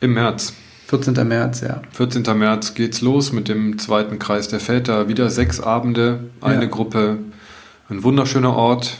Im 0.00 0.12
März. 0.14 0.52
14. 0.88 1.26
März, 1.26 1.62
ja. 1.62 1.80
14. 1.92 2.22
März 2.38 2.74
geht's 2.74 3.00
los 3.00 3.32
mit 3.32 3.48
dem 3.48 3.78
zweiten 3.78 4.18
Kreis 4.18 4.48
der 4.48 4.60
Väter. 4.60 5.08
Wieder 5.08 5.30
sechs 5.30 5.58
Abende, 5.58 6.24
eine 6.42 6.64
Ja. 6.64 6.68
Gruppe, 6.68 7.16
ein 7.92 8.02
wunderschöner 8.02 8.56
Ort, 8.56 8.98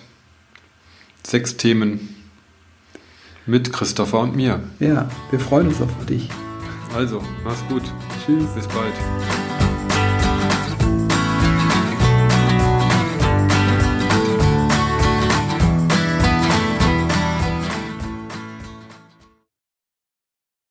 sechs 1.26 1.56
Themen 1.56 2.14
mit 3.46 3.72
Christopher 3.72 4.20
und 4.20 4.36
mir. 4.36 4.60
Ja, 4.80 5.08
wir 5.30 5.40
freuen 5.40 5.68
uns 5.68 5.80
auf 5.80 5.88
dich. 6.06 6.28
Also, 6.94 7.22
mach's 7.42 7.64
gut. 7.68 7.82
Tschüss. 8.26 8.50
Bis 8.54 8.68
bald. 8.68 8.92